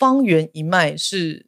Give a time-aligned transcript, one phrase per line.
[0.00, 1.46] 方圆一脉是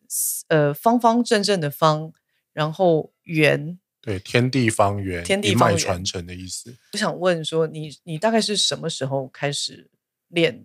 [0.49, 2.13] 呃方方正正的方，
[2.53, 3.79] 然后圆。
[4.03, 6.77] 对，天地方圆，天地方圆，一脉传承的意思。
[6.93, 9.91] 我想问说，你你大概是什么时候开始
[10.29, 10.65] 练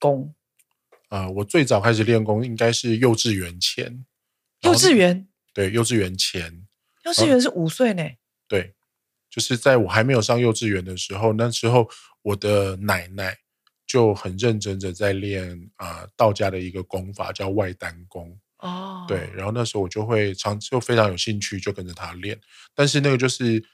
[0.00, 0.34] 功？
[1.10, 4.04] 呃，我最早开始练功应该是幼稚园前。
[4.62, 5.28] 幼稚园？
[5.52, 6.66] 对，幼稚园前。
[7.04, 8.02] 幼稚园是五岁呢？
[8.48, 8.74] 对，
[9.30, 11.88] 就是在我还没有上幼稚园的时候，那时候
[12.22, 13.38] 我的奶奶
[13.90, 18.38] 就很认真的在练啊、呃，道家的一个功法叫外丹功。
[18.58, 22.38] 哦，对，然后那时候我就会常就非常有兴趣，就跟着他练。
[22.72, 23.64] 但是那个就是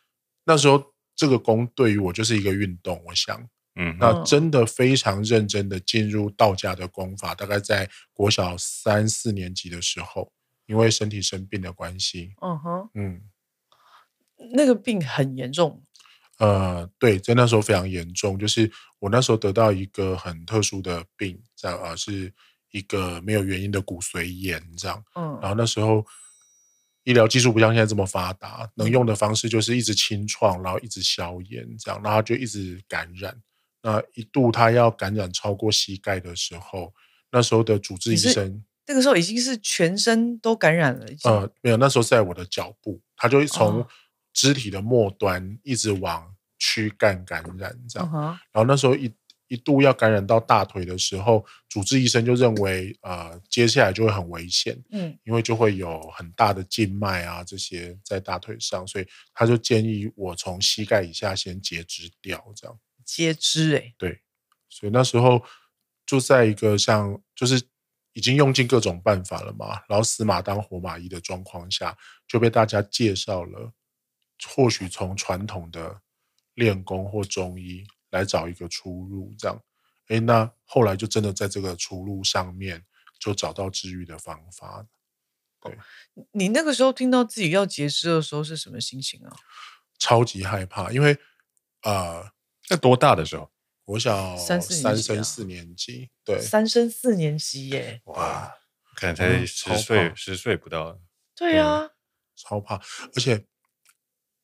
[0.45, 0.83] 那时候
[1.15, 10.33] 这个功对于我就是一个运动，我想，嗯，那真的非常认真的进入道家的功法，大概在国小三四年级的时候，
[10.64, 13.20] 因为身体生病的关系，嗯哼，嗯，
[14.55, 15.83] 那个病很严重。
[16.39, 22.33] 呃，对，在那时候非常严重，就是我那时候得到一个很特殊的病，在啊是。
[22.73, 26.05] 一个没有原因的骨髓炎，这样，嗯，然后那时候
[27.05, 33.41] 医疗技术不像现在这么发达，能用的方式就是一直清创，然后一直消炎，这样，然后就一直感染。
[33.83, 36.93] 那一度他要感染超过膝盖的时候，
[37.31, 41.06] 那时候的主治医生，那个时候已经是全身都感染了。
[41.25, 43.87] 呃，没有，那时候在我的脚部，他就从
[44.37, 48.12] 肢体的末端一直往躯干感染，这样，
[48.53, 49.11] 然后那时候一。
[49.48, 62.77] 一度要感染到大腿的时候，主治医生就认为，呃，接下来就会很危险，嗯，因为就会有很大的静脉啊这些在大腿上，所以他就建议我从膝盖以下先截肢掉，这样。
[63.05, 64.21] 截肢，欸，对，
[64.69, 65.41] 所以那时候
[66.05, 67.62] 就在一个像就是
[68.15, 73.73] 已经用尽各种办法了嘛，然后死马当活马医的状况下，就被大家介绍了，
[74.48, 76.01] 或许从传统的
[76.55, 77.87] 练功或中医。
[78.11, 79.62] 来找一个出路，这样，
[80.06, 82.83] 哎，那后来就真的在这个出路上面
[83.19, 84.87] 就找到治愈的方法。
[85.61, 85.77] 对，
[86.31, 89.37] 你那个时候听到自己要截肢的时候是什么心情啊？
[89.98, 91.19] 超级害怕，因为
[91.83, 92.31] 呃，
[92.71, 93.50] 那多大的时候？
[93.84, 98.55] 我小三三升四年级，对，三升四年级耶，哇，
[98.94, 100.99] 可能才十岁，十岁不到。
[101.34, 101.91] 对啊，
[102.37, 103.44] 超怕，而且。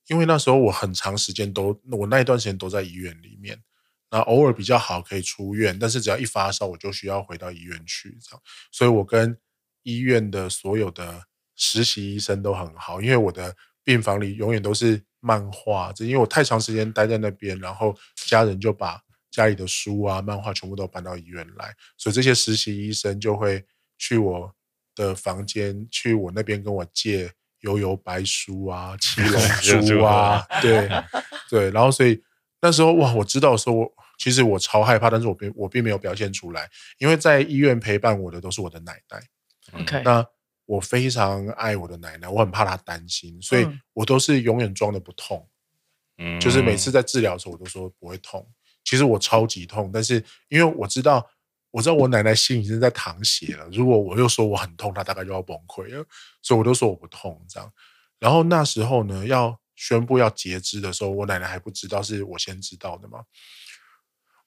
[0.07, 3.63] 因为那时候我很长时间都，我那一段时间都在医院里面，
[4.11, 8.41] 那偶尔比较好可以出院，但是只要一发烧，我就需要回到医院去，这样。
[8.71, 9.37] 所以我跟
[9.83, 11.23] 医院的所有的
[11.55, 23.65] 实习医生都很好，因为我的病房里永远都是漫画，这因为我太长时间待在那边，然后家人就把家里的书啊、漫画全部都搬到医院来，所以这些实习医生就会
[23.97, 24.53] 去我
[24.95, 27.31] 的房间，去我那边跟我借。
[27.63, 30.89] 悠悠白书啊，七 龙珠啊， 对
[31.49, 32.21] 对，然后所以
[32.61, 36.69] 那时候哇，我知道说，我其实我超害怕，但是我并我并没有表现出来，
[36.99, 39.81] 因为在医院陪伴我的都是我的奶奶。
[39.81, 40.25] OK，那
[40.65, 45.47] 我非常爱我的奶奶，我很怕她担心，所以我都是永远装的不痛。
[46.17, 48.47] 嗯，就是每次在治疗的时候，我都说不会痛，
[48.83, 51.27] 其实我超级痛，但是因为我知道。
[51.73, 53.67] 我知道我奶奶心已经在淌血了。
[53.71, 56.05] 如果我又说我很痛，她大概就要崩溃了。
[56.39, 57.73] 所以我都说我不痛，这样。
[58.19, 63.23] 然后那时候呢，要宣布要截肢的时候，我奶奶还不知道，是我先知道的嘛。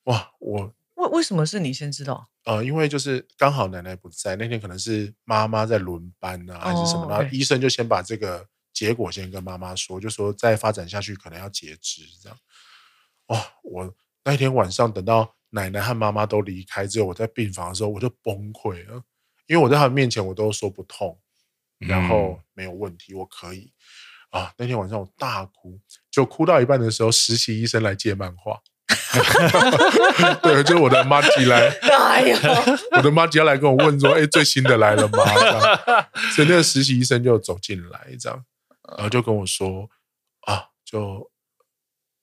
[0.05, 2.29] 哇，我为为什么是你先知道？
[2.45, 7.09] 呃，因为就是刚好奶奶不在那天，可能是妈妈在轮班啊，还是什么？
[7.11, 12.39] 然后医生就先把这个结果先跟妈妈说，就说再发展下去可能要截肢这样。
[13.27, 15.35] 哇，我那天晚上等到。
[15.51, 19.03] 奶奶和妈妈都离开之后，我在病房的时候我就崩溃了，
[19.47, 21.19] 因为我在他们面前我都说不痛，
[21.79, 23.73] 然后没有问题，我可以。
[24.31, 24.53] 啊。
[24.59, 25.79] 那天晚上我大哭，
[26.11, 28.61] 就哭到一半的时候，实习医生来借漫画，
[30.43, 32.39] 对，就是我的妈吉来， 哎呀，
[32.97, 35.25] 我的妈吉要来跟我问说，哎，最新的来了吗？
[36.35, 38.45] 所以那个实习医生就走进来，这样，
[38.97, 39.89] 然后就跟我说
[40.43, 41.31] 啊，就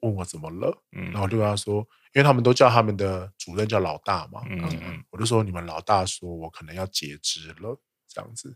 [0.03, 0.78] 问我怎么了，
[1.12, 1.88] 然后就跟他说。
[2.16, 8.55] 因为他们都叫他们的主任叫老大嘛，嗯嗯，我就说你们老大说我可能要截肢了，这样子，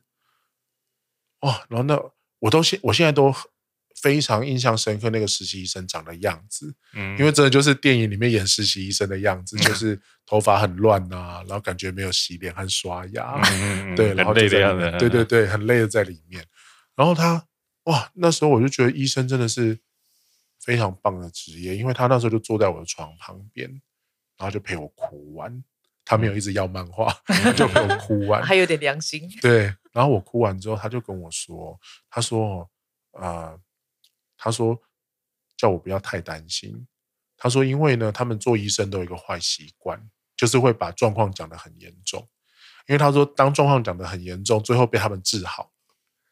[1.41, 1.99] 哦，然后那
[2.38, 3.33] 我都现我现在都
[3.99, 16.45] 非常印象深刻那个实习医生长的样子，嗯，因为真的就是电影里面演实习医生的样子， 就是头发很乱啊，然后感觉没有洗脸和刷牙，嗯，对，然后就这样子，对对对，很累的在里面，
[16.95, 17.47] 然后他
[17.85, 19.79] 哇，那时候我就觉得医生真的是。
[20.67, 23.69] 非常棒的职业，因为他那时候就坐在我的床旁边，
[24.37, 25.63] 然后就陪我哭完。
[26.03, 29.29] 他没有一直要漫画，嗯、就陪我哭完， 还有点良心。
[29.41, 31.79] 对，然后我哭完之后，他就跟我说
[32.09, 32.69] ：“他说，
[33.11, 33.57] 呃，
[34.37, 34.77] 他说
[35.55, 36.85] 叫我不要太担心。
[37.37, 42.27] 他说，因为呢，他们做医生都有一个坏习惯，就是会把状况讲得很严重。
[42.87, 45.71] 因为他说当状况讲得很严重，最后被他们治好，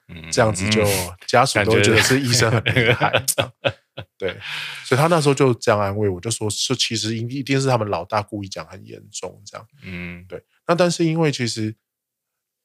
[0.10, 0.84] 嗯，这样子就
[1.26, 3.12] 家属都会觉得是医生很厉害，
[4.18, 4.40] 对，
[4.84, 11.76] 所以他那时候就这样安慰我，就说是其实一一定是他们老大故意讲很严重这样，嗯，对，那但是因为其实。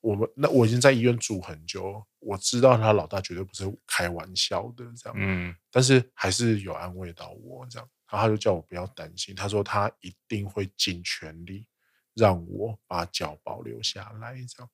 [0.02, 11.66] 我们那我已经在医院住很久，我知道他老大绝对不是开玩笑的这样，嗯，但是还是有安慰到我这样，然后他就叫我不要担心，他说他一定会尽全力
[12.14, 14.70] 让我把脚保留下来这样，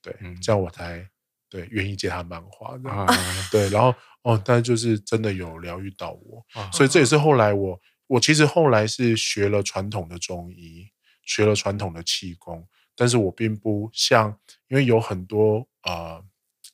[0.00, 1.06] 对，嗯、这样我才
[1.48, 3.14] 对愿意接他漫画这样，啊、
[3.50, 10.88] 对，然后哦，但就是真的有疗愈到我，啊、所以这也是后来我我其实后来是学了传统的中医，
[11.24, 12.66] 学了传统的气功。
[13.00, 14.36] 但是我并不像，
[14.66, 16.20] 因为有很多呃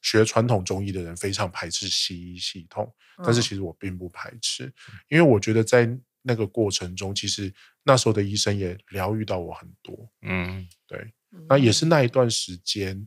[0.00, 2.91] 学传统中医的人非常排斥西医系统，
[3.23, 4.73] 但是其实我并不排斥，
[5.09, 5.87] 因为我觉得在
[6.23, 10.11] 那个过程中，其实那时候的医生也疗愈到我很多。
[10.23, 11.12] 嗯，对，
[11.47, 13.06] 那也是那一段时间，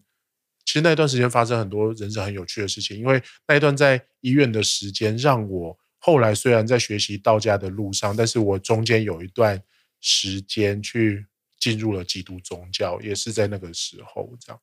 [0.67, 9.59] 其实那一段时间发生很多人生很有趣的事情，因为那一段在医院的时间，让我后来虽然在学习道家的路上，但是我中间有一段
[9.99, 11.25] 时间去。
[11.59, 14.61] 进入了基督宗教，也是在那个时候这样。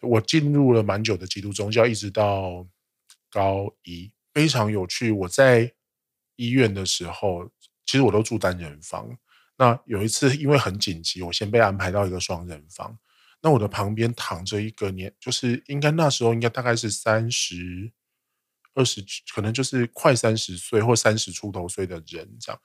[0.00, 2.64] 我进入了蛮久的基督宗教，一直到
[3.28, 5.10] 高一，非常有趣。
[5.10, 5.70] 我在
[6.36, 7.50] 医院的时候，
[7.84, 9.10] 其实我都住单人房。
[9.58, 12.96] 那有一次，因为很紧急，我先被安排到一个双人房。
[13.42, 17.92] 那我的旁边躺着一个年，就是应该那时候应该大概是三十
[18.74, 19.04] 二十，
[19.34, 22.60] 可能就是快三十岁或三十出头岁的人这样。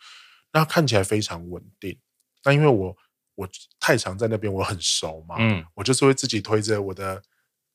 [0.51, 1.99] 那看起来非常稳定。
[2.43, 2.97] 那因为我。
[3.37, 3.45] 我
[3.81, 7.21] 太常在那边，我很熟嘛，嗯，我就是会自己推着我的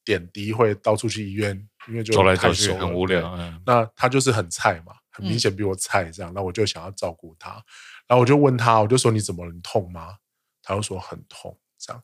[0.07, 1.55] 点滴，会到处去医院，
[1.87, 3.35] 因为就走来走去很无聊。
[3.35, 7.51] 嗯，那他就是很菜嘛，很明显比我菜这样，那我就想要照顾他，
[8.07, 9.53] 然后我就问他，我就说你怎么了？
[9.53, 10.17] 你痛吗？
[10.63, 12.03] 他就说很痛这样，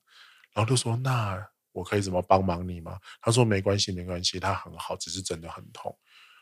[0.56, 2.98] 然后就说那我可以怎么帮忙你吗？
[3.20, 5.94] 他说没关系，没关系，他很好，只是真的很痛。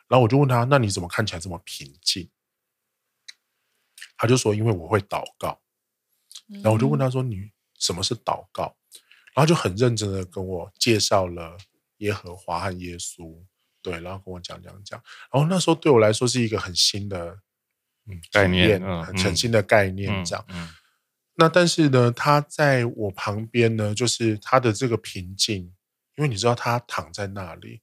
[0.06, 2.30] 然后我就问他，那你怎么看起来这么平静？
[4.16, 5.60] 他就说因为我会祷告。
[6.46, 8.76] 然后我就问他说：“你什么是祷告？”
[9.34, 11.56] 然后就很认真的跟我介绍了
[11.96, 13.42] 耶和华和耶稣，
[13.82, 15.02] 对，然后跟我讲讲讲。
[15.32, 17.40] 然后那时候对我来说是一个很新的
[18.30, 20.46] 概念，很全新的概念，这样。
[21.36, 25.72] 那但是呢，他在我旁边呢，就是他的这个平静，
[26.16, 27.80] 因为你知道他躺在那里，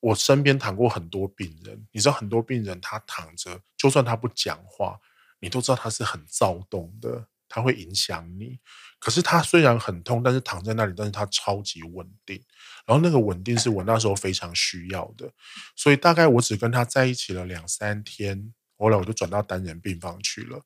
[0.00, 4.98] 我身边躺过很多病人，你知道很多病人他躺着，就算他不讲话，
[5.40, 7.26] 你都知道他是很躁动的。
[7.50, 8.58] 他会影响你，
[8.98, 12.38] 可是他虽然很痛，但是躺在那里，但是他超级稳定。
[12.84, 15.32] 然后那个稳定是我那时候非常需要的，
[15.74, 20.60] 所以大概我只跟他在一起了两三天，后来我就转到单人病房去了。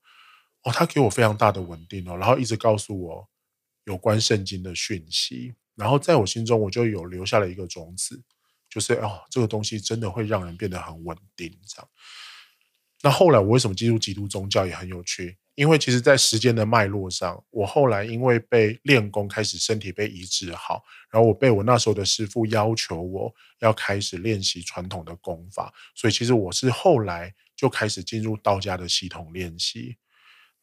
[0.64, 3.28] 哦，他给我非常大的稳定哦，然后一直告诉我
[3.84, 8.22] 有关圣经的讯息，然后在我心中我就有留下了一个种子，
[8.68, 11.88] 就是哦，这个东西真的会让人变得很稳定这样。
[13.02, 15.36] 那后来我为什么进入基督宗教也很有趣？
[15.54, 29.98] 因为其实，在时间的脉络上，我后来因为被练功，开始身体被医治好，然后我被我那时候的师傅要求我要开始练习传统的功法，所以其实我是后来就开始进入道家的系统练习。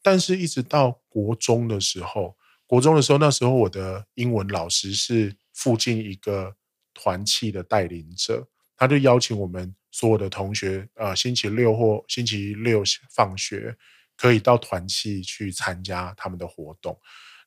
[0.02, 2.36] 但是，一直到国中的时候，
[2.66, 6.56] 国中的时候，那时候我的英文老师是附近一个
[6.94, 13.78] 团契的带领者，他就邀请我们所有的同学，呃，星期六或星期六放学。
[14.22, 17.00] 可以到团契去参加他们的活动。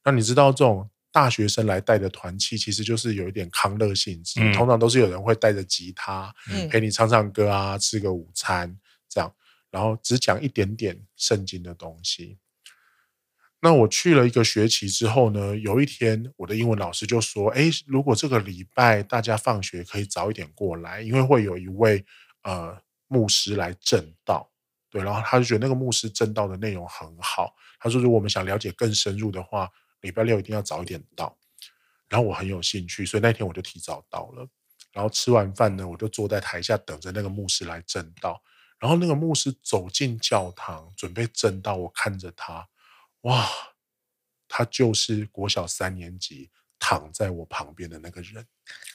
[0.02, 4.40] 那你知道这种大学生来带的团契，其实就是有一点康乐性质。
[4.40, 8.74] 嗯、通常都是有人会带着吉他，嗯、陪你唱唱歌啊，吃个午餐
[9.06, 9.30] 这样，
[9.72, 12.38] 然后只讲一点点圣经的东西。
[13.60, 22.04] 那我去了一个学期之后呢，有一天我的英文老师就说：“哎，如果这个礼拜大家放学可以早一点过来，因为会有一位
[22.42, 24.50] 呃牧师来证道。”
[24.90, 27.54] 对，然后他就觉得那个牧师证道的内容很好。
[27.80, 29.70] 他说：“如果我们想了解更深入的话，
[30.02, 31.38] 礼拜六一定要早一点到。”
[32.10, 34.46] 然后我很有兴趣，所以那天我就提早到了。
[34.92, 38.42] 然后吃完饭呢，我就坐在台下等着那个牧师来证道。
[38.82, 42.66] 然后那个牧师走进教堂准备证道，我看着他，
[43.20, 43.48] 哇，
[44.48, 48.44] 他就是国小三年级躺在我旁边的那个人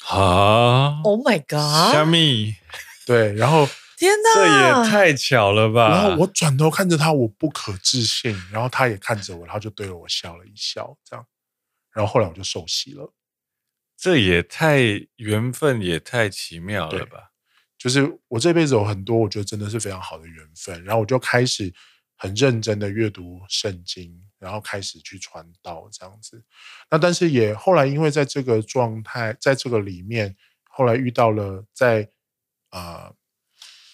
[0.10, 1.94] 啊！Oh my god！
[1.94, 2.58] 虾米？
[3.08, 3.66] 对，然后。
[3.98, 5.90] 天哪，这也太巧了吧！
[5.90, 8.32] 然后我转头看着他，我不可置信。
[8.52, 11.26] 然后他也看着我，然后就对着我笑了一笑，这样。
[11.92, 13.12] 然后后来我就受洗了。
[13.98, 14.82] 这也太
[15.16, 17.32] 缘分，也太奇妙了吧！
[17.78, 20.84] 就是我这辈子有很多，我觉得真的是非常好的缘分。
[20.84, 21.72] 然后我就开始
[22.16, 26.44] 很认真的阅读圣经，然后开始去传道这样子。
[26.90, 32.10] 那但是也后来因为在这个状态，在这个里面，后来遇到了在
[32.70, 33.16] 啊、呃、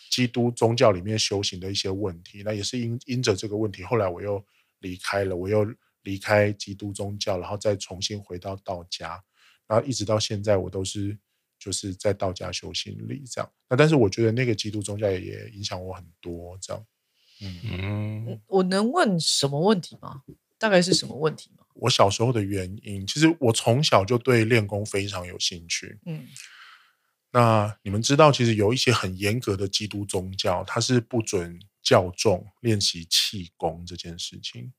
[0.10, 4.44] 基督宗教里面修行的一些问题，那也是因因着这个问题，后来我又
[4.80, 5.68] 离开了，我又
[6.04, 9.22] 离开基督宗教，然后再重新回到道家，
[9.68, 11.18] 然后一直到现在，我都是
[11.64, 13.50] 就是在道家修行里这样。
[13.70, 16.86] 那但是我觉得那个基督宗教也影响我很多这样。
[17.42, 20.24] 嗯，我能问什么问题吗？
[20.58, 21.64] 大概是什么问题吗？
[21.76, 26.00] 我小时候的原因，其实我从小就对练功非常有兴趣。
[26.06, 26.28] 嗯，
[27.32, 34.72] 那你们知道，其实有一些很严格的基督宗教，它是不准教众练习气功这件事情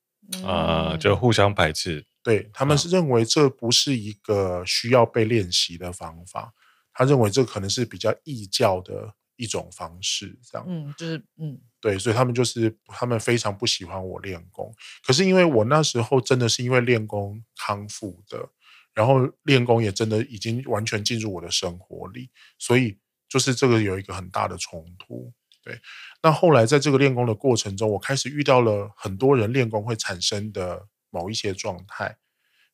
[0.42, 2.06] 啊、呃，就互相排斥。
[2.22, 6.54] 对，他们是认为这不是一个需要被练习的方法，
[6.94, 10.64] 他认为这可能是比较异教的一种方式，这样。
[10.66, 11.60] 嗯，就是嗯。
[11.80, 14.74] 对，所以他们就是他们非常不喜欢我练功。
[15.06, 18.48] 可是因为我那时候真的是因为练功康复的，
[18.94, 22.96] 然后练功也真的已经完全进入我的生活里，所以
[23.28, 25.30] 就是这个有一个很大的冲突。
[25.62, 25.78] 对，
[26.22, 32.16] 那后来在这个练功的过程中，我开始遇到了很多人练功会产生的某一些状态，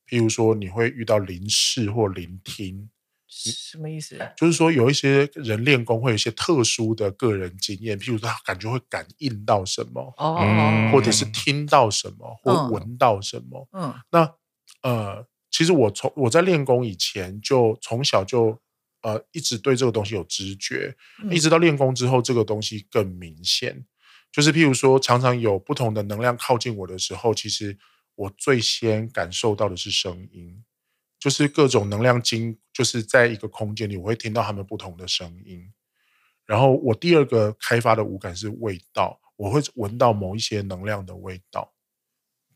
[0.07, 2.91] 譬如说你会遇到临视或聆听。
[3.31, 4.19] 什么意思？
[4.37, 13.69] 就是说，有一些人练功会有一些特殊的个人经验，譬如说他感觉会感应到什么，哦，或者是听到什么，或闻到什么。
[13.73, 14.35] 嗯，那
[14.83, 18.61] 呃，其实我从我在练功以前就从小就
[19.03, 20.97] 呃一直对这个东西有知觉，
[21.31, 23.87] 一直到练功之后，这个东西更明显。
[24.33, 27.79] 就是譬如说，常常有不同的能量靠近我的时候，其实
[28.15, 30.63] 我最先感受到的是声音。
[31.21, 35.73] 就是各种能量经，就是在一个空间里，我会听到他们不同的声音。
[36.47, 41.73] 然后我第二个开发的五感是味道，我会闻到某一些能量的味道。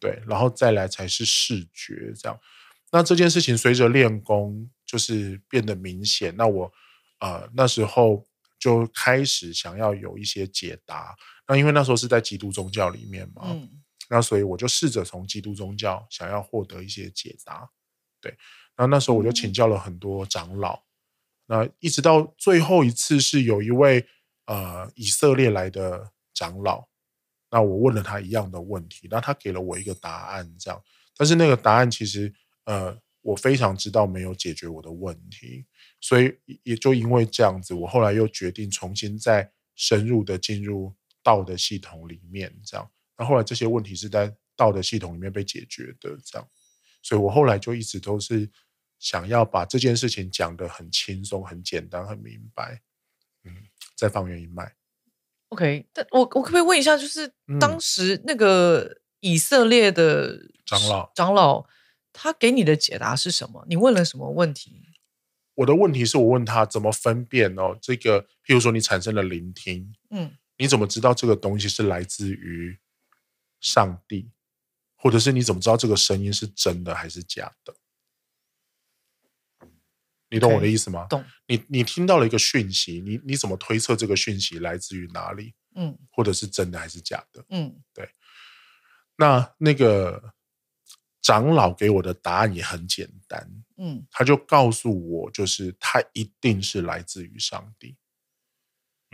[0.00, 2.40] 对，然后再来才是视觉，这样。
[2.90, 6.34] 那这件事情随着练功就是变得明显。
[6.36, 6.72] 那我
[7.20, 8.24] 呃那时候
[8.58, 11.14] 就开始想要有一些解答。
[11.46, 13.68] 那因为那时候是在基督宗教里面嘛，嗯，
[14.08, 17.68] 那所以我就试着从基督宗教想要获得一些解答。
[18.24, 18.34] 对，
[18.78, 20.82] 那那时候我就请教了很多长老，
[21.44, 24.06] 那一直到最后一次是有一位
[24.46, 26.86] 呃以色列来的长老，
[27.50, 30.82] 那我问了他一样的问题，那他给了我一个答案，这样，
[31.18, 32.32] 但是那个答案其实
[32.64, 35.66] 呃我非常知道没有解决我的问题，
[36.00, 46.48] 所以也就因为这样子，我后来又决定重新再深入的进入道的系统里面，这样，那后来这些问题是在道的系统里面被解决的，这样。
[47.04, 48.50] 所以我后来就一直都是
[48.98, 52.80] 想要把这件事情讲得很轻松、很简单、很明白。
[53.44, 53.54] 嗯，
[53.94, 54.74] 再放远一脉。
[55.50, 57.30] OK，但我我可不可以问一下，就是
[57.60, 61.66] 当时那个以色列的长老长老，
[62.10, 63.66] 他给你的解答是什么？
[63.68, 64.80] 你问了什么问题？
[65.56, 72.78] 我的问题是我问他怎么分辨哦，这个譬如说你产生了聆听，嗯，你怎么知道这个东西是来自于
[73.60, 74.30] 上帝？
[75.04, 77.76] 或者是你怎么知道这个声音是真的还是假的？
[80.30, 81.06] 你懂我的意思吗？
[81.10, 81.22] 懂。
[81.46, 85.52] 你你听到了一个讯息，你你怎么推测这个讯息来自于哪里？
[85.74, 87.44] 嗯，或者是真的还是假的？
[87.50, 88.08] 嗯，对。
[89.16, 90.32] 那那个
[91.20, 93.46] 长老给我的答案也很简单，
[93.76, 97.94] 嗯，他就告诉我，就是他一定是来自于上帝。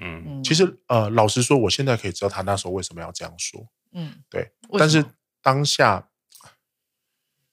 [0.00, 3.68] 嗯，其实呃，老实说，我现在可以知道他那时候为什么要这样说。
[3.90, 5.04] 嗯，对，但是。
[5.42, 6.10] 当下，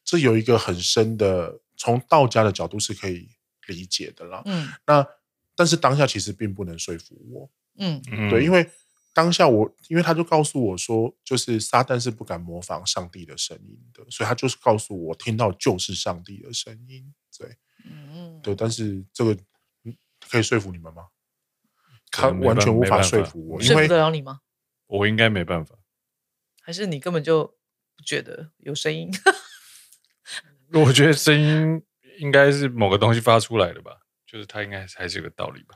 [0.04, 3.30] 这有一个很深的，从道家的角度是可以
[3.68, 4.42] 理解的啦。
[4.46, 5.06] 嗯，那
[5.56, 7.50] 但是当下其实并不能说服我。
[7.78, 8.70] 嗯，对，因为
[9.14, 17.14] 当下我，因为他就告诉我说，就是撒旦是不敢模仿上帝的声音的，所以他就是告诉我，听到就是上帝的声音。
[17.38, 19.38] 对，嗯，对，但是这个
[20.30, 21.08] 可以说服你们吗？
[22.10, 24.42] 他完全无法说服我，因为说服得了你吗？
[24.88, 25.76] 我应该没办法，
[26.62, 27.57] 还是你根本就。
[27.98, 29.12] 不觉得有声音？
[30.74, 31.82] 我觉得声音
[32.20, 35.76] 应该是某个东西发出来的吧，就是它应该还是有个道理吧。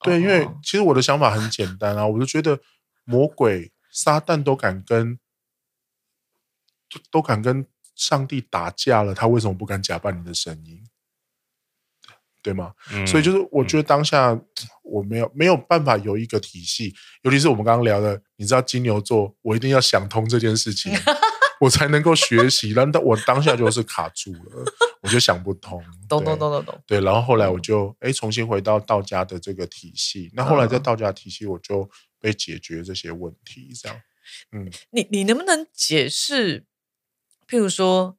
[0.00, 2.60] 对，因为其实我的想法很简单啊，我就觉得
[3.04, 5.18] 魔鬼撒旦都敢跟
[7.10, 10.86] 都敢跟上帝打架了，他为什么不敢假扮你的声音？
[12.46, 12.72] 对吗？
[12.92, 14.40] 嗯，所以就是我觉得当下
[14.84, 20.92] 我没有没有办法有一个体系，尤其是我们刚刚聊的，你知道金牛座，我一定要想通这件事情，
[21.60, 22.72] 我才能够学习。
[22.72, 24.64] 但我当下就是卡住了，
[25.02, 25.82] 我就想不通。
[26.08, 26.82] 懂懂懂懂懂。
[26.86, 30.30] 对，然后后来我就哎重新回到道家的这个体系。
[30.34, 33.72] 那后来在道家体系，我就被解决这些问题。
[33.74, 34.00] 这样，
[34.52, 36.64] 嗯，你你能不能解释
[37.48, 38.16] 譬如说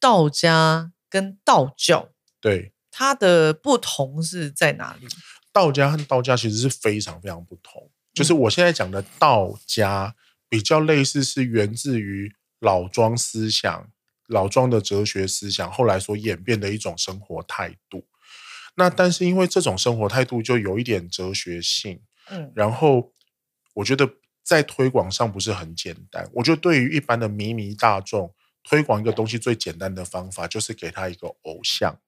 [0.00, 5.08] 道家跟道教，对，它的不同是在哪里？
[5.52, 7.90] 道家和道家其实是非常非常不同。
[8.12, 10.14] 就是我现在讲的道家，
[10.48, 13.90] 比较类似是源自于老庄思想、
[14.28, 18.06] 老庄的哲学思想，后来所演变的一种生活态度。
[18.76, 23.12] 那但是因为这种生活态度就有一点哲学性，嗯，然后
[23.74, 24.08] 我觉得
[24.44, 26.30] 在推广上不是很简单。
[26.34, 28.32] 我觉得对于一般的迷迷大众
[28.62, 31.98] 推广一个东西最简单的方法就是给他一个偶像，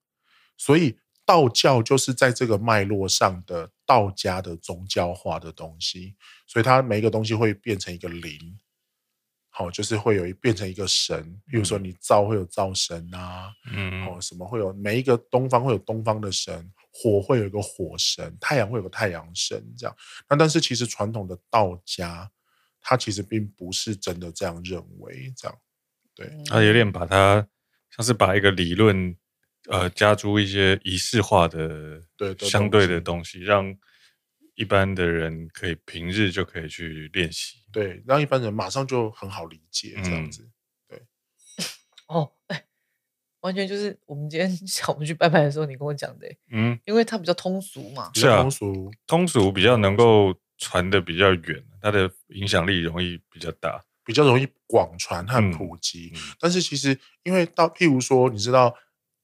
[0.57, 8.57] 所以道教就是在这个脉络上的道家的宗教化的东西，所以它每一个东西会变成一个灵。
[9.49, 19.95] 好，就是会有一变成一个神，比如说你灶会有灶神啊，嗯，哦，什么会有每一个东方会有东方的神，火会有一个火神，太阳会有个太阳神，这样。
[20.29, 22.29] 那但是其实传统的道家，
[22.79, 25.57] 他其实并不是真的这样认为，这样。
[26.13, 27.47] 对，他有点把它
[27.95, 29.17] 像是把一个理论，
[29.67, 33.77] 呃，加诸一些仪式化的对相对的东西，让。
[34.59, 40.49] 一般的人可以平日就可以去练习，对，让一般人马上就很好理解这样子，嗯、
[40.87, 41.01] 对。
[42.09, 42.65] 哦，哎，
[43.41, 56.11] 完全就是我们今天 下午去拜拜的时候，你跟我讲的，嗯，因为它比较通俗嘛，是啊，通俗，通俗比较能够传的比较远，它的影响力容易比较大，比较容易广传和普及。
[56.15, 58.75] 嗯、但是其实，因为到譬如说，你知道，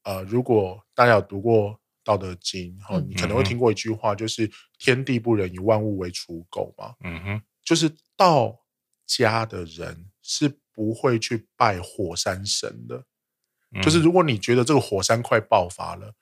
[0.04, 1.78] 呃，如果大家有读过。
[2.06, 4.46] 道德经，哈，你可能会听过一句话，就是
[4.78, 6.94] “天地不仁，以万物为刍狗”嘛。
[7.02, 8.60] 嗯哼，就是道
[9.06, 13.06] 家的人是不会去拜火山神的。
[13.80, 16.12] 就是如果你觉得这个火山快爆发了，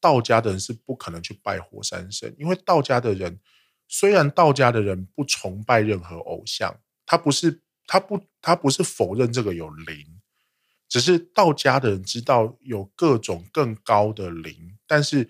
[0.00, 3.40] 道家的人是不可能去拜火山神，因为道家的人
[3.88, 6.72] 虽然道家的人不崇拜任何偶像，
[7.04, 10.13] 他不是他不他不是否认这个有灵。
[10.94, 15.28] 只是道家的人知道有各种更高的灵，但是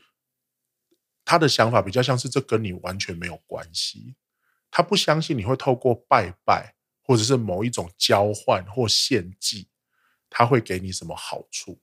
[1.25, 4.15] 他的想法比较像是这跟你完全没有关系。
[4.71, 9.69] 他不相信你会透过拜拜或者是某一种交换或献祭，
[10.29, 11.81] 他会给你什么好处。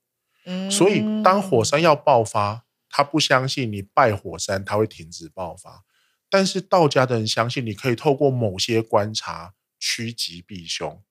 [0.70, 5.84] 所以当火山要爆发，他不相信你拜火山，他会停止爆发。
[6.30, 11.02] 但是道家的人相信你可以透过某些观察趋吉避凶。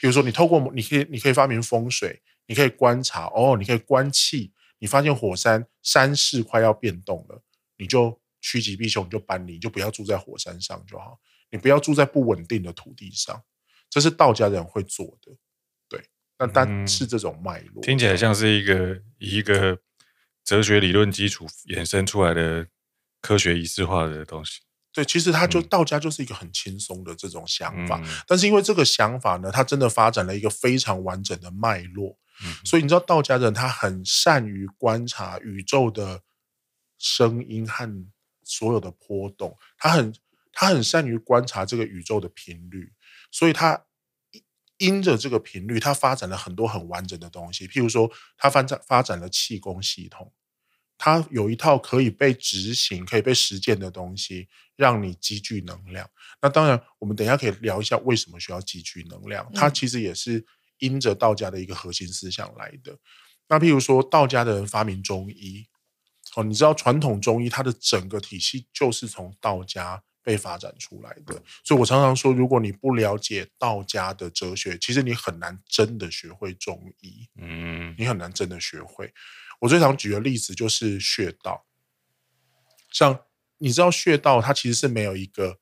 [0.00, 7.42] 比如说，你透过你可以，你可以发明风水，你可以观察哦，你可以观气，你发现火山山势快要变动了，
[7.76, 11.18] 你就趋吉避凶，你就搬离，你就不要住在火山上就好，
[11.50, 13.42] 你不要住在不稳定的土地上，
[13.90, 15.32] 这是道家人会做的。
[15.88, 16.00] 对，
[16.38, 19.80] 那但是这种脉络、嗯、听起来像是一个以一个
[20.44, 22.68] 哲学理论基础衍生出来的
[23.20, 24.60] 科学仪式化的东西。
[24.98, 36.22] 对，其实他就道家就是一个很轻松的这种想法，嗯、但是因为这个想法呢，他真的发展了一个非常完整的脉络，嗯、所以你知道道家人他很善于观察宇宙的
[36.98, 38.06] 声音和
[38.42, 40.12] 所有的波动，他很
[40.52, 42.92] 他很善于观察这个宇宙的频率，
[43.30, 43.84] 所以他
[44.78, 50.32] 因着这个频率，他发展了很多很完整的东西，譬如说他发展发展了气功系统。
[50.98, 56.10] 它有一套可以被执行、可以被实践的东西，让你积聚能量。
[56.42, 59.48] 那当然，我们等一下可以聊一下为什么需要积聚能量。
[59.54, 60.44] 它其实也是
[60.78, 62.98] 因着道家的一个核心思想来的。
[63.48, 65.66] 那譬如说，道家的人发明中医，
[66.34, 71.42] 哦，你知道传统中医它的整个体系就是从道家被发展出来的。
[71.64, 77.28] 所以我常常说，如果你不了解道家的哲学，其实你很难真的学会中医。
[77.36, 79.12] 嗯，你很难真的学会。
[79.60, 81.64] 我最常举的例子就是穴道，
[82.92, 83.18] 像
[83.58, 85.58] 你知道穴道它其实是没有一个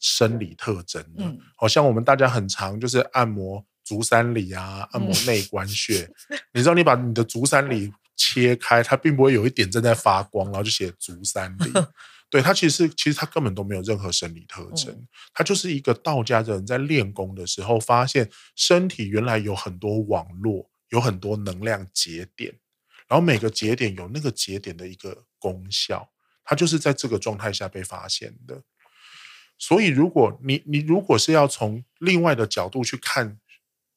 [0.00, 6.10] 生理特征的，好像我们大家很常就是按摩足三里啊，按摩内关穴，
[6.52, 11.72] 你知道你把你的足三里切开，它并不会有一点正在发光，然后就写足三里，
[12.30, 22.54] 对，它其实其实它根本都没有任何生理特征，它就是一个道家的人在练功的时候发现身体原来有很多网络，有很多能量节点。
[23.08, 26.10] 然后每个节点有那个节点的一个功效，
[26.44, 28.62] 它就是在这个状态下被发现的。
[29.56, 33.38] 所以，如果你你如果是要从另外的角度去看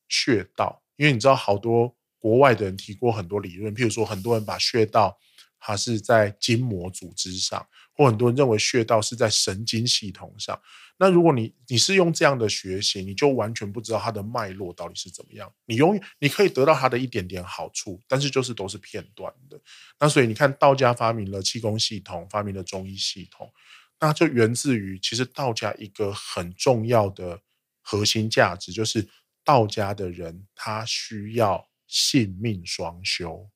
[0.08, 5.18] 穴道，因为你知道好多国外的人提过很多理论，譬如说很多人把穴道
[5.60, 10.62] 它是在筋膜组织上，或很多人认为穴道是在神经系统上。
[11.00, 15.52] 那如果你你是用这样的学习，你就完全不知道它的脉络到底是怎么样。
[15.66, 19.60] 你永远你可以得到它的一点点好处，但是就是都是片段的。
[20.00, 23.52] 那所以你看，道家发明了气功系统，发明了中医系统，
[24.00, 27.42] 那就源自于其实道家一个很重要的
[27.82, 29.08] 核心价值，就是
[29.44, 33.50] 道家的人他需要性命双修。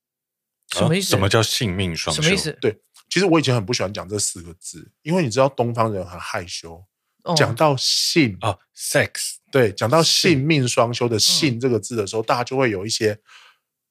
[0.73, 1.09] 什么意思？
[1.09, 2.21] 什么叫性命双修？
[2.21, 2.57] 什么意思？
[2.61, 6.81] 对，其实我以前很不喜欢讲这四个字，因为你知道东方人很害羞，
[7.35, 13.19] 讲到性啊，sex，对，讲到性命双修的“性”这个字的时候，大家就会有一些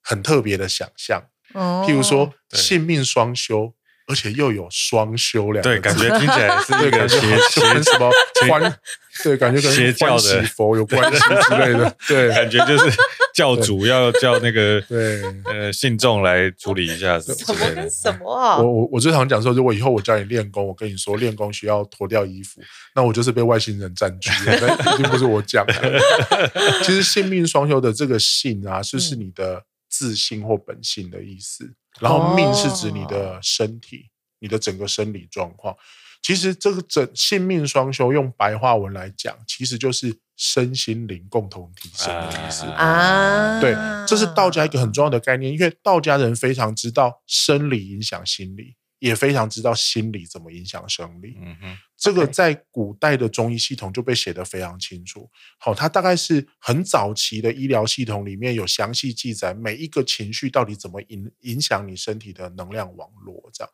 [0.03, 3.75] 很特别的想象，譬如说性命双修。
[4.11, 8.11] 而且又有双修两个，对，感觉听起来是一个邪邪什么
[8.49, 8.77] 欢，
[9.23, 12.93] 对，感觉跟邪教的佛有关系之类的，对，感觉就是
[13.33, 15.23] 教主要叫那个 对。
[15.45, 18.59] 呃信众来处理一下什么跟什么啊？
[18.59, 22.61] 我我我最常讲说，如果以后我教你练功，我跟你说练功需要脱掉衣服，
[22.95, 26.01] 那我就是被外星人占据了，那一定不是我讲的。
[26.83, 29.63] 其实性命双修的这个性啊，就是你的
[30.01, 31.75] 自性或本性的意思。
[32.01, 34.09] 然后命是指你的身体，哦、
[34.39, 35.77] 你的整个生理状况。
[36.23, 43.61] 其实这个整性命双修，用白话文来讲，其实就是身心灵共同提升的意思啊。
[43.61, 43.75] 对，
[44.09, 48.77] 这是道家一个很重要的概念，因为道家人非常知道生理影响心理。
[49.01, 55.29] 也非常知道心理怎么影响生理，嗯哼，这个在古代的中医系统就被写得非常清楚。
[55.59, 63.73] 好，它大概是很早期的医疗系统里面有详细记载每一个情绪到底怎么影影响你身体的能量网络，这样。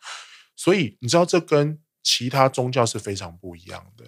[0.55, 4.05] 所以你知道这跟其他宗教是非常不一样的。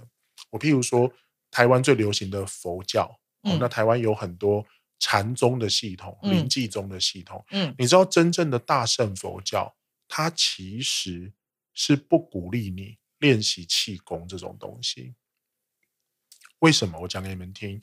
[0.51, 1.13] 我譬如说，
[1.51, 4.65] 台湾最流行的佛教，嗯，那台湾有很多
[5.01, 9.75] 禅宗的系统、灵济宗的系统，嗯，你知道真正的大圣佛教。
[10.09, 11.33] 他其实
[11.73, 15.15] 是不鼓励你练习气功这种东西。
[16.61, 16.99] 为什么？
[17.03, 17.81] 我讲给你们听。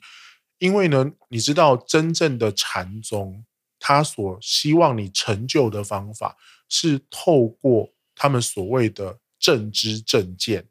[0.58, 3.44] 因为呢，你知道真正的禅宗，
[3.78, 6.36] 他所希望你成就的方法
[6.68, 10.66] 是透过他们所谓的正知正见，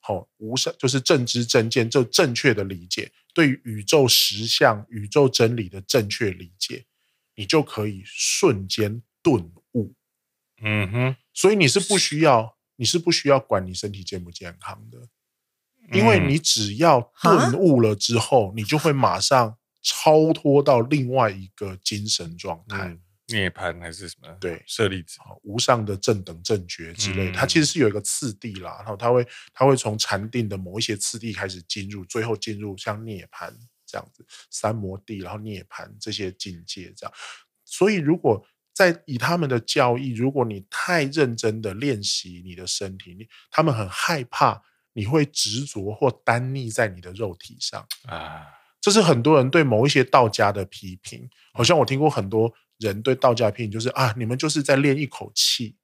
[0.00, 6.86] 好，无上就是正知正见，就正确的理解，对宇宙实相、宇宙真理的正确理解，
[7.34, 9.61] 你就可以瞬间顿悟。
[10.64, 15.08] 嗯哼，所以你是不需要，你是不需要管你身体健不健康的，
[15.92, 22.96] 因为你只要顿悟了之后，你就会马上超脱到另外一个精神状态，
[23.26, 24.28] 涅槃还是什么？
[24.40, 33.52] 对，舍利子，无上的正等正觉之类，它其实是有一个次第啦，然后它会，它会从禅定的某一些次第开始进入，最后进入像涅槃
[33.84, 37.12] 这样子，三摩地，然后涅槃这些境界这样，
[37.64, 38.46] 所以如果。
[38.74, 44.62] 在以他们的教义，如果你太认真的练习你的身体，你他们很害怕
[44.94, 48.46] 你会执着或耽溺在你的肉体上啊。
[48.80, 51.28] 这是很多人对某一些道家的批评。
[51.52, 55.76] 好像我听过很多人对道家批评，就是啊，你们就是在练一口气，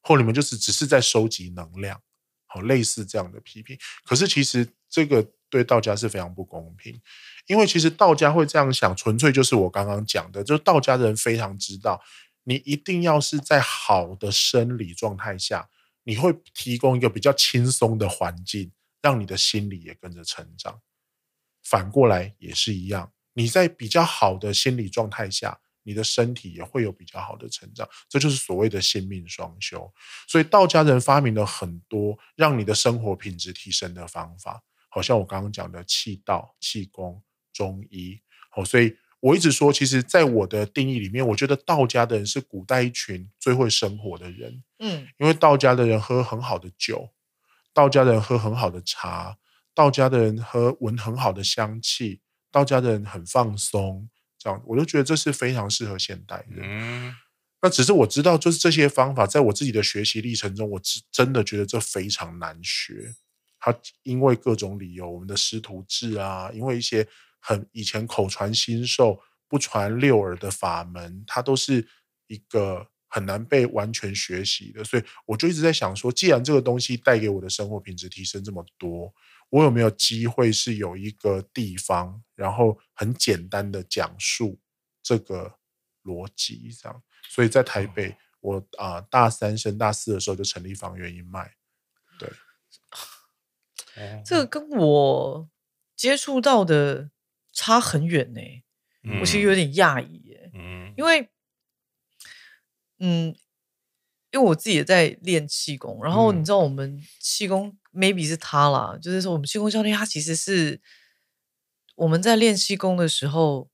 [0.00, 2.00] 或你们就是只是在收集能量，
[2.46, 3.76] 好，类似这样的批评。
[4.04, 6.98] 可是其实这个对道家是非常不公平，
[7.46, 12.00] 因为其实道家会这样想，纯粹就是我刚刚讲的，就是道家的人非常知道。
[12.48, 15.68] 你一定要是在好的生理状态下，
[16.04, 18.70] 你会提供一个比较轻松的环境，
[19.02, 20.80] 让你的心理也跟着成长。
[21.64, 27.88] 反过来也是一样，你在比较好的心理状态下，你的身体也会有比较好的成长。
[28.08, 29.92] 这就是所谓的性命双修。
[30.28, 37.20] 所以道家人发明了很多让你的生活品质提升的方法，好像我刚刚讲的气道、气功、
[37.52, 38.20] 中医。
[38.50, 38.96] 好，所以。
[39.26, 44.62] 我一直说，其实，在我的定义里面，我觉得道家的人是古代一群最会生活的人。
[44.78, 47.10] 嗯，因为道家的人喝很好的酒，
[47.74, 49.36] 道家的人喝很好的茶，
[49.74, 52.20] 道家的人喝闻很好的香气，
[52.52, 54.08] 道家的人很放松，
[54.38, 56.60] 这样我就觉得这是非常适合现代人。
[56.62, 57.14] 嗯，
[57.62, 63.12] 那只是我知道，就是这些方法，在我自己的学习历程中，我真的觉得这非常难学。
[63.58, 67.08] 他因为各种理由，我们的师徒制啊，因为一些。
[67.46, 71.88] 很以前口传心授不传六耳的法门，它都是
[72.26, 79.14] 一个很难被完全学习的，所以我就一直在想说，既然这个东西带给我的生活品质提升这么多，
[79.48, 84.58] 我有没有机会是有一个地方，然后很简单的讲述
[85.00, 85.60] 这个
[86.02, 87.00] 逻辑这样？
[87.30, 91.54] 所以在台北，我啊、呃、大三升大四的时候就成立房源一脉，
[92.18, 92.28] 对，
[94.24, 95.48] 这个跟我
[95.94, 97.12] 接触到的。
[97.56, 98.62] 差很远呢、欸，
[99.20, 101.26] 我其实有点讶异耶，嗯，因为，
[102.98, 103.34] 嗯，
[104.30, 110.82] 因为我自己也在练气功，然后你知道我们气功 maybe 是他啦，就是说我们气功教练他其实是
[111.94, 113.70] 我们在练气功的时候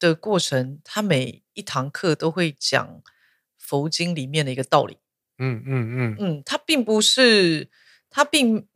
[0.00, 3.02] 的过程，他每一堂课都会讲
[3.56, 4.98] 佛经里面的一个道理，
[5.38, 6.16] 嗯嗯嗯。
[6.18, 7.70] 嗯，他并不是
[8.10, 8.66] 他并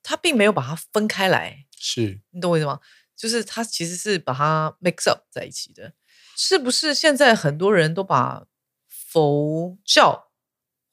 [0.00, 2.20] 他并没有把它分开来，是。
[2.30, 2.78] 你懂我意思吗？
[3.16, 5.94] 就是它其实是把它 mix up 在一起的，
[6.36, 6.94] 是不是？
[6.94, 8.46] 现在很多人都把
[8.88, 10.28] 佛教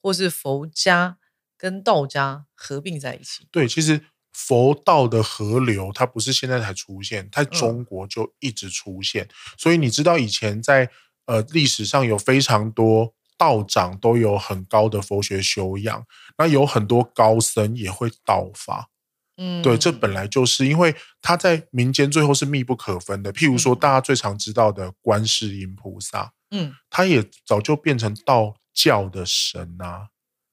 [0.01, 1.17] 或是佛家
[1.57, 3.47] 跟道家合并在一起。
[3.51, 9.25] 对，其实佛道的河流，它不是现在才出现，它中国就一直出现。
[9.25, 10.89] 嗯、所以你知道以前在
[11.25, 16.05] 呃历史上有非常多道长都有很高的佛学修养，
[16.37, 18.89] 那有很多高僧也会道法。
[19.37, 23.33] 嗯，对，这本来就是因为他在民间最后是密不可分的。
[23.33, 30.09] 譬如说，大家最常知道的观世音菩萨，嗯，他也早就变成道教的神啊。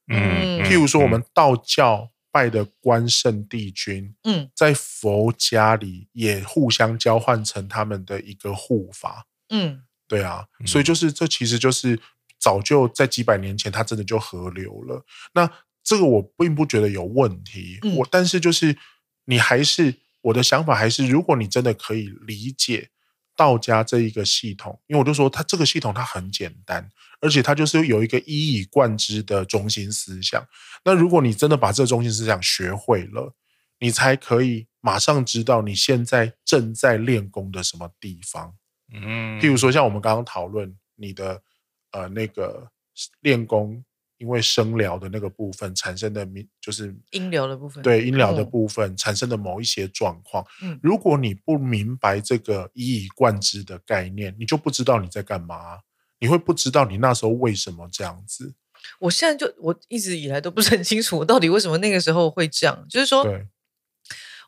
[0.08, 9.26] 嗯，譬如说，我们道教拜的关圣帝君，嗯，在佛家里也互相交换成他们的一个护法。
[9.50, 12.00] 嗯，对啊，所以就是这其实就是
[12.38, 15.04] 早就在几百年前，他真的就合流了。
[15.34, 15.50] 那。
[15.82, 18.76] 这个我并不觉得有问题，嗯、我但是就是
[19.24, 22.90] 你还是我的想法还是，如果你真的可以理解
[23.34, 26.88] 道家这一个系统，因为我就说它这个系统它很简单，
[27.20, 30.46] 而且它就是有一个一以贯之的中心思想。
[30.84, 33.34] 那如果你真的把这个中心思想学会了，
[33.78, 38.54] 你才可以马上知道你现在正在练功的什么地方。
[38.92, 41.42] 嗯，譬如说像我们刚刚讨论你的
[41.92, 42.70] 呃那个
[43.22, 43.82] 练功。
[44.20, 46.28] 因为声疗的那个部分产生的
[46.60, 50.46] 就是音疗的部分，对音疗的部分产生的某一些状况。
[50.62, 55.78] 嗯，如果你不明白这个一以贯之的概念，你就不知道你在干嘛，
[56.18, 58.54] 你会不知道你那时候为什么这样子。
[58.98, 62.86] 我现在就我一直以来都不是很清楚，我到底为什么那个时候会这样。
[62.90, 63.46] 就是说，对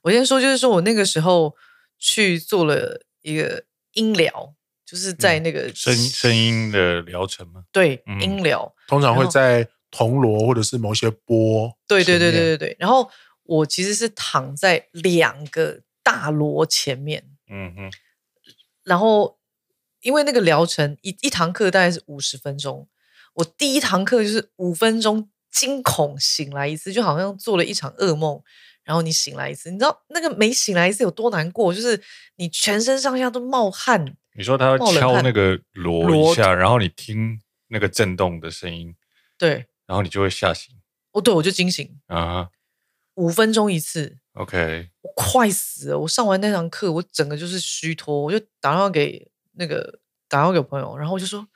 [0.02, 1.56] 我先说，就是说我那个时候
[1.98, 4.54] 去做了一个音疗。
[4.92, 7.64] 就是在那个声声音的疗程吗？
[7.72, 11.74] 对，音疗通常会在铜锣或者是某些波。
[11.88, 12.76] 对对对对对对。
[12.78, 13.10] 然后
[13.44, 17.24] 我其实是躺在两个大锣前面。
[17.48, 17.90] 嗯哼。
[18.84, 19.38] 然后
[20.02, 22.86] 因为那个疗程一一堂课大概是五十分钟，
[23.32, 28.42] 我第一堂课就是五分钟惊恐醒来一次，就好像做了一场噩梦。
[28.84, 31.72] 然后你醒来一次，你知道那个没醒来一次有多难过？
[31.72, 31.98] 就是
[32.36, 34.18] 你全身上下都冒汗。
[34.34, 38.94] 你说他要敲那个锣一下，然后你听那个震动的声音，
[39.36, 40.74] 对，然后你就会吓醒。
[41.12, 42.48] 哦，对，我就惊醒啊，
[43.14, 45.98] 五分钟一次，OK，我快死了。
[45.98, 51.46] 我上完那堂课，我整个就是虚脱，我就打电话给那个打电话给朋友，然后我就说，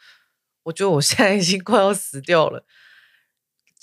[0.64, 2.66] 我觉得我现在已经快要死掉了。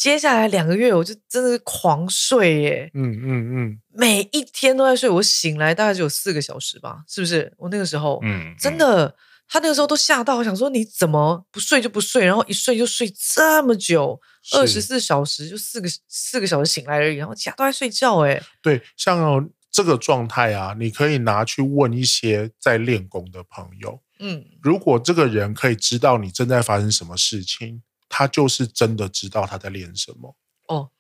[0.04, 5.10] 接下来两个月，我就真的是狂睡耶，嗯嗯嗯，每一天都在睡。
[5.10, 7.54] 我醒来大概只有四个小时吧，是不是？
[7.58, 9.16] 我那个时候，嗯，嗯真的，
[9.48, 14.20] 他那个时候都吓到，我想说你怎么不睡就不睡，然后一睡就睡这么久，
[14.52, 27.84] 二十四小时就四个四个小时醒来而已，然后其他都在睡觉，哎，对，像这个状态啊，你可以拿去问一些在练功的朋友，嗯，如果这个人可以知道你正在发生什么事情。
[28.16, 30.36] 他就是真的知道他在练什么
[30.68, 30.92] 哦，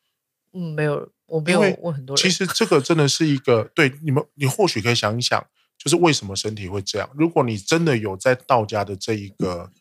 [0.52, 2.24] 嗯，没有，我没有问很多人。
[2.24, 5.40] 其实这个真的是一个对你们，你或许可以想一想，
[5.78, 7.08] 就是为什么身体会这样？
[7.14, 9.72] 如果你真的有在道家的这一个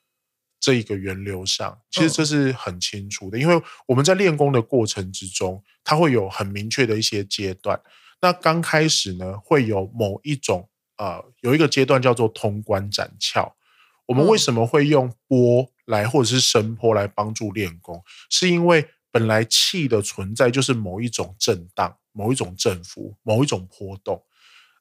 [0.61, 7.81] 这一个源流上，其实这是很清楚的，因为我们在练功的过程之中，它会有很明确的一些阶段。
[8.21, 10.69] 那刚开始呢，会有某一种
[10.99, 13.51] 呃，有一个阶段叫做通关斩窍。
[14.07, 18.03] 我们为什么会用波来或者是声波来帮助练功？
[18.29, 24.23] 是因为本来气的存在就是某一种震荡、某一种振幅、某一种波动，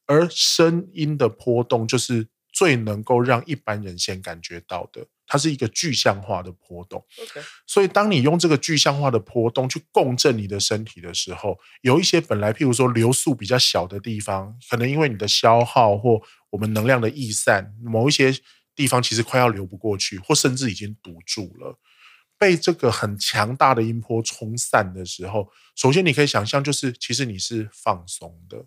[0.05, 7.05] 而声音的波动就是最能够让一般人先感觉到的，它是一个具象化的波动。
[7.17, 7.43] Okay.
[7.67, 18.33] 所以当你用这个具象化的波动去共振你的身体的时候，有一些本来譬如说流速比较小的地方，可能因为你的消耗或我们能量的逸散，某一些。
[18.75, 21.77] 地方其实快要流不过去，或甚至已经堵住了。
[22.37, 28.65] 被这个很强大的音波冲散的时候，首先你可以想象，就是其实你是放松的，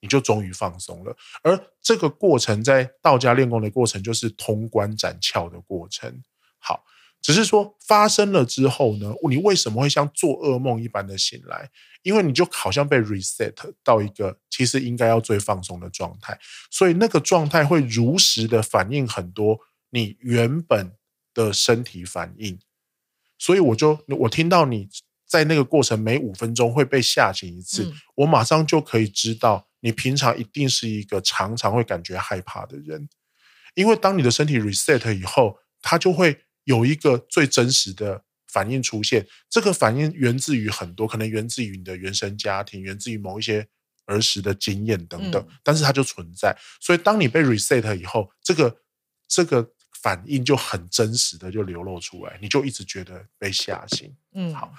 [0.00, 1.16] 你就终于放松了。
[1.42, 6.22] 而这个过程在道家练功的过程，就是通关斩窍的过程。
[6.58, 6.84] 好。
[7.24, 11.70] 只是说发生了之后呢，你为什么会像做噩梦一般的醒来？
[12.02, 16.38] 因为你就好像被 reset 到一个其实应该要最放松的状态，
[16.70, 19.58] 所以那个状态会如实的反映很多
[19.88, 20.92] 你原本
[21.32, 22.58] 的身体反应。
[23.38, 24.86] 所以我就我听到你
[25.26, 33.08] 在那个过程每五分钟会被吓醒一次，嗯、我马上就可以知道你平常一定是一个常常会感觉害怕的人，
[33.74, 36.42] 因为当你的身体 reset 以后，它就会。
[36.64, 43.66] 有一个最真实的反应出现，这个反应源自于很多，可能源自于你的原生家庭，源自于某一些
[44.06, 46.56] 儿时的经验等等，嗯、但是它就存在。
[46.80, 48.76] 所以当你被 reset 以后，这个
[49.26, 49.68] 这个
[50.02, 54.14] 反应就很真实的就流露出来，你就一直觉得被吓醒。
[54.34, 54.72] 嗯，好。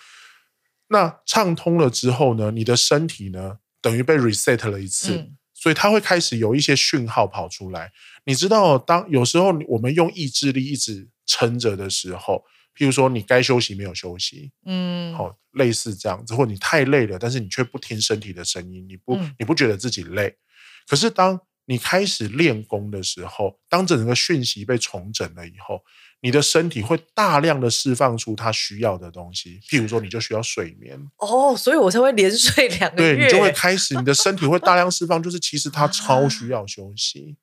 [0.88, 7.92] 那畅通了之后呢，你的身体呢，等于被 reset 了一次，嗯、所以它会开始有一些讯号跑出来。
[8.26, 12.44] 你知道，当有时候我们用意志力一直撑着的时候，
[12.78, 20.36] 譬如说你该休息没有休息，嗯，好，类似这样子，或你太累了，但是你却不听身体的声音，你不，嗯、你不觉得自己累。
[20.88, 25.82] 可是当你开始练功的时候，当整个讯息被重整了以后。
[26.22, 33.16] 你的身体会大量的释放出它需要的东西，譬如说，你就需要睡眠哦，所以我才会连睡两个月。
[33.16, 37.36] 对，你就会开始，你的身体会大量释放，就是其实它超需要休息。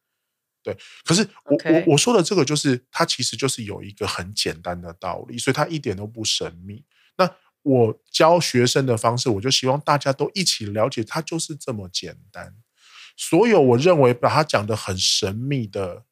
[0.63, 6.85] 对，可是我.我我说的这个，就是它其实就是有一个很简单的道理，所以它一点都不神秘。
[7.17, 7.31] 那
[7.63, 12.55] 我教学生的方式，我就希望大家都一起了解，它就是这么简单。
[13.17, 16.05] 所有我认为把它讲的很神秘的。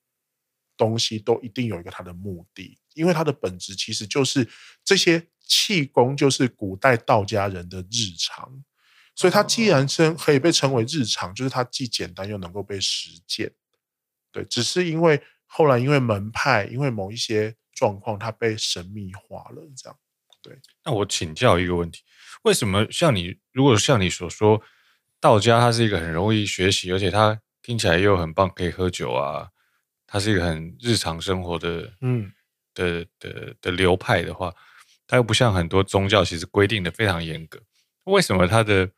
[0.76, 4.48] 东西都一定有一个它的目的，因为它的本质其实就是
[4.82, 8.64] 这些气功，就是古代道家人的日常，
[9.14, 13.52] 所以它既然称可以被称为日常，就是它既简单又能够被实践。
[14.32, 19.98] 对，只是因为后来因为门派，因为某一些状况，它被神秘化了，这样。
[20.42, 22.02] 对，那我请教一个问题：
[22.44, 24.62] 为什么像你，如果像你所说，
[25.20, 29.48] 道家它是一个很容易学习，而且它听起来又很棒，可以喝酒啊？
[30.06, 32.32] 它是一个很日常生活的，嗯，
[32.72, 34.54] 的的的流派的话，
[35.06, 37.60] 它又不像很多宗教，其实规定的非常严格。
[38.04, 38.90] 为什么它的，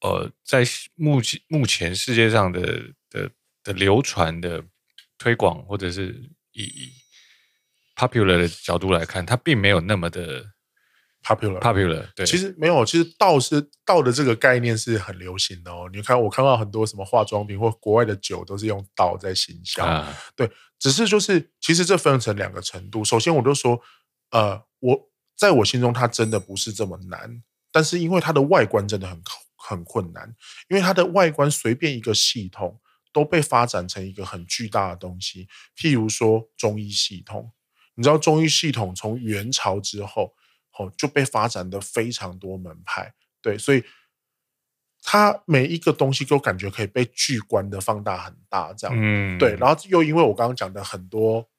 [0.00, 0.64] 呃，在
[0.94, 2.94] 目前目前世界上的
[3.64, 4.64] 的的流传的
[5.18, 6.92] 推广，或者是以以
[7.96, 10.52] popular 的角度来看，它并没有那么的。
[11.22, 15.86] popular popular 对，其实没有，其实道是道的这个概念是很流行的哦。
[15.92, 23.04] 你看，我看到很多什么化妆品或国外的酒都是用道在行销，啊、对，只是就是其实这分成两个程度。
[23.04, 23.78] 首先，我就说，
[24.30, 29.22] 呃，我在我心中它真的不是这么难，但是因为它的外观真的很
[29.56, 30.34] 很困难，
[30.70, 32.80] 因为它的外观随便一个系统
[33.12, 35.48] 都被发展成一个很巨大的东西。
[35.76, 37.52] 譬如说中医系统，
[37.94, 40.34] 你知道中医系统从元朝之后。
[40.78, 43.84] 哦，就被发展的非常多门派，对，所以
[45.02, 51.49] 它每一个东西都感觉可以被巨观的放大很大，这样，嗯，对，然后又因为我刚刚讲的很多，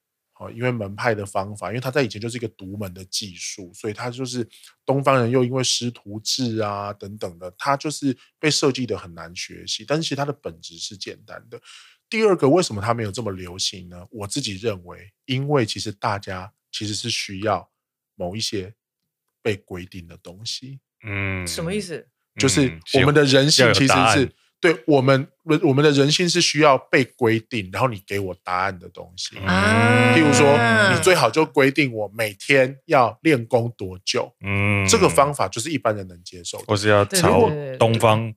[0.42, 4.48] 哦，因为门派的方法，因为他在以前就是一个独门的技术，所以他就是
[4.86, 11.62] 东方人又因为师徒制啊等等的，他就是被设计的很难学习，但是其实它的本质是简单的。
[12.10, 14.06] 第二个，为什么它没有这么流行呢？
[14.10, 17.70] 我自己认为，因为其实大家其实是需要
[18.16, 18.74] 某一些。
[19.44, 22.08] 被规定的东西，嗯，什么意思？
[22.36, 25.28] 就是我们的人性其实是对我们，
[25.64, 29.36] 我们的人性是需要被规定，然后你给我答案的东西。
[29.44, 30.56] 嗯，譬如说，
[30.94, 38.32] 你最好就规定我每天要练功多久，嗯，这个方法就是一般人能接受的，或是要朝东方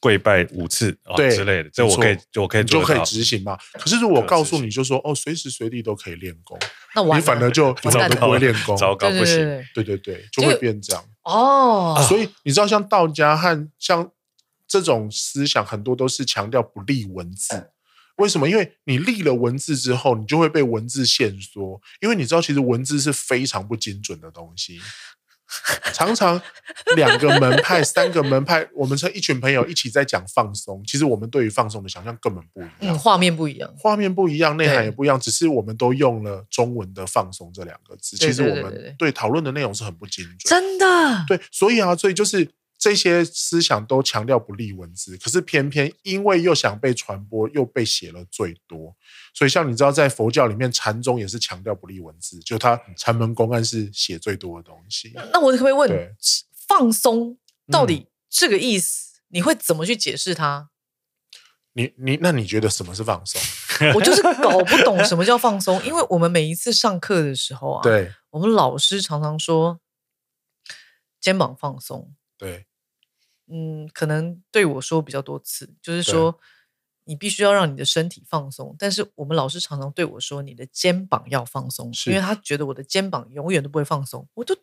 [0.00, 3.56] 跪拜五次，对之类的，这我可以，我可以就可以执行嘛。
[3.74, 6.58] 可是如果告诉你就说，哦，随时随地都可以练功，
[6.96, 9.36] 那你反而就早都不会练功，糟糕，不行。
[9.74, 11.04] 对对对，就会变这样。
[11.22, 12.04] 哦。
[12.08, 14.10] 所以你知道，像道家和像
[14.70, 17.70] 这种思想，很多都是强调不立文字。
[18.18, 18.48] 为什么？
[18.48, 21.80] 因为你立了文字之后，你就会被文字限缩。
[22.00, 24.80] 因为你知道，其实文字是非常不精准的东西。
[25.92, 26.40] 常常
[26.94, 30.80] 两个门派、三个门派，我们这一群朋友一起在讲放松。
[30.86, 35.18] 其实我们对于放松的想象根本不一样，嗯，画面不一样，画面不一样，内涵也不一样。
[35.18, 40.38] 只是我们都用了中文的“放松”这两个字，其实我们对讨论的内容是很不精准。
[40.44, 42.48] 真的，对，所以啊，所以就是。
[42.80, 48.96] 这些思想都强调不利文字，可是偏偏因为又想被传播，又被写了最多。
[49.34, 55.12] 所以像你知道，在佛教里面，禅宗也是强调不利文字，就他禅门公案是写最多的东西。
[55.30, 56.16] 那我可不可以问，
[56.66, 57.36] 放松
[57.70, 60.70] 到底这个意思，嗯、你会怎么去解释它？
[61.74, 63.38] 你你那你觉得什么是放松？
[63.94, 69.80] 我就是搞不懂什么叫放松，因为我们每一次上课的时候啊，对，我们老师常常说
[71.20, 72.64] 肩膀放松，对。
[73.50, 76.38] 嗯，可能对我说比较多次，就是说
[77.04, 78.74] 你必须要让你的身体放松。
[78.78, 84.28] 但是我们老师常常对我说，你的肩膀要放松，是因为他觉得我的肩膀永远都不会放松。
[84.34, 84.56] 我就，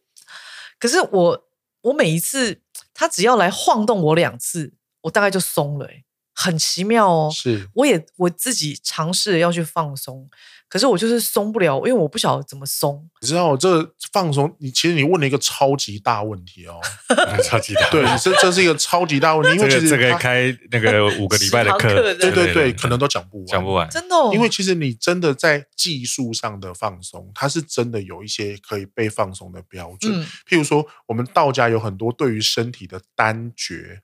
[0.80, 1.50] 可是我
[1.82, 2.62] 我每一次
[2.94, 5.88] 他只要来晃动我两次，我大概就松了。
[5.88, 6.04] 哎，
[6.38, 7.32] 很奇妙哦。
[7.34, 10.30] 是，我也我自己尝试要去放松。
[10.70, 13.10] 可是我就是松不了，因为我不晓得怎么松。
[13.22, 16.78] 你知道，这放松，你其实你问了一个超级大问题哦，
[17.42, 17.90] 超级大。
[17.90, 24.32] 对，这这是一个超级大问题，因为其实这个开那个五个礼拜的 课，对对对，可能都讲不完，讲不完，真的哦。
[24.34, 30.14] 因为其实你真的在技术上的放松，它是真的有一些可以被放松的标准。
[30.14, 34.02] 嗯，譬如说，我们道家有很多对于身体的单诀。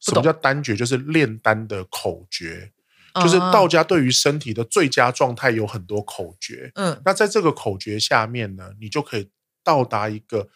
[0.00, 0.76] 什么叫单诀？
[0.76, 2.72] 就是炼丹的口诀。
[3.14, 9.28] 就是道家对于身体的最佳状态有很多口诀，嗯，那在这个口诀下面呢，你就可以
[9.64, 10.48] 到达一个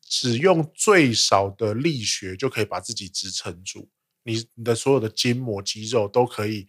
[0.00, 3.90] 只用最少的力学就可以把自己支撑住，
[4.22, 6.68] 你你的所有的筋膜肌肉都可以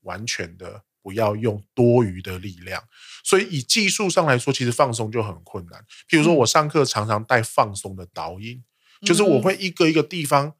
[0.00, 2.82] 完全的不要用多余的力量，
[3.24, 5.82] 所以以技术上来说，其实放松就很困难。
[6.10, 8.62] 譬如说我上课常常带放松的导引，
[9.00, 10.54] 就是我会一个一个地方。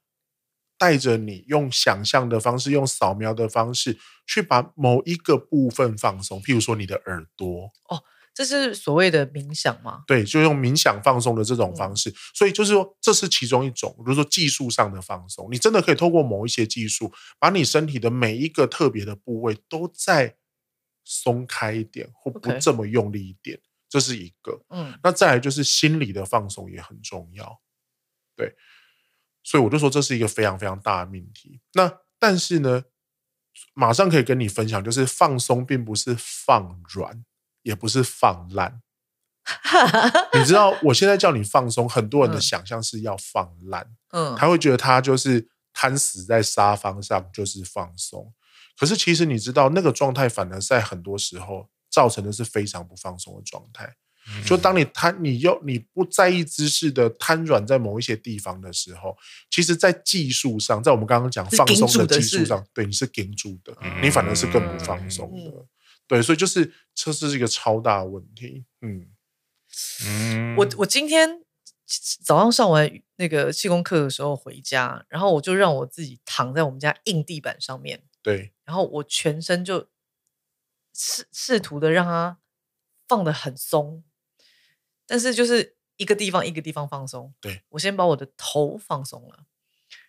[0.78, 7.72] 带着你用想象的方式，用扫描的方式去把某一个部分放松，譬如说你的耳朵。
[7.88, 8.02] 哦，
[8.34, 10.04] 这是所谓的冥想吗？
[10.06, 12.10] 对，就用冥想放松的这种方式。
[12.10, 12.14] 嗯。
[12.34, 20.36] 所以就是说，这是其中一种，比如说技术上的放松，你真的可以透过某一些技术，把你身体的每一个特别的部位都再
[21.04, 23.58] 松开一点，或不这么用力一点。
[23.88, 24.60] 这是一个。
[24.68, 27.60] 嗯，那再来就是心理的放松也很重要。
[28.36, 28.54] 对。
[29.46, 31.60] 所以我就说这是一个非常非常大的命题。
[31.74, 32.82] 那但是呢，
[33.74, 37.24] 马上可以跟你分享，就是放松并不是放软，
[37.62, 38.82] 也不是放烂。
[40.34, 48.34] 你知道，我现在叫你放松，很多人的想象是要放烂，嗯，他会觉得他就是瘫死在沙发上就是放松。
[48.76, 53.94] 可是其实你知道，那个状态反而在很多时候造成的是非常不放松的状态。
[54.44, 59.16] 就当你瘫，你又你不在意姿势的瘫软在某一些地方的时候，
[59.48, 65.66] 其实，在技术上，在我们刚刚讲放松的技术上，对，你是顶住的，你反而是更不放松的，
[66.08, 68.64] 对，所以就是这是一个超大的问题。
[68.80, 69.08] 嗯
[70.04, 71.42] 嗯，我我今天
[72.24, 79.88] 早上上完那个气功课的时候回家，然后我就让我自己躺在我们家硬地板上面，对，然后我全身就
[80.92, 82.38] 试试图的让它
[83.06, 84.02] 放的很松。
[85.06, 89.44] 但是就是一个地方一个地方放松，对，我先把我的头放松了，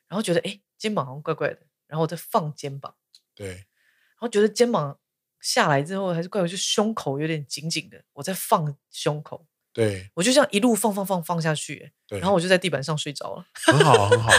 [0.07, 2.95] 然后觉得哎肩膀好像怪怪的，然后我再放肩膀，
[3.35, 4.99] 对，然后觉得肩膀
[5.39, 14.29] 下来之后还是怪怪，就胸口有点紧紧的，我再放胸口，对，我就这样一路放放放放下去，对，然后我就在地板上睡着了，很好很 好，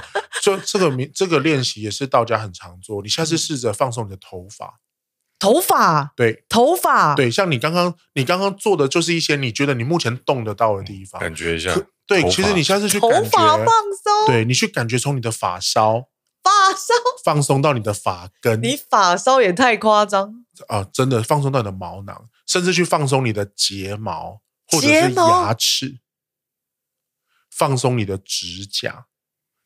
[0.43, 4.81] 就这个名这个练习也是道家很常做，你下次试着放松你的头发。
[5.39, 11.73] 头发对，头发对，像你刚刚你刚刚做的就是一些你觉得你目前动得到的地方，感觉一下。
[12.07, 16.09] 对，其实你下次去感觉头发放松，对，你去感觉从你的发梢
[16.43, 20.85] 发梢 放松到你的发根，你发梢也太夸张啊！
[20.93, 25.99] 真的放松到你的毛囊，甚至去放松你的睫毛或者是牙齿，
[27.51, 29.05] 放松你的指甲，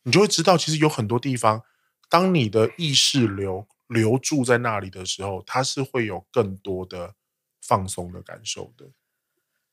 [0.02, 1.62] 你就会知道其实有很多地方，
[2.10, 3.66] 当你的意识流。
[3.92, 7.14] 留住在那里的时候，他是会有更多的
[7.60, 8.86] 放松的感受的，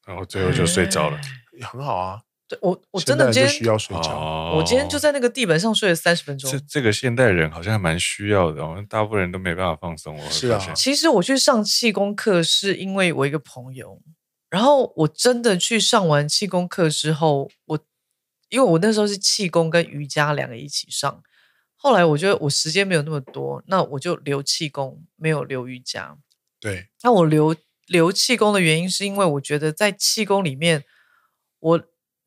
[0.05, 1.19] 然后最后就睡着了，
[1.57, 2.21] 也很好啊。
[2.47, 6.49] 对，我我真的今天需要睡觉，我今天就在那个地板上睡了三十分钟。
[6.49, 10.19] 这这个现代人好像还蛮需要的，大部分人都没办法放松。
[10.31, 14.01] 是啊，其实我去上气功课是因为我一个朋友，
[14.49, 17.79] 然后我真的去上完气功课之后，我
[18.49, 21.21] 因为我那时候是气功跟瑜伽两个一起上。
[21.81, 26.17] 后来我觉得我时间没有那么多，那我就留气功，没有留瑜伽。
[26.59, 27.55] 对，那我留
[27.87, 30.83] 留气功的原因是因为我觉得在气功里面，
[31.59, 31.83] 我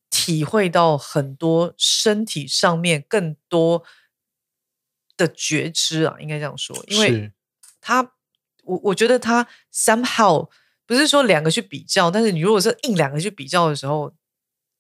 [0.09, 3.85] 体会到很多身体上面更多
[5.19, 7.31] 的觉知啊，应该这样说，因为
[7.79, 8.15] 他，
[8.65, 10.49] 我我觉得他 somehow
[10.87, 14.15] 不是说两个去比较，但是你如果是硬两个去比较的时候，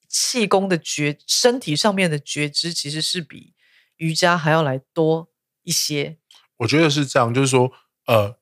[0.08, 3.52] 气功的觉身体上面的觉知其实是比。
[3.96, 5.28] 瑜伽还要来多
[5.62, 6.18] 一些，
[6.58, 7.72] 我觉得是这样，就是说，
[8.06, 8.36] 呃，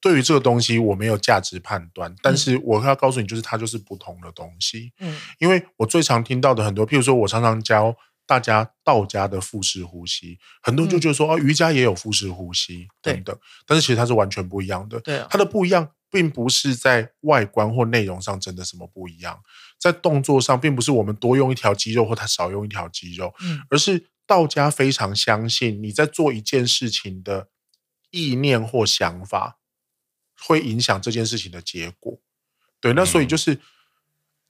[0.00, 4.92] 对于这个东西我没有价值判断，但是我要告诉你，就是它就是不同的东西。
[4.98, 7.94] 嗯，因为我最常听到的很多，譬如说我常常教
[8.26, 14.98] 大家道家的腹式呼吸，很多人就觉得说，哦，瑜伽也有腹式呼吸等等，但是其实它是完全不一样的。
[15.00, 19.38] 对啊，它的不一样，并不是在外观或内容上真的什么不一样，
[19.78, 24.06] 在动作上，并不是我们多用一条肌肉或它少用一条肌肉，嗯，而是。
[24.30, 27.48] 道家非常相信你在做一件事情的
[28.12, 29.58] 意念或想法
[30.38, 32.20] 会影响这件事情的结果。
[32.78, 33.58] 对，那所以就是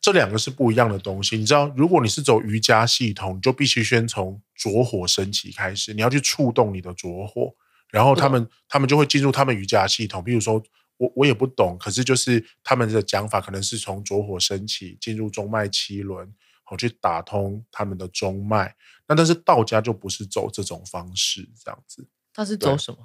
[0.03, 1.39] 这两个是不一样的东西。
[1.39, 7.55] 你知道，如果你是走瑜伽系统，你就必须先从着火升起开始，你要去触动你的着火，
[7.89, 10.63] 然后他们他们就会进入他们瑜伽系统，比如说
[10.99, 16.31] 我我也不懂，可是就是他们的讲法可能是从着火升起，进入中脉七轮，
[16.71, 18.77] 好去打通他们的中脉。
[19.09, 22.07] 那但是道家就不是走这种方式，这样子。
[22.33, 22.99] 他是走什么？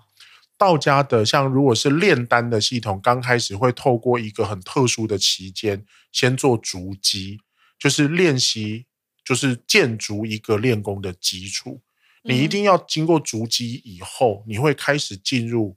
[0.55, 7.39] 道家的像如果是炼丹的系统，刚开始会透过一个很特殊的期间，先做筑基，
[7.79, 8.85] 就是练习，
[9.23, 11.81] 就是建筑一个练功的基础。
[12.21, 15.75] 你一定要经过筑基以后，你会开始进入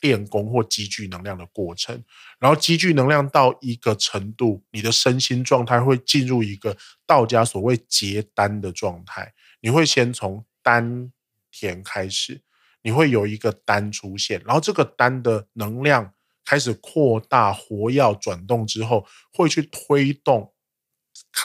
[0.00, 2.02] 练功或积聚能量的过程。
[2.38, 6.76] 然后积聚能量到一个程度，你的身心状态会进入一个
[7.06, 9.32] 道家所谓结丹的状态。
[9.60, 11.12] 你会先从丹
[11.50, 12.42] 田开始，
[12.82, 20.52] 你会有一个丹出现，然后这个丹的能量开始扩大、活跃、转动之后，会去推动。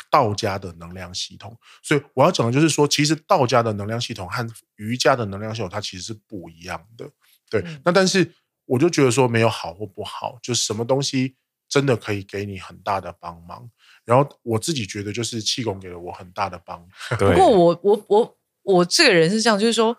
[0.09, 4.47] 道家的能量系统，所以我要讲的就是说，其实道家的能量系统和
[4.77, 7.09] 瑜伽的能量系统，它其实是不一样的。
[7.49, 8.33] 对，嗯、那但是
[8.65, 11.35] 我就觉得说，没有好或不好，就是什么东西
[11.69, 13.69] 真的可以给你很大的帮忙。
[14.03, 17.19] 然后我自己觉得，就是气功给了我很大的帮 忙。
[17.19, 19.97] 不过我我我我这个人是这样，就是说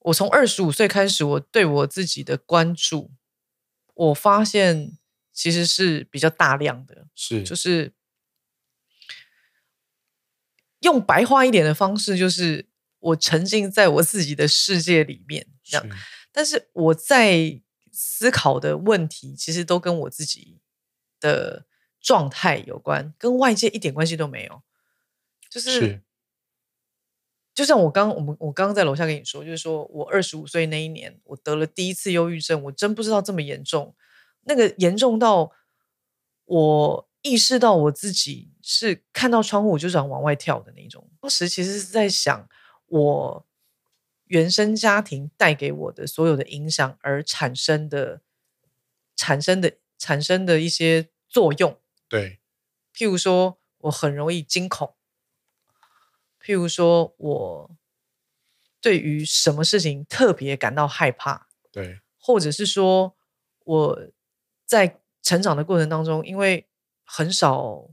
[0.00, 3.10] 我从二十五岁开始，我对我自己的关注，
[3.94, 4.98] 我发现
[5.32, 7.92] 其实是比较大量的，是就是。
[10.82, 12.68] 用白话一点的方式，就是
[13.00, 15.84] 我沉浸在我自己的世界里面，这样。
[16.30, 17.60] 但是我在
[18.00, 20.60] 思考的问题，其实都跟我自己
[21.18, 21.66] 的
[22.00, 24.62] 状态有关，跟外界一点关系都没有。
[25.50, 26.02] 就是，是
[27.52, 33.96] 就像我刚我们我刚刚在楼下跟你说，就是说我二十五岁那一年，我得了第一次忧郁症，我真不知道这么严重，
[34.42, 35.50] 那个严重到
[36.44, 37.08] 我。
[37.22, 41.10] 意识到我自己是看到窗户我就想往外跳的那种。
[41.20, 42.48] 当时其实是在想，
[42.86, 43.46] 我
[44.28, 48.22] 原生家庭带给我的所有的影响而产生的、
[49.16, 51.80] 产生的、产生的一些作用。
[52.08, 52.40] 对，
[52.94, 54.94] 譬如说我很容易惊恐，
[56.42, 57.76] 譬如说我
[58.80, 61.48] 对于什么事情特别感到害怕。
[61.70, 63.16] 对，或者是说
[63.64, 64.08] 我
[64.64, 66.66] 在成长的过程当中，因为
[67.04, 67.90] 很少，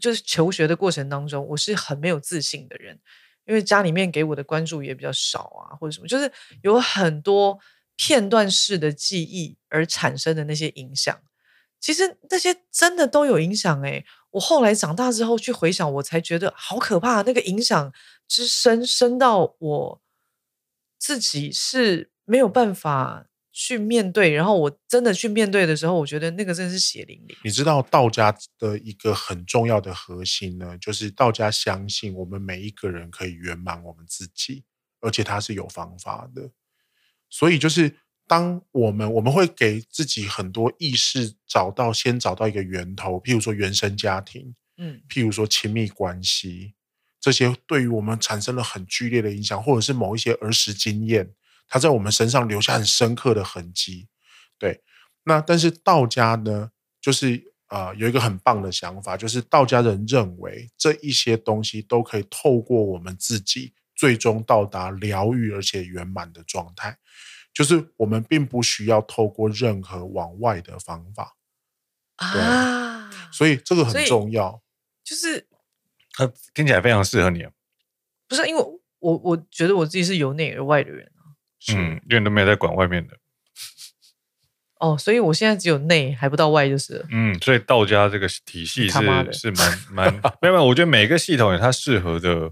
[0.00, 3.00] 就是求学的过程当中，我是很没有自信的人，
[3.46, 6.30] 因为家里面给我的关注也比较少啊，或者什么，就是
[6.62, 7.58] 有很多
[7.96, 11.20] 片段式的记忆而产生的那些影响，
[11.80, 14.04] 其实那些真的都有影响诶。
[14.30, 17.92] 我后来长大之后去回想，我才觉得好可怕，那个影响
[18.26, 20.02] 之深，深到我
[20.98, 23.26] 自己是没有办法。
[23.52, 27.36] 去面对，然后我真的去面对的时候，我觉得那个真的是血淋淋。
[27.44, 34.64] 你知道道家的一个很重要的核心呢，就是道家相信我们每一个人可以圆满我们自己，
[35.00, 36.50] 而且它是有方法的。
[37.28, 37.94] 所以就是
[38.26, 46.72] 当我们我们会给自己很多意识找到，先找到一个源头，譬如说原生家庭，嗯，譬如说亲密关系，
[47.20, 51.34] 这些对于我们产生了很剧烈的影响，或者是某一些儿时经验。
[51.68, 54.08] 他在我们身上留下很深刻的痕迹，
[54.58, 54.82] 对。
[55.24, 66.98] 那但是道家呢，就是呃有一个很棒的想法，就是道家人认为这一些东西都可以透过我们自己，最终到达疗愈而且圆满的状态。
[67.54, 71.36] 就是我们并不需要透过任何往外的方法
[72.16, 74.60] 啊，所以这个很重要。
[75.04, 75.46] 就是
[76.12, 77.52] 它听起来非常适合你啊，
[78.26, 78.62] 不是因为
[78.98, 81.11] 我我觉得我自己是由内而外的人。
[81.68, 83.16] 嗯，因为都没有在管外面的。
[84.80, 87.06] 哦，所以我现在只有内还不到外就是。
[87.10, 88.98] 嗯，所以道家这个体系是
[89.32, 92.50] 是蛮蛮没有没有，我觉得每个系统有它适合的、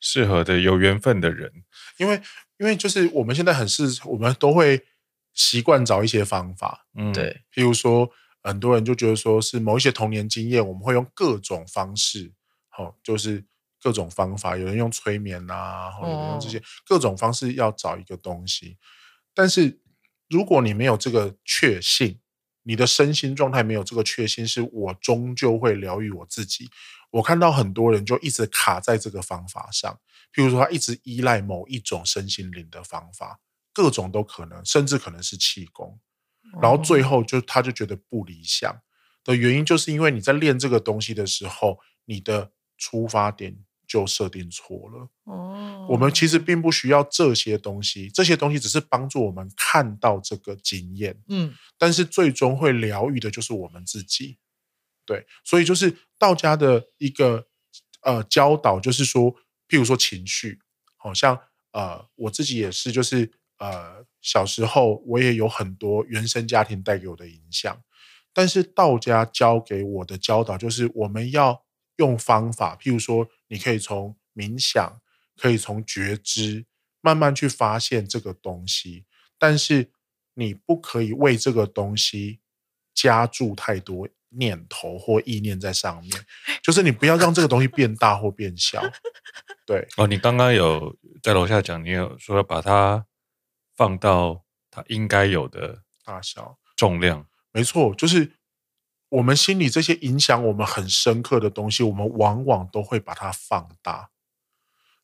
[0.00, 1.52] 适合的有缘分的人。
[1.98, 2.18] 因为
[2.58, 4.86] 因为就是我们现在很是，我们都会
[5.34, 6.86] 习惯找一些方法。
[6.96, 7.42] 嗯，对。
[7.54, 8.10] 譬如说，
[8.42, 12.32] 很多人就觉得说是某一些童年经验，我们会用各种方式，
[12.70, 13.44] 好，就是。
[13.80, 18.76] 各种方法，有人用催眠啊，或者用这些各种方式要找一个东西。
[19.34, 19.80] 但是
[20.28, 22.20] 如果你没有这个确信，
[22.62, 26.68] 你的身心状态没有这个确信，是我终究会疗愈我自己。
[27.10, 29.98] 我看到很多人就一直卡在这个方法上，
[30.34, 33.40] 譬如说他一直依赖某一种身心灵的方法，
[33.72, 35.98] 各种都可能，甚至可能是气功，
[36.60, 38.80] 然后最后就他就觉得不理想
[39.24, 43.56] 的原因，就是因为你在练这个东西的时候，你的出发点。
[43.90, 45.88] 就设定错了哦。
[45.90, 51.20] 我们其实并不需要这些东西，这些东西只是帮助我们看到这个经验。
[51.26, 54.38] 嗯，但是最终会疗愈的就是我们自己。
[55.04, 57.48] 对，所以就是道家的一个
[58.02, 59.34] 呃教导，就是说，
[59.66, 60.60] 譬如说情绪，
[60.96, 61.36] 好像
[61.72, 67.82] 呃我自己也是，就是呃小时候我也有很多原生家庭带给我的影响，
[68.32, 71.64] 但是道家教给我的教导就是我们要
[72.00, 75.00] 用方法，譬如说你可以从冥想，
[75.36, 76.66] 可以从觉知
[77.00, 79.04] 慢慢去发现这个东西，
[79.38, 79.92] 但是
[80.34, 82.40] 你不可以为这个东西
[82.92, 84.08] 加注太多。
[84.32, 86.12] 念头或意念在上面，
[86.62, 88.80] 就是你不要让这个东西变大或变小。
[89.66, 93.04] 对哦，你刚刚有在楼下讲，你有说要把它
[93.74, 97.26] 放到它应该有的大小、重量。
[97.50, 98.34] 没错，就是
[99.10, 104.10] 我们心里这些影响我们很深刻的东西，我们往往都会把它放大。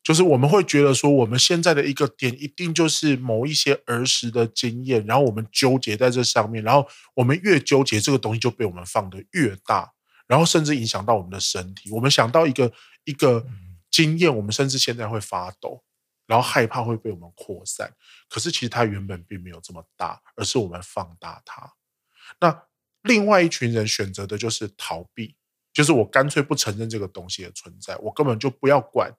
[0.01, 9.91] 就是我们会觉得说，我们现在的一个点一定就是某一些儿时的经验，然后我们纠结在这上面，然后我们越纠结，这个东西就被我们放得越大，
[10.25, 11.91] 然后甚至影响到我们的身体。
[11.91, 12.71] 我们想到一个
[13.03, 13.45] 一个
[13.91, 15.83] 经验，我们甚至现在会发抖，
[16.25, 17.91] 然后害怕会被我们扩散。
[18.29, 21.73] 可是其实它原本并没有这么大，而是我们放大它。
[22.39, 22.63] 那
[23.07, 25.35] 另外一群人选择的就是逃避，
[25.73, 29.11] 就是我干脆不承认这个东西的存在，我根本就不要管。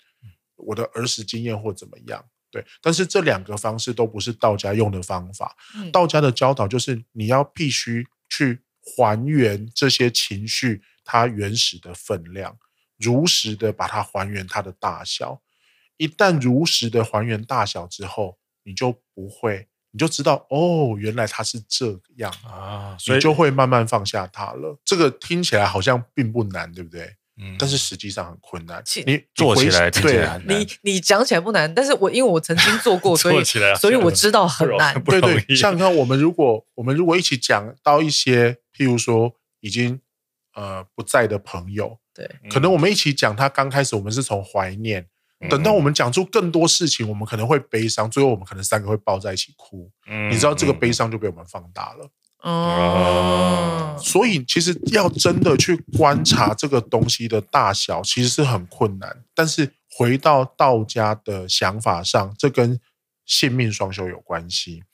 [0.57, 5.57] 我的儿时经验或怎么样，对，但是这两个方式都不是道家用的方法。
[5.93, 12.59] 道家的教导就是你要必须去还原这些情绪它原始的分量，
[12.97, 15.41] 如实的把它还原它的大小。
[15.97, 19.69] 一旦如实的还原大小之后，你就不会，
[19.99, 24.79] 你就知道哦，原来他是这样啊，所以就会慢慢放下他了。
[24.85, 27.17] 这个听起来好像并不难，对不对？
[27.41, 28.81] 嗯但是实际上很困难。
[29.05, 30.61] 你做起来听起来很难。
[30.61, 33.43] 你你讲起来不难，但是我因为我曾经做过， 所以
[33.77, 34.95] 所以我知道很难。
[35.03, 40.01] 对对，像你看，我们如果我们如果一起讲到一些，譬如说已经
[40.55, 45.07] 呃不在的朋友，对，可能我们一起讲，他刚开始我们是从怀念，
[45.49, 49.91] 等到我们讲出更多事情，我们可能会悲伤，最后我们可能三个会抱在一起哭。
[50.31, 52.11] 你知道这个悲伤就被我们放大了。
[52.43, 59.25] 哦，所以其实要真的去观察这个东西的大小，其实是很困难。
[59.35, 62.81] 但是回到道家的想法上，这跟
[63.27, 64.85] 性命双修有关系。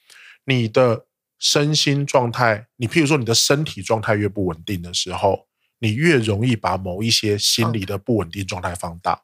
[0.47, 1.07] 你的
[1.39, 5.47] 身心状态，你譬如说你的身体状态越不稳定的时候，
[5.79, 9.23] 你越容易把某一些心理的不稳定状态放大。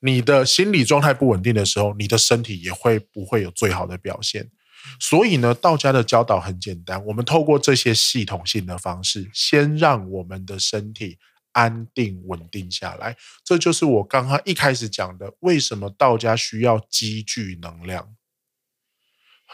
[0.00, 4.50] 你的心理状态不稳定的时候，你的身体也会不会有最好的表现。
[4.98, 11.18] 所以呢，道家的教导很简单，我们透过这些系统性的方式，先让我们的身体
[11.52, 13.14] 安定稳定下来。
[13.44, 18.14] 这就是我刚刚一开始讲的，为什么道家需要积聚能量。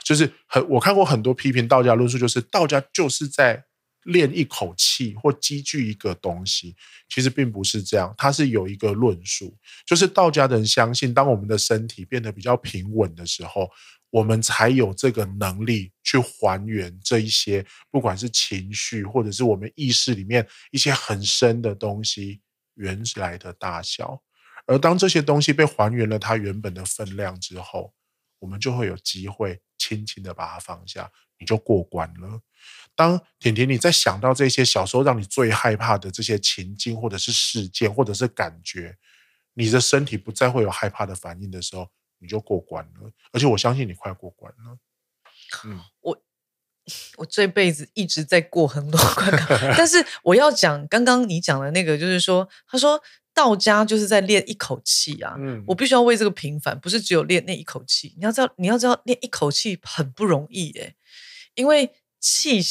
[0.05, 3.65] 就是很，我看过很多批评道家论述，就是道家就是在
[4.07, 6.75] 练一口气或积聚一个东西，
[7.09, 8.13] 其实并不是这样。
[8.19, 13.71] 它是有一个论述，就是道家的人相信，当我们的身体变得比较平稳的时候。
[14.11, 22.41] 我们才有这个能力去还原这一些，不管是情绪，或者是我们意识里面一些很深的东西
[22.77, 24.23] 原来的大小。
[24.65, 27.93] 而当这些东西被还原了它原本的分量之后，
[28.39, 32.41] 我们就会有机会轻轻的把它放下，你就过关了。
[32.97, 38.97] 当甜甜你在想到这些小时候让你最害怕的这些情境，或者是事件，或者是感觉，
[39.55, 41.89] 你的身体不再会有害怕的反应的时候。
[42.19, 44.79] 你就过关了，而且我相信你快过关了。
[45.67, 46.19] 嗯，我
[47.19, 52.99] 我这辈子一直在过很多关卡，但是我要讲刚刚你讲的那个，就是说，他说
[53.35, 55.37] 道家就是在练一口气啊。
[55.39, 58.15] 嗯，我必须要为这个平凡，不是只有练那一口气。
[58.17, 60.97] 你要知道，你要知道练一口气很不容易诶，
[61.55, 62.63] 因为气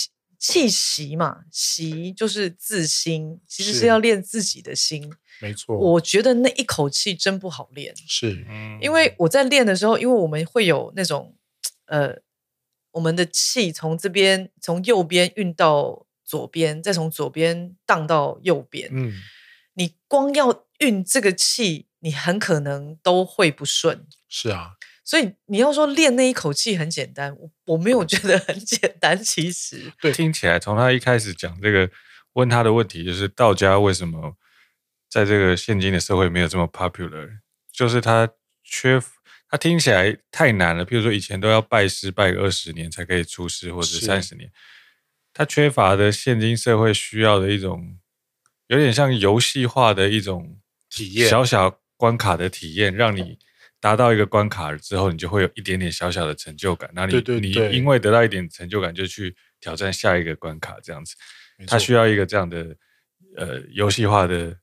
[0.48, 5.12] 气息嘛，息就是自心，其实是要练自己的心。
[5.42, 7.96] 没错，我觉得那一口气真不好练。
[8.08, 8.46] 是，
[8.80, 11.36] 因为我在练的时候，因为我们会有那种，
[11.88, 12.16] 呃，
[12.92, 18.88] 我们的气从这边从右边运到左边，再从左边荡到右边。
[18.92, 19.14] 嗯，
[19.74, 24.06] 你光要运这个气，你很可能都会不顺。
[24.30, 24.74] 是啊，
[25.06, 29.18] 所以你要说练那一口气很简单，我我没有觉得很简单。
[29.24, 31.90] 其实，对，听起来从他一开始讲这个，
[32.34, 34.36] 问他的问题就是道家为什么？
[35.08, 37.40] 在这个现今的社会没有这么 popular，
[37.72, 38.28] 就是他
[38.66, 39.02] 缺，
[39.48, 40.84] 他听起来太难了。
[40.84, 44.52] 比如说以前都要拜师拜个二十年才可以出师，或者三十年，
[45.32, 47.98] 他缺乏的现今社会需要的一种，
[48.68, 53.40] 有点像游戏化的一种体验，小小关卡的体验，让你
[53.80, 56.90] 达到一个关卡之后，你就会有一点点小小的成就感。
[56.94, 61.16] 那你你因为得到一点成就感，就去挑战下一个关卡，这样子，
[61.68, 62.76] 他需要一个这样的
[63.38, 64.58] 呃游戏化的。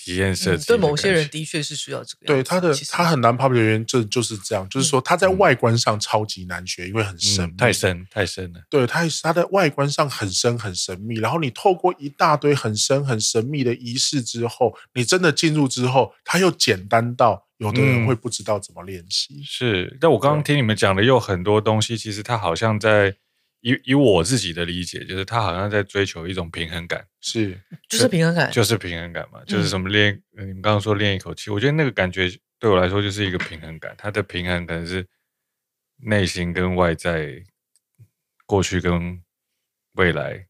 [0.00, 2.26] 体验设计、嗯，对某些人的确是需要这个。
[2.26, 8.62] 对他的他很难 popular 的原因，就就是这样，就是说他在外观上超级难学，嗯、因为很深、嗯，太深太深了。
[8.70, 19.44] 对，他他在外观上很深很神秘，然后你透过一大堆很深很神秘的仪式之后，你真的进入之后，他又简单到有的人会不知道怎么练习、嗯。
[19.44, 23.14] 是，但我刚刚听你们讲的有很多东西，其实他好像在。
[23.60, 32.30] 以以我自己的理解，就是他好像在追求一种平衡感，是，就是平衡感，就是平衡感嘛，就是什么练，你们刚刚说练一口气，我觉得那个感觉
[32.60, 35.04] 对我来说就是一个平衡感，它的平衡可能是
[35.96, 37.42] 内心跟外在，
[38.46, 39.20] 过去跟
[39.94, 40.46] 未来，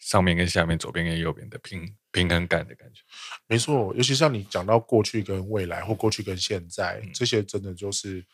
[0.00, 3.02] 上面跟下面，左边跟右边的平平衡感的感觉。
[3.48, 8.24] 没错，尤其像你讲到过去跟未来，或过去跟现在，嗯、这些真的就是。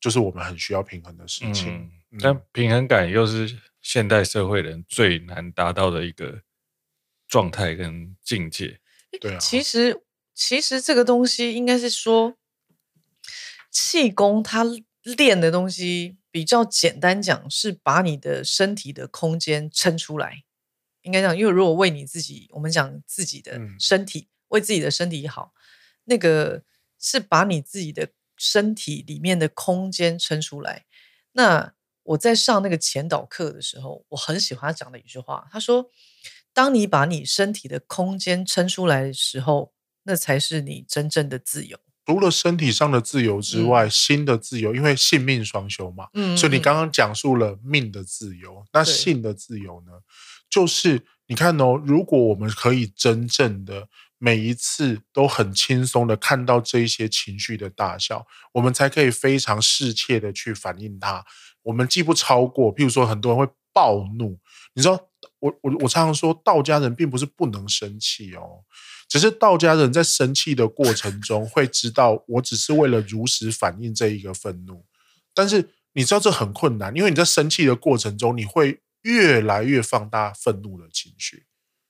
[0.00, 6.40] 就是我们很需要平衡的事情，嗯嗯、但平衡感又是现代社会人最难达到的一个
[7.26, 8.78] 状态跟境界。
[9.20, 10.00] 对啊，其实
[10.36, 12.36] 其实这个东西应该是说，
[13.72, 14.64] 气功它
[15.02, 20.44] 练的东西比较简单讲，是把你的身体的空间撑出来。
[21.02, 25.52] 应该讲，因为如果为你自己，我们讲自己的身体，嗯、为自己的身体好，
[26.04, 26.62] 那个
[26.98, 28.10] 是把你自己的。
[28.40, 30.84] 身体里面的空间撑出来。
[31.32, 31.74] 那
[32.04, 35.48] 我在上那个前导课的时候，我很喜欢他讲的一句话。
[35.50, 35.90] 他说
[36.54, 39.72] ：“当你把你身体的空间撑出来的时候，
[40.04, 41.76] 那才是你真正的自由。
[42.06, 46.06] 除了身体上的自由之外，嗯、心的自由，因为性命双修嘛。
[46.14, 49.94] 嗯，所以你刚刚讲述了命的自由，嗯、那性的自由呢？
[50.48, 53.88] 就是你看哦，如果我们可以真正的。”
[54.18, 61.24] 每一次都很轻松的看到这一些情绪的大小，我们才可以非常适切的去反映它。
[61.62, 64.38] 我们既不超过，譬如说很多人会暴怒，
[64.74, 65.08] 你知道，
[65.38, 68.64] 我我我常常说，道家人并不是不能生气哦，
[69.08, 74.84] 只是道家人在生气的过程中会知道，我只是为了如实反映这一个愤怒。
[75.34, 81.46] 但是你知道这很困难，因为你在生气的过程中，你会越来越放大愤怒的情绪，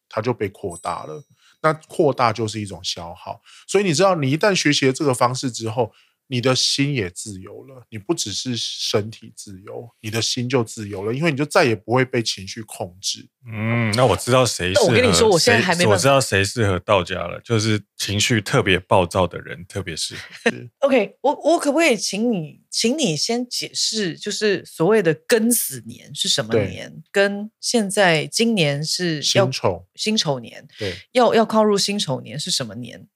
[0.08, 1.24] 它就被扩大了。
[1.62, 5.92] 那扩大就是一种消耗，所以你知道，你一旦学习了这个方式之后，
[6.28, 7.84] 你的心也自由了。
[7.90, 13.28] 你不只是身体自由，你的心就自由了，因为你就再也不会被情绪控制。
[13.50, 14.72] 嗯，那我知道谁。
[14.86, 15.86] 我跟你说，我现在还没。
[15.86, 20.50] 我知道谁适合道家了，就是情绪特别暴躁的人特别适合。
[20.50, 26.90] 是 OK，我我可不可以请你，请你先解释，就是所谓的庚子年是什么年？
[26.90, 30.68] 对跟现在今年是辛丑，辛丑年。
[30.78, 33.08] 对，要要靠入辛丑年是什么年？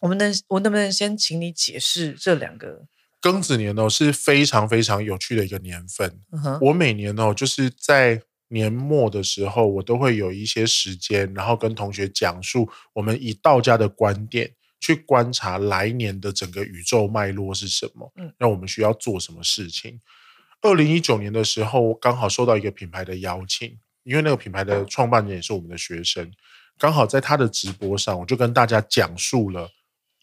[0.00, 2.86] 我们能，我能不能先请你解释这两个？
[3.22, 6.20] 庚子年哦，是非常非常有趣的一个年份。
[6.30, 6.58] Uh.
[6.60, 18.12] 我每年哦，就是在年末的时候，我都会有一些时间，然后跟同学讲述我们以道家的观点去观察来年的整个宇宙脉络是什么。
[18.16, 20.00] 嗯，那我们需要做什么事情？
[20.60, 26.30] 二零一九年的时候，刚好收到一个品牌的邀请，因为那个品牌的创办人也是我们的学生，
[26.78, 29.70] 刚好在他的直播上，我就跟大家讲述了。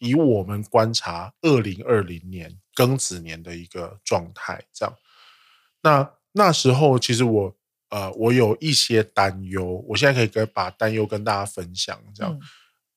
[0.04, 4.94] 以我们观察二零二零年庚子年的一个状态，这样，
[5.82, 7.56] 那那时候其实我
[7.88, 11.98] 呃我有一些担忧，我现在可以跟把担忧跟大家分享。
[12.14, 12.40] 这样，嗯、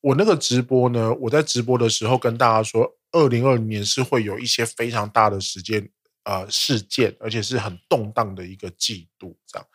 [0.01, 5.89] 我那个直播呢，我在直播的时候跟大家说，二零二零年是会有一些非常大的时间
[6.25, 9.67] 呃事件，而且是很动荡的一个季度，这样，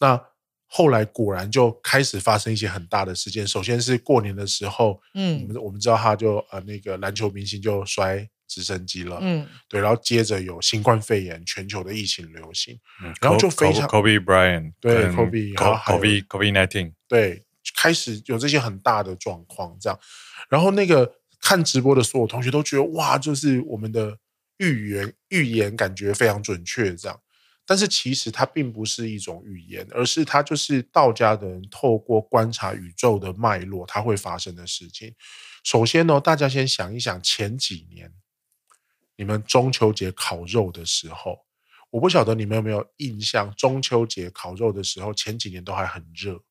[0.00, 0.31] 那。
[0.74, 3.46] 后来果然就开始发生一些很大的事件。
[3.46, 17.44] 首先是过年的时候，嗯，我们我们知道他就呃那个篮球明星就摔直升机了，嗯，对，然后接着有新冠肺炎全球的疫情流行，嗯，然后就非常 Kobe Bryant 对 Kobe Kobe Kobe nineteen 对，
[17.76, 20.00] 开始有这些很大的状况这样，
[20.48, 24.16] 然后那个看直播的所有同学都觉得哇，就是我们的
[24.56, 27.20] 预言预言感觉非常准确这样。
[27.72, 35.14] 但是其实它并不是一种预言，而是它就是道家的人透过观察宇宙的脉络，它会发生的事情。
[35.64, 38.12] 首先呢，大家先想一想前几年
[39.16, 41.46] 你们中秋节烤肉的时候，
[41.88, 46.42] 我不晓得你们有没有印象，中秋节烤肉的时候前几年都还很热。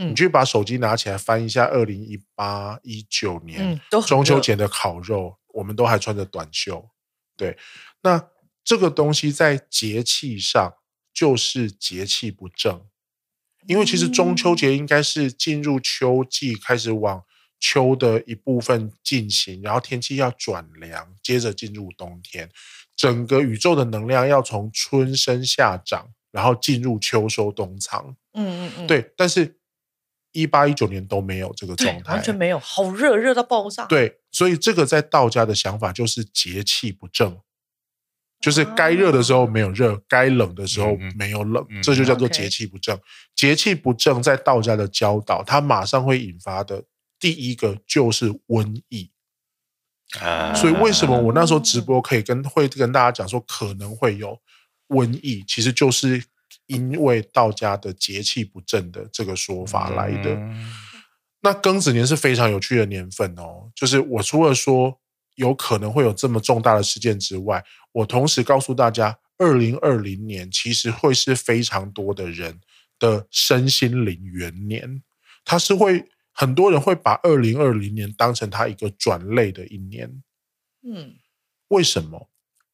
[0.00, 6.90] 嗯，你去把手机拿起来翻一下，二零一八一九年中秋节的烤肉，我们都还穿着短袖。
[7.36, 7.56] 对，
[8.02, 8.28] 那。
[8.64, 10.74] 这个东西在节气上
[11.12, 12.86] 就是节气不正，
[13.66, 17.24] 因为其实中秋节应该是进入秋季，开始往
[17.58, 22.48] 秋的一部分进行，然后天气要转凉，接着进入冬天，
[22.96, 28.16] 整个宇宙的能量要从春生夏长，然后进入秋收冬藏。
[28.32, 29.12] 嗯嗯嗯，对。
[29.16, 29.58] 但是
[30.32, 33.84] 一八一九年都没有这个状态，完全没有，好热，热到爆炸。
[33.86, 37.40] 对，所以这个在道家的想法就是节气不正，
[38.40, 42.96] 就是该热的时候没有热，啊、该冷的时候没有冷，嗯、这就叫做节气不正。
[42.96, 43.00] 嗯、
[43.36, 46.84] 节气不正在道家的教导，它马上会引发的
[47.18, 49.10] 第一个就是瘟疫。
[50.20, 54.40] 啊，所以为什么我那时候直播可以跟会跟大家讲说可能会有
[54.88, 56.24] 瘟疫，其实就是。
[56.66, 60.72] 因为道家的节气不正的这个说法来的，嗯、
[61.40, 63.68] 那庚子年是非常有趣的年份哦。
[63.74, 64.96] 就是我除了说
[65.40, 72.60] 有可能会有这么重大的事件之外，我同时告诉大家，二零二零年其实会是非常多的人
[72.98, 75.02] 的身心灵元年，
[75.44, 80.22] 他是会很多人会把二零二零年当成他一个转类的一年。
[80.82, 81.16] 嗯，
[81.68, 82.30] 为什么？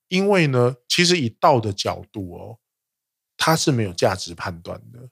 [0.09, 2.59] 因为呢，其实以道的角度哦。
[3.39, 5.11] 它是没有价值判断的，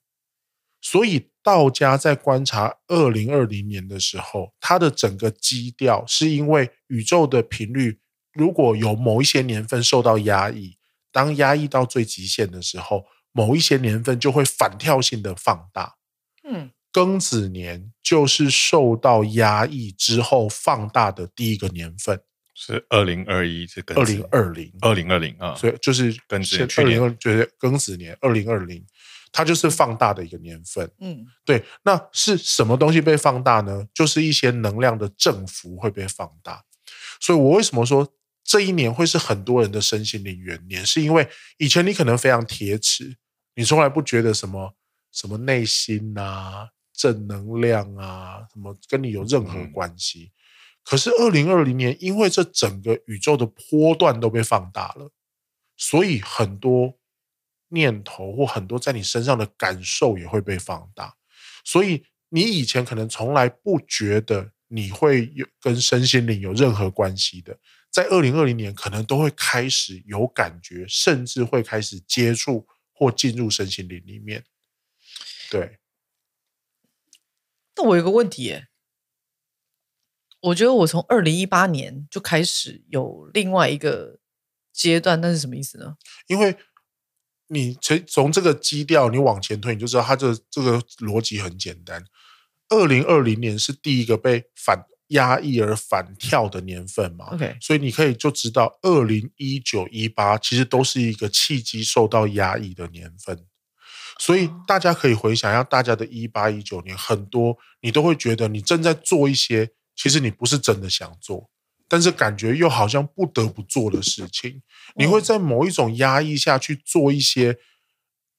[0.85, 7.99] 所以道家在观察二零二零年的时候，它的整个基调是因为宇宙的频率，
[8.35, 10.77] 如果有某一些年份受到压抑，
[11.11, 15.95] 当压抑到最极限的时候，某一些年份就会反跳性的放大。
[16.47, 22.21] 嗯，庚子年就是受到压抑之后放大的第一个年份。
[22.55, 28.85] 是二零二一，是二零二零，二零二零啊，所以就是庚子二零二，就是庚子年二零二零，
[29.35, 30.89] 它就是放大的一个年份。
[31.01, 33.85] 嗯，对，那是什么东西被放大呢？
[33.93, 36.65] 就是一些能量的振幅会被放大。
[37.19, 38.15] 所以我为什么说
[38.45, 40.87] 这一年会是很多人的身心灵元年？
[40.87, 41.29] 是因为
[41.59, 43.17] 以前你可能非常铁齿，
[43.57, 44.77] 你从来不觉得什么
[45.11, 50.31] 什么内心啊、正能量啊，什么跟你有任何关系。
[50.31, 50.35] 嗯
[50.87, 55.11] 可是，二零二零年，因为这整个宇宙的波段都被放大了，
[55.79, 56.99] 所以很多
[57.69, 61.17] 念头或很多在你身上的感受也会被放大。
[61.65, 67.59] 所以，你以前可能从来不觉得你会有跟身心灵有任何关系的，
[67.91, 74.45] 在二零二零年可能都会开始有感觉，甚至会开始接触或进入身心灵里面。
[75.51, 75.79] 对。
[77.77, 78.69] 那我有个问题耶。
[80.41, 84.19] 我觉得我从二零一八年就开始有另外一个
[84.71, 85.97] 阶段，那是什么意思呢？
[86.27, 86.55] 因为
[87.49, 92.05] 你从从这个基调你往前推，你就知道它这这个逻辑很简单。
[92.69, 103.47] 二零二零年是第一个被反压抑而反跳的年份嘛？OK，所以你可以就知道，二零一九一八其实都是一个契机受到压抑的年份。
[104.19, 109.71] 所以大家可以回想一下，大家的一八一九年，很多你都会觉得你正在做一些。
[109.97, 111.49] 其实你不是真的想做，
[111.95, 114.61] 但是感觉又好像不得不做的事情。
[114.97, 117.57] 你会在某一种压抑下去做一些，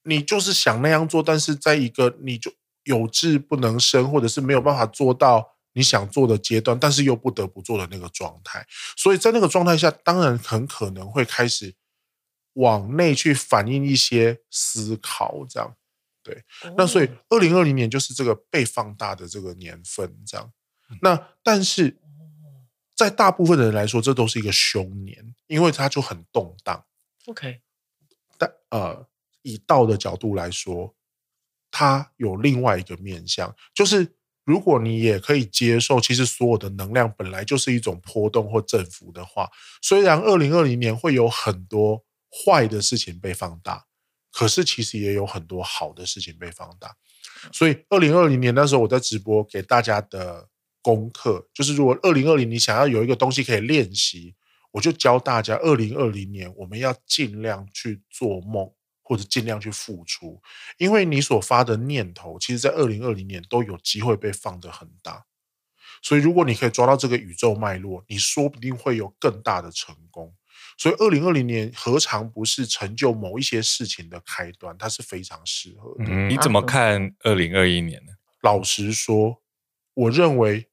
[0.03, 2.51] 你就是想那样做，但是在一个你就
[2.83, 8.67] 有志不能伸，或者是没有办法做到你想做的阶段，但是又不得不做的那个状态。
[8.97, 11.73] 所以在那个状态下，当然很可能会开始
[12.55, 15.73] 往内去反映一些思考，这样
[16.21, 16.43] 对。
[16.75, 20.51] 那所以二零二零年就是这个被放大的这个年份，这样。
[21.01, 21.97] 那但是，
[22.95, 26.85] 在大部分的人来说，这都是一个凶年，因为它就很动荡。
[27.25, 27.59] OK，
[28.37, 29.05] 但呃，
[29.41, 30.95] 以道的角度来说，
[31.69, 34.15] 它有另外一个面向，就是
[34.45, 43.85] 如果你也可以接受，其实所有的能量本来就是一种波动或振幅的话，虽然二零二零年会有很多坏的事情被放大，
[44.31, 46.95] 可是其实也有很多好的事情被放大。
[47.51, 50.47] 所以二零二零年那时候我在直播给大家的。
[50.85, 54.35] 功课就是，如果二零二零你想要有一个东西可以练习，
[54.69, 58.71] 我就教大家，二零二零年我们要尽量去做梦，
[59.01, 60.39] 或者尽量去付出，
[60.77, 65.25] 因为你所发的念头，其实在二零二零年都有机会被放得很大。
[66.03, 70.35] 所以，如果你可以抓到这个宇宙脉络，你说不定会有更大的成功。
[70.77, 74.77] 所以，二零二零年何尝不是成就某一些事情的开端？
[74.77, 76.05] 它是非常适合的。
[76.11, 78.11] 嗯，你怎么看二零二一年呢？
[78.43, 79.41] 老实说，
[79.95, 80.69] 我认为。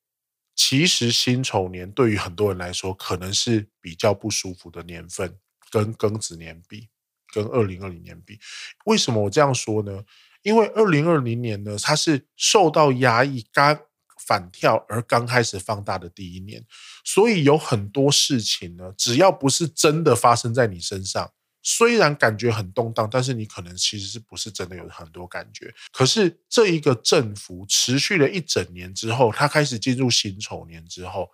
[0.54, 5.38] 其实辛丑年对于很多人来说，可能是比较不舒服的年份，
[5.70, 6.88] 跟庚子年比，
[7.32, 8.38] 跟二零二零年比，
[8.84, 10.04] 为什么我这样说呢？
[10.42, 13.78] 因为二零二零年呢，它是受到压抑、刚
[14.26, 16.64] 反跳而刚开始放大的第一年，
[17.04, 21.32] 所以有很多事情呢，只要不是真的发生在你身上。
[21.62, 25.72] 虽然感觉很动荡，但是你可能其实是不是真的有很多感觉？
[25.92, 31.30] 可是这一个振幅持续了一整年之后，它开始进入辛丑年之后，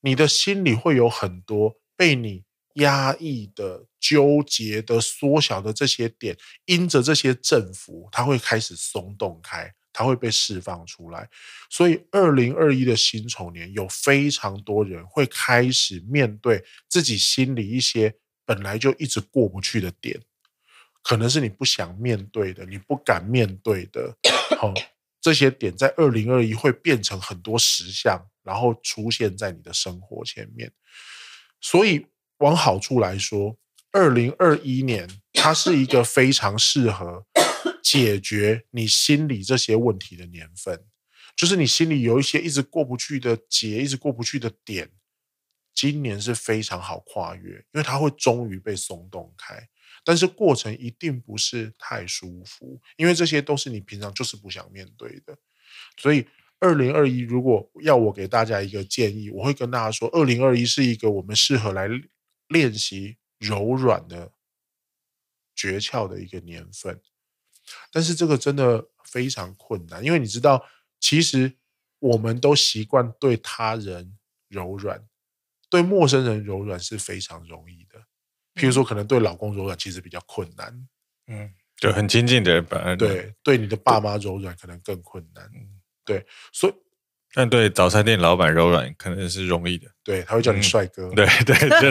[0.00, 2.44] 你的心里会有很多被你
[2.74, 11.28] 压抑的、纠结的、缩小的这些点，因着这些振幅，它会开始松动开，它会被释放出来。
[11.70, 18.14] 所以，二零二一的辛丑年，有非常多人会开始面对自己心里一些
[18.44, 20.20] 本来就一直过不去的点，
[21.02, 24.16] 可能是你不想面对的，你不敢面对的。
[24.58, 24.72] 好，
[25.20, 30.72] 这些点在二零二一会变成很多实相，然后出现在你的生活前面。
[31.60, 32.06] 所以，
[32.38, 33.56] 往好处来说，
[33.90, 37.24] 二零二一年它是一个非常适合
[37.82, 40.84] 解决你心里这些问题的年份，
[41.34, 44.90] 就是你心里有一些一直过不去的结，一直过不去的点，
[45.74, 49.68] 今年是非常好跨越，因为它会终于被松动开。
[50.04, 55.36] 但是过程一定不是太舒服，因为这些都是你平常就是不想面对的。
[55.96, 56.26] 所以，
[56.60, 61.88] 二零二一如果要我给大家一个建议，我会跟大家说，二零二一是一个我们适合来
[62.48, 64.32] 练习柔软的
[65.54, 67.00] 诀窍的一个年份。
[67.90, 70.62] 但是这个真的非常困难，因为你知道，
[71.00, 71.56] 其实
[71.98, 74.18] 我们都习惯对他人
[74.48, 75.02] 柔软，
[75.74, 77.98] 对陌生人柔软是非常容易的。
[78.54, 80.72] 譬如说，可能对老公柔软其实比较困难，
[81.26, 85.50] 嗯，对，很亲近的人反而对对你的爸妈柔软可能更困难，
[86.04, 86.74] 对，所以
[87.32, 91.90] 但对早餐店老板柔软可能是容易的，对，他会叫你帅哥，对对对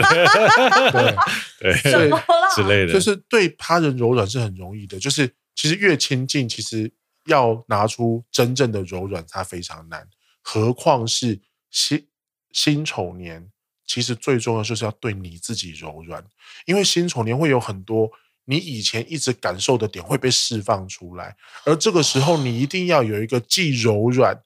[1.60, 2.10] 对对。
[2.54, 6.90] 之类的，就是对他人柔软是很容易的，就是其实越亲近，其实
[7.26, 10.08] 要拿出真正的柔软，它非常难，
[10.40, 12.08] 何况是辛
[12.52, 13.50] 辛丑年。
[13.86, 16.24] 其实最重要就是要对你自己柔软，
[16.66, 18.10] 因为辛丑年会有很多
[18.46, 24.42] 你以前一直感受的点会被释放出来，而这个时候你一定要有一个既柔软，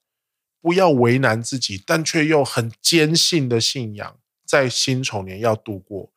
[0.60, 6.12] 不要为难自己，但却又很坚信的信仰，在辛丑年要度过。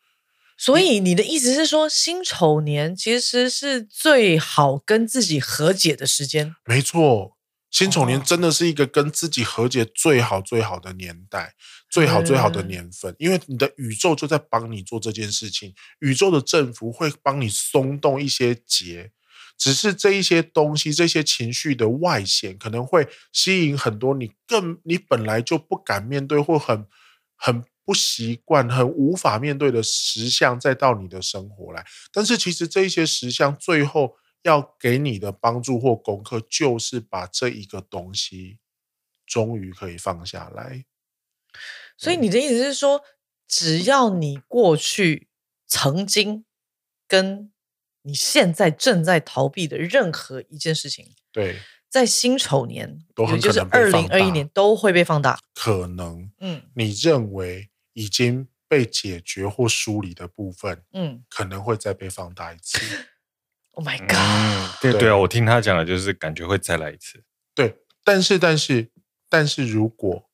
[0.58, 6.56] 所以你的意思是说，辛丑年其实是最好跟自己和解的时间？
[6.66, 7.38] 没错。
[7.72, 11.56] 辛丑年真的是一个跟自己和解最好最好的年代，
[11.90, 19.12] 最好最好的年份，因为你的宇宙就在帮你做这件事情，宇宙的政府会帮你松动一些结，
[19.58, 26.86] 只是这一些东西，这些情绪的外显可能会吸引很多你更你本来就不敢面对或很
[27.38, 34.18] 很不习惯、很无法面对的实相再到你的生活来，但是其实这一些实相最后。
[34.44, 38.60] 要给你的帮助或功课，就是把这一个东西
[39.26, 40.86] 终于可以放下来。
[41.98, 43.04] 所以你的意思是说，
[43.48, 45.30] 只要你过去
[45.68, 46.46] 曾经
[47.08, 47.52] 跟
[48.02, 55.40] 你现在正在逃避的任何一件事情，对，在辛丑年，都很可能二零二一年都会被放大。
[55.54, 62.80] 可能，嗯，你认为已经被解决或梳理的部分，嗯，可能会再被放大一次。
[63.74, 67.24] Oh my god！、嗯、对对啊，我听他讲的就是感觉会再来一次。
[67.56, 68.92] 对，但是但是
[69.30, 70.30] 但是如果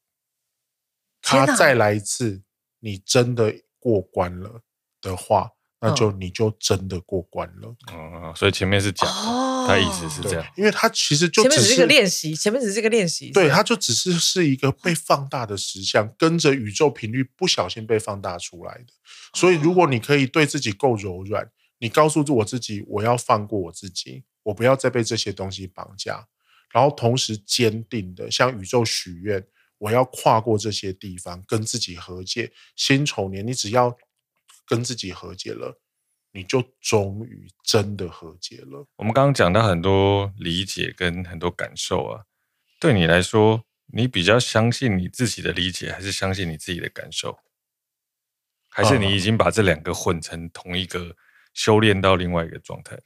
[1.22, 2.42] 他再来一次，
[2.80, 4.62] 你真的过关了
[5.00, 7.76] 的话，那就你就真的过关了。
[7.94, 13.32] 嗯，所以前面是假的，哦、他意思是这样，因为他其实就只是前面只是一个练习，前面只是一个练习。
[13.32, 18.88] 对，他就只是是一个被放大的实像，跟着宇宙频率不小心被放大出来的。
[19.36, 21.48] 所以，如果你可以对自己够柔软。
[21.80, 26.28] 你告诉我自己，我要放过我自己，我不要再被这些东西绑架，
[26.72, 29.46] 然后同时坚定的向宇宙许愿，
[29.78, 32.52] 我要跨过这些地方，跟自己和解。
[32.76, 33.96] 辛丑年，你只要
[34.66, 35.80] 跟自己和解了，
[36.32, 38.88] 你就终于真的和解了。
[38.96, 42.26] 我们刚刚讲到很多理解跟很多感受啊，
[42.80, 43.64] 对你来说，
[43.94, 47.38] 你比较相信你自己的理解，还是相信你自己的感受？
[48.70, 51.16] 还是你已经把这两个混成同一个？
[51.58, 53.00] 修炼到另外一个状态，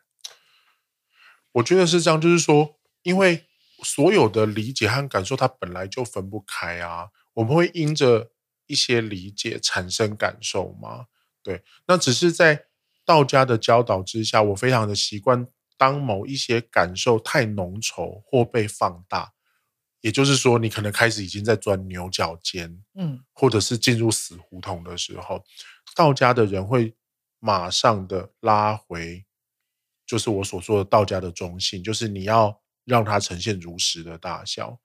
[1.54, 3.46] 我觉得是这样，就是说，因为
[3.82, 7.08] 所有的理解和感受，它本来就分不开啊。
[7.36, 8.34] 我们会因着
[8.68, 11.06] 一些理解产生感受吗？
[11.42, 12.66] 对，那只是在
[13.06, 15.48] 道家的教导之下，我非常的习惯，
[15.78, 19.32] 当某一些感受太浓稠或被放大，
[20.02, 25.42] 也就是说，你可能开始已经在钻牛角尖，嗯，或者是进入死胡同的时候，
[25.96, 26.94] 道家的人会。
[27.44, 29.26] 马上的拉回，
[30.06, 34.80] 就是我所说的道家的中性，就是你要让它呈现如实的大小。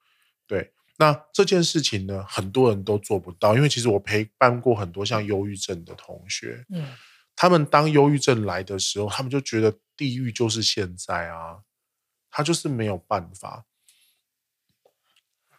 [0.46, 6.96] 对，那这件事情呢，很多人都做不到，因为其实我陪伴过很多像忧郁症的同学，嗯，
[7.34, 11.60] 他们当忧郁症来的时候，他们就觉得地狱就是现在啊，
[12.30, 13.66] 他就是没有办法。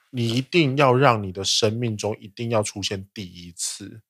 [0.09, 4.01] 你一定要让你的生命中一定要出现第一次，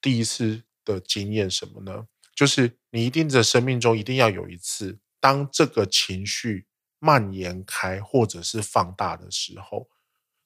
[0.00, 0.62] 第一次。
[0.94, 2.06] 的经验什么呢？
[2.34, 6.66] 就是你一定的生命中一定要有一次，当这个情绪
[6.98, 9.88] 蔓延开或者是放大的时候，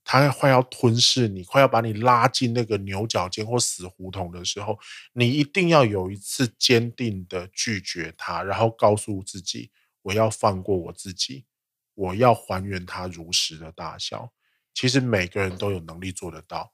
[0.04, 4.78] 它快要吞噬你，快要把你拉进那个牛角尖或死胡同的时候，
[5.12, 9.70] 你一定要有一次坚定的拒绝它，然后告诉自己，
[10.02, 11.44] 我要放过我自己，
[11.94, 14.32] 我要还原它如实的大小。
[14.74, 16.72] 其实每个人都有能力做得到，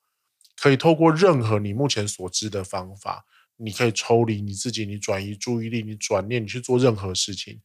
[0.56, 3.26] 可以透过任何你目前所知的方法，
[3.59, 7.61] 你可以抽离你自己，你转移注意力，你转念，你去做任何事情。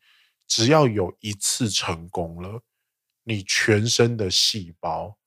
[0.48, 2.64] 只要有一次成功了，
[3.24, 5.18] 你全身的细胞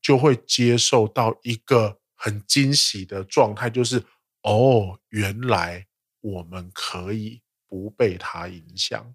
[0.00, 4.04] 就会接受到一个很惊喜的状态，就是
[4.42, 5.86] 哦，原来
[6.20, 9.14] 我们可以不被它影响。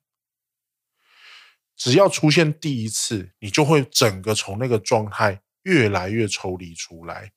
[1.76, 7.32] 只要出现第一次，你就会整个从那个状态越来越抽离出来。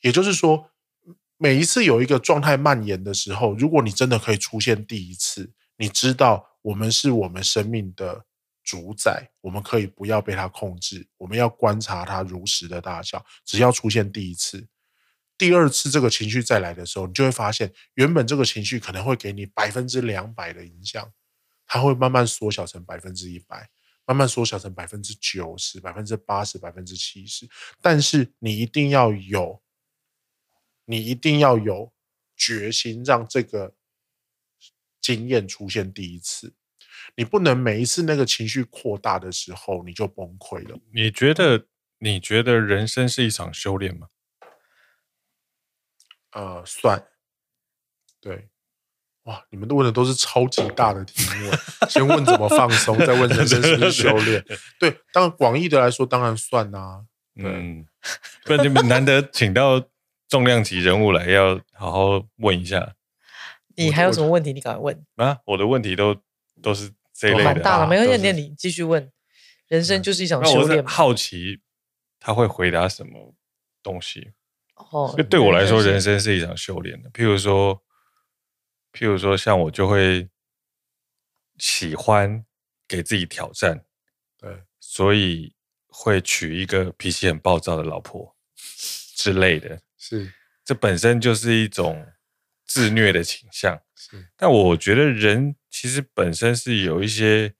[0.00, 0.70] 也就是说，
[1.42, 8.26] 每一次有一个状态蔓延的时候，如果你真的可以出现第一次，你知道我们是我们生命的
[8.62, 13.24] 主宰，我们可以不要被它控制，我们要观察它如实的大小。
[13.46, 14.68] 只要出现第一次，
[15.38, 21.10] 第二次这个情绪再来的时候，你就会发现，原本这个情绪可能会给你百分之两百的影响，
[21.66, 23.70] 它会慢慢缩小成百分之一百。
[24.06, 27.48] 慢慢缩小成百分之九十、百分之八十、百分之七十，
[27.80, 29.62] 但是你一定要有，
[30.90, 31.92] 你一定要有
[32.36, 33.74] 决心，让这个
[35.00, 36.54] 经验出现第一次。
[37.14, 40.76] 你不能每一次那个情绪扩大的时候，你就崩溃了。
[40.92, 41.66] 你觉得？
[42.02, 44.08] 你觉得人生是一场修炼吗？
[46.30, 47.06] 呃，算，
[48.18, 48.48] 对。
[49.24, 51.50] 哇，你们都问的都是超级大的题目，
[51.90, 54.42] 先问怎么放松，再问人生是不是修炼。
[54.78, 57.04] 对，当然广义的来说，当然算啊。
[57.34, 57.86] 嗯，
[58.46, 59.89] 不然你们难得请到
[60.30, 62.96] 重量级人物来，要好好问一下。
[63.76, 64.54] 你还有什么问题？
[64.54, 65.38] 你赶快问啊！
[65.44, 66.16] 我的问题都
[66.62, 69.12] 都是这一类的，蛮大了，没关系，那你继续问。
[69.68, 70.82] 人生就是一场修炼。
[70.86, 71.60] 好奇
[72.18, 73.34] 他会回答什么
[73.82, 74.32] 东西？
[74.76, 77.10] 哦，对我来说，人生是一场修炼的。
[77.10, 77.82] 譬如说。
[78.92, 80.28] 譬如说，像我就会
[81.58, 82.44] 喜欢
[82.88, 83.84] 给自己挑战，
[84.36, 85.54] 对，所以
[85.86, 88.36] 会娶一个脾气很暴躁的老婆
[89.14, 89.80] 之类的。
[90.00, 90.32] 是，
[90.64, 92.08] 这本身就是一种
[92.64, 93.80] 自虐的倾向。
[93.94, 97.54] 是，但我觉得人其实本身是有一些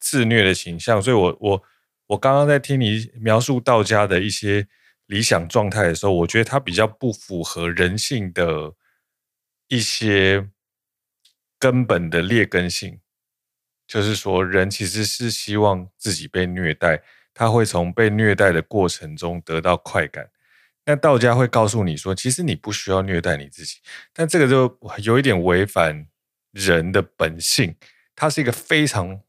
[0.00, 1.62] 自虐的倾向，所以我我
[2.06, 4.66] 我刚刚在听你描述道家的一些
[5.06, 8.74] 理想状态的时候，我觉得它比较不符合人性的。
[9.70, 10.48] 一些
[11.58, 13.02] 根本的劣根性，
[13.86, 17.02] 就是说，人其实是希望自己被虐待，
[17.34, 20.30] 他会从被虐待的过程中得到快感。
[20.88, 23.76] 那道家会告诉你说，其实你不需要虐待你自己，
[24.14, 24.74] 但这个就
[25.04, 26.06] 有一点违反
[26.52, 27.76] 人的本性。
[28.16, 29.20] 它是一个非常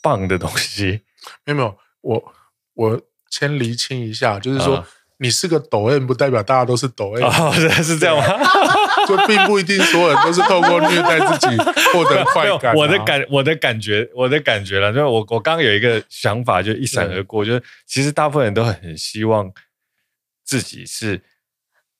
[0.00, 1.02] 棒的东西。
[1.44, 2.34] 没有没有，我
[2.74, 4.76] 我先厘清一下，就是说。
[4.76, 4.86] 啊
[5.22, 7.28] 你是个抖 M，不代表大家都是抖 M。
[7.28, 7.52] 哦，
[7.82, 8.24] 是这样吗？
[9.06, 11.58] 就并不一定所有人都是透过虐待自己
[11.92, 12.74] 获得 快感，啊。
[12.74, 14.90] 我的感，我的感觉，我的感觉了。
[14.90, 19.52] 就我，我刚刚有一个想法，就一闪而过，就是其实大部分人都很希望
[20.50, 21.22] 自己是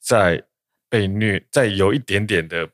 [0.01, 0.43] 在
[0.89, 2.69] 被虐，在有一点点的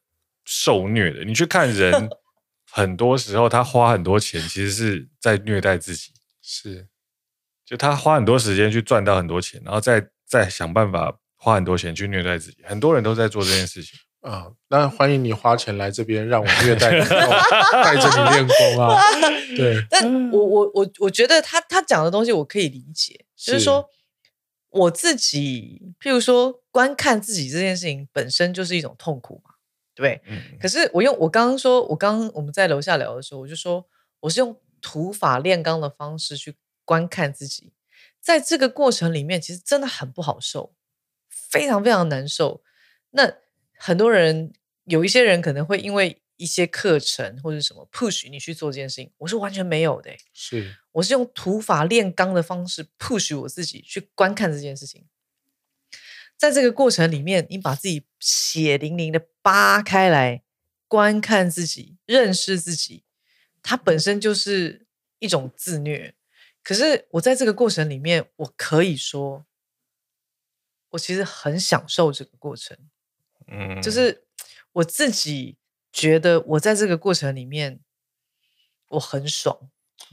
[0.45, 1.24] 受虐的。
[1.24, 2.09] 你去看人，
[2.72, 6.12] 很多时候他花很多钱，其实是在虐待自己。
[6.41, 6.89] 是，
[7.64, 10.09] 就他花很多时间去赚到很多钱，然后再。
[10.29, 13.97] 再想办法花很多钱去虐待自己，很多人都在做这件事情
[14.29, 14.51] 啊。
[14.66, 19.01] 那欢迎你花钱来这边，让我虐待你， 带着你练功啊。
[19.57, 23.89] 对，但我我我我觉得他他讲的东西我可以理解，是就是说
[24.77, 29.55] 我自己，譬如说观看自己这件事情本身就是一种痛苦嘛，
[29.95, 30.59] 对，嗯。
[30.61, 33.87] 可是我用我刚刚说，我刚刚我们在楼下聊的时候，我就说
[34.21, 37.72] 我是用土法炼钢的方式去观看自己。
[38.21, 40.75] 在这个过程里面，其实真的很不好受，
[41.29, 42.63] 非常非常难受。
[43.11, 43.33] 那
[43.79, 44.53] 很多人，
[44.84, 50.11] 有一些人可能会因为一些课程或者什么 push 你去做这件事情，我是完全没有的。
[50.33, 55.07] 是，我是用土法炼钢的方式 push 我自己去观看这件事情。
[56.37, 60.42] 在这个过程里面，你把自己血淋淋的扒开来
[60.87, 63.04] 观看自己，认识自己，
[63.63, 64.87] 它本身就是
[65.18, 66.14] 一种自虐。
[66.63, 69.46] 可是我在这个过程里面，我可以说，
[70.91, 72.76] 我其实很享受这个过程，
[73.46, 74.26] 嗯，就是
[74.72, 75.57] 我自己
[75.97, 77.81] 觉得我在这个过程里面
[78.91, 79.57] 我很爽。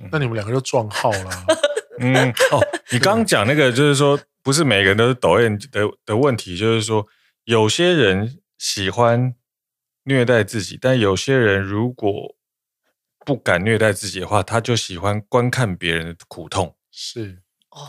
[0.10, 1.46] 那你们两个就撞号了，
[2.00, 2.16] 嗯，
[2.52, 2.60] 哦，
[2.92, 7.06] 你刚刚讲那个就是说，不是每个人都是抖 M 的的问题，就是说
[7.44, 9.36] 有些人喜欢
[10.06, 12.36] 虐待自己，但有些人如果
[13.26, 17.43] 不敢虐待自己的话，他就喜欢观看别人的苦痛，是，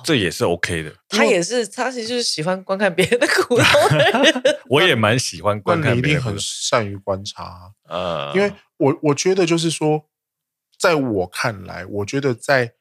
[0.05, 0.95] 这也是 OK 的。
[1.09, 4.57] 他也是，他其实就是喜欢观看别人的苦痛的人。
[4.69, 10.09] 我也蛮喜欢观看一定很善于观察，呃，因为我我觉得就是说，
[10.79, 12.75] 在我看来，我觉得在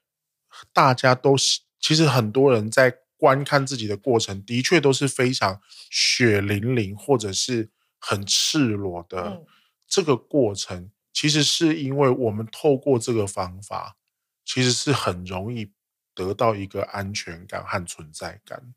[0.71, 1.35] 大家都
[1.79, 7.69] 其实很多人在观看自己的过程，的确都是非常血淋淋或者是
[7.99, 9.21] 很赤裸的。
[9.21, 9.45] 嗯
[9.85, 13.95] 这个过程其实是因为我们透过这个方法，
[14.43, 15.71] 其实是很容易
[16.13, 18.73] 得到一个安全感和存在感。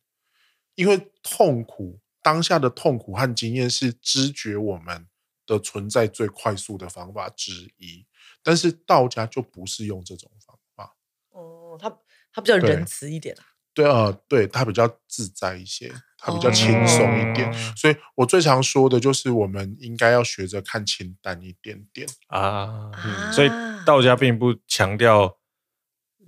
[0.74, 5.06] 因为痛苦当下的痛苦和经验是知觉我们
[5.46, 8.06] 的存在最快速的方法之一。
[8.42, 10.96] 但是道家就不是用这种方法。
[11.30, 11.88] 哦，他
[12.32, 13.44] 他比较仁慈一点啊。
[13.72, 15.92] 对啊，对，他比较自在一些。
[16.18, 23.32] 他比较轻松一点，哦，所以我最常说的就是，我们应该要学着看清淡一点点啊，嗯。
[23.32, 23.48] 所以
[23.84, 25.38] 道家并不强调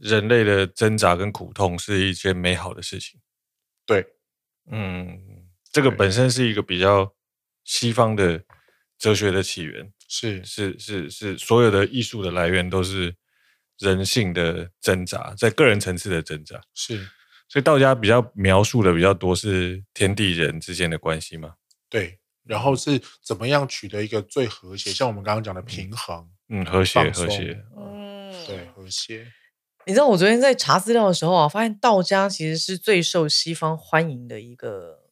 [0.01, 3.21] 人类的挣扎跟苦痛是一件美好的事情。
[3.85, 4.07] 对，
[4.71, 5.21] 嗯，
[5.73, 7.15] 这个本身是一个比较
[7.65, 8.45] 西方的
[8.99, 13.15] 哲学的起源，是是是是，所有的艺术的来源都是
[13.79, 17.09] 人性的挣扎，在个人层次的挣扎，是。
[17.51, 21.55] 所以道家比较描述的比较多是天地人之间的关系嘛？
[21.89, 29.27] 对，然后是怎么样取得一个最和谐，像我们刚刚讲的平衡，嗯，和谐，和谐，嗯，对，和谐。
[29.89, 35.09] 你知道我昨天在查资料的时候啊，发现道家其实是最受西方欢迎的一个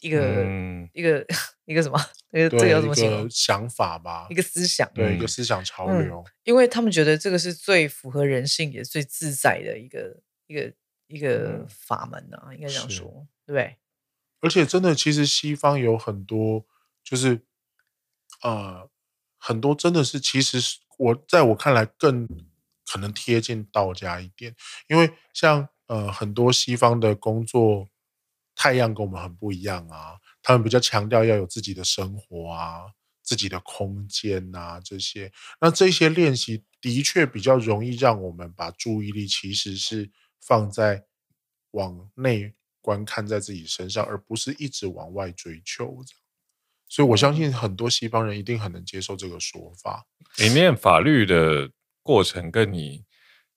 [0.00, 1.24] 一个、嗯、一个
[1.64, 1.98] 一个什么？
[2.32, 3.30] 一个这个叫什么形容？
[3.30, 6.32] 想法吧，一个思想，对，一个思想潮流、嗯。
[6.42, 10.72] 因为他们觉得这个是最符合人性也最自在的一个一个。
[11.10, 13.78] 一个法门呢、啊，应该这样说，对不对？
[14.40, 16.66] 而且真的，其实西方有很多，
[17.02, 17.40] 就是
[18.42, 18.86] 呃，
[19.38, 20.58] 很多真的是，其实
[20.98, 22.28] 我在我看来更
[22.90, 24.54] 可能贴近道家一点，
[24.88, 27.88] 因为像呃很多西方的工作，
[28.54, 32.82] 太阳跟我们很不一样啊，他们比较强调要有自己的生活啊，
[33.22, 40.10] 自己的空间啊这些，那这些练习的确比较容易让我们把注意力其实是。
[40.40, 41.04] 放在
[41.72, 45.98] 往内观看在自己身上，而不是一直往外追求。
[46.88, 50.06] 所以我相信很多西方人一定很能接受这个说法。
[50.38, 51.70] 你念法律的
[52.08, 53.04] 过程，跟你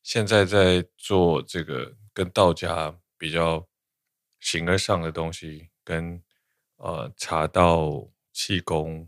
[0.04, 3.66] 现在在做这个跟道家比较
[4.42, 6.22] 形而上的东西，跟
[6.76, 9.08] 呃茶道、气功，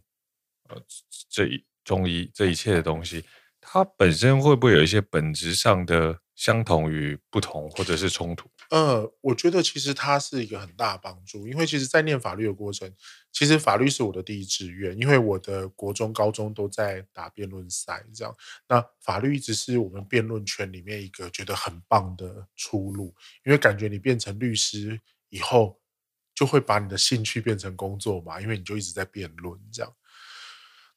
[0.70, 0.82] 呃
[1.30, 3.26] 这一中医这一切的东西，
[3.60, 6.22] 它本身会不会有一些本质上的？
[6.35, 8.49] 相同与不同，或者是冲突？
[8.69, 12.91] 呃，我觉得其实它是一个很大的帮助，因为其实，在念法律的过程，
[13.31, 18.35] 其实法律是我的第一志愿，因为我的国中、高中都在打辩论赛，这样，
[18.68, 23.14] 那法律一直是我们辩论圈里面一个觉得很棒的出路，
[23.45, 24.99] 因为感觉你变成律师
[25.30, 25.80] 以后，
[26.34, 29.93] 就会把你的兴趣变成工作嘛，因为你就一直在辩论这样。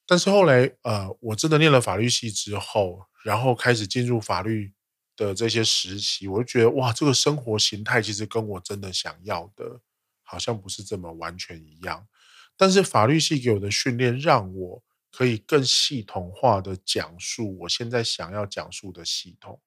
[0.07, 4.73] 但是后来，呃，我真的念了法律系之后，然后开始进入法律。
[5.17, 9.81] 的这些实习，我就觉得哇，这个生活形态其实跟我真的想要的，
[10.23, 12.07] 好像不是这么完全一样。
[12.55, 19.61] 但是法律系给我的训练，让我可以更系统化的讲述我现在想要讲述的系统，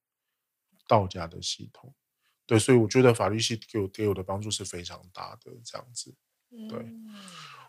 [0.86, 1.92] 道家的系统。
[2.46, 5.50] 对，所以我觉得法律系给我给我的帮助是非常大的。
[5.64, 6.14] 这样子，
[6.68, 7.14] 对，嗯、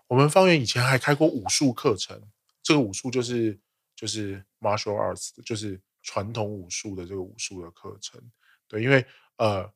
[0.07, 2.29] 我们方圆以前还开过武术课程，
[2.61, 3.59] 这个武术就是
[3.95, 5.81] 就是 martial arts，就是。
[6.03, 8.19] 传统武术的这个武术的课程，
[8.67, 9.05] 对，因为
[9.37, 9.71] 呃，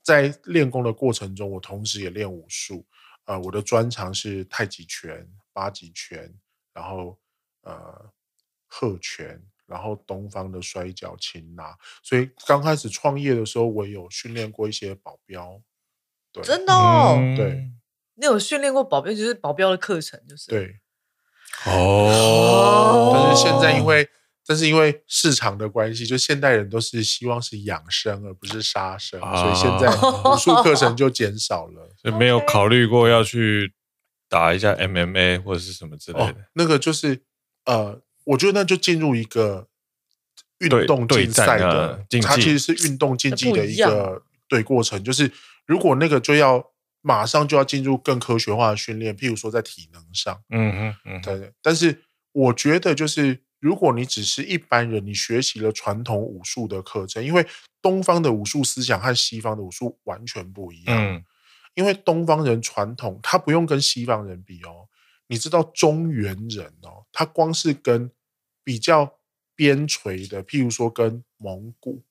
[0.00, 2.86] 在练功的过程中，我同时也练武术，
[3.24, 6.32] 呃，我的专长是太极拳、八极拳，
[6.72, 7.18] 然后
[7.62, 8.12] 呃，
[8.68, 15.60] 鹤拳，然后东方的摔跤、擒拿，所以刚开始创业的时候，我有训练过一些保镖，
[16.30, 16.72] 对，真的。
[16.72, 17.72] 哦，对，
[18.14, 20.80] 你有训练过保镖，就是保镖的课程，就是对，
[21.64, 24.08] 哦，但是现在因为。
[24.48, 29.88] 但是因为市场的关系，就现代人都是希望是养生而不是杀生，啊，所以现在
[30.30, 31.90] 武术课程就减少了。
[32.04, 33.72] 就没有考虑过要去
[34.28, 36.26] 打一下 MMA 或者是什么之类的。
[36.26, 37.22] 哦，那个就是
[37.64, 39.66] 呃，我觉得那就进入一个
[40.58, 45.02] 运动竞赛的，它其实是运动竞技的一个对过程。
[45.02, 45.32] 就是
[45.66, 46.70] 如果那个就要
[47.00, 51.52] 马上就要进入更科学化的训练，譬如说在体能上，嗯嗯嗯，对。
[51.60, 53.40] 但是我觉得就是。
[53.58, 57.46] 如果你只是一般人，你学习了传统武术的课程，因为
[57.80, 60.96] 东方的武术思想和西方的武术完全不一样。
[60.96, 61.24] 嗯，
[61.74, 64.88] 因为东方人传统，他不用跟西方人比哦。
[65.28, 68.10] 你知道中原人哦，他光是跟
[68.62, 69.18] 比较
[69.56, 72.04] 边陲的，譬如说跟蒙古，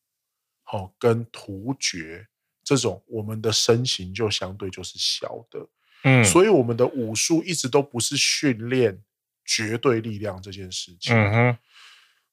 [0.64, 2.28] 好、哦、跟突厥
[2.64, 5.66] 这种，我们的身形就相对就是小的，
[6.04, 9.02] 嗯，所以我们的武术一直都不是训练
[9.46, 11.58] 绝对力量这件事情，嗯哼，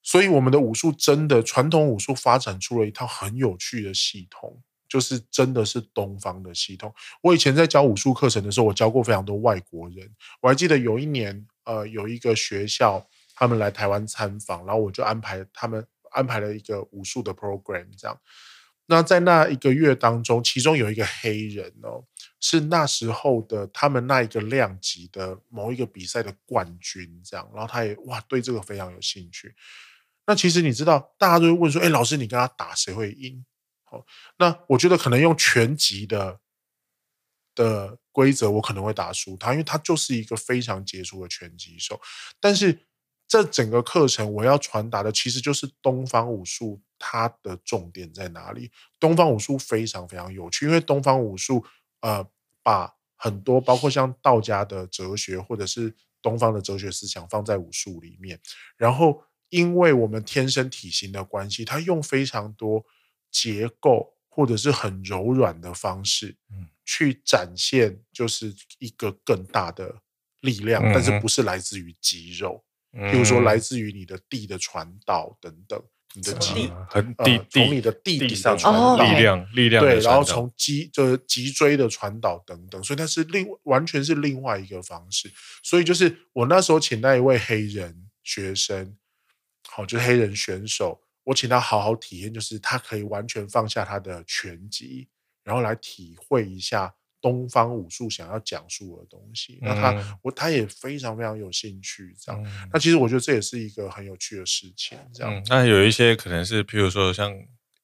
[0.02, 4.62] 所以我们的武术真的传统武术发展出了一套很有趣的系统。
[4.88, 6.94] 就是真的是东方的系统。
[7.22, 10.06] 我以前在教武术课程的时候，我教过非常多外国人。
[10.42, 18.20] 我还记得有一年，呃，有一个学校他们来台湾参访，然后我就安排他们安排了一个武术的 program，这样。
[18.84, 22.04] 那在那一个月当中，其中有一个黑人哦，
[22.44, 27.48] 是那时候的他们那一个量级的某一个比赛的冠军，这样。
[27.54, 29.54] 然后他也哇，对这个非常有兴趣。
[30.26, 33.44] 那其实你知道，大家都会问说，哎，老师，你跟他打谁会赢？
[33.84, 34.04] 好
[34.38, 36.40] 那我觉得可能用拳击的
[37.54, 42.00] 的规则，我可能会打输他，因为他就是一个非常杰出的拳击手。
[42.40, 42.86] 但是
[43.28, 48.70] 这整个课程我要传达的，其实就是东方武术它的重点在哪里？
[48.98, 51.64] 东方武术非常非常有趣，因为东方武术
[52.02, 52.24] 呃，
[52.62, 58.38] 把很多包括像道家的哲学或者是东方的哲学思想放在武术里面，
[58.76, 62.84] 然后因为我们天生体型的关系，它用非常多。
[63.34, 70.02] 结构或者是很柔软的方式，嗯，去展现就是一个更大的
[70.40, 72.62] 力量，嗯、但是不是来自于肌肉，
[72.92, 75.82] 嗯、譬如说来自于你的地的传导等等，
[76.14, 85.32] 你的肌很地从、呃、你的地底上传导力量力量对，然后从脊就是脊椎的传导等等，所以它是另完全是另外一个方式。
[85.62, 88.96] 所以就是我那时候请那一位黑人学生，
[89.68, 91.00] 好，就是黑人选手。
[91.24, 95.06] 我请他好好体验，就是他可以完全放下他的拳击，
[95.44, 96.92] 然后来体会一下
[97.22, 99.58] 东方武术想要讲述的东西。
[99.62, 102.42] 那他、嗯、我他也非常非常有兴趣，这样。
[102.44, 105.32] 嗯、那其实我觉得这也是一个很有趣的事情，这样。
[105.32, 107.32] 嗯、那有一些可能是，譬如说像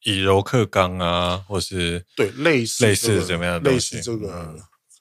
[0.03, 4.55] 以柔克刚啊，或是对类似、这个、类似怎么样的类似这个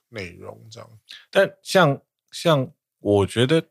[0.09, 0.89] 内容这样。
[1.29, 2.01] 但像
[2.31, 3.67] 像我觉得。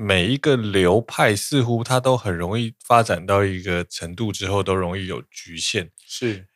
[0.00, 5.90] 每一个流派似乎它都很容易发展到一个程度之后，都容易有局限。
[6.06, 6.46] 是，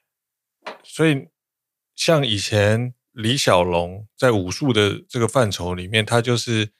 [0.84, 1.26] 所以
[1.96, 6.72] 像以前李小龙在武术的这个范畴里面，他就是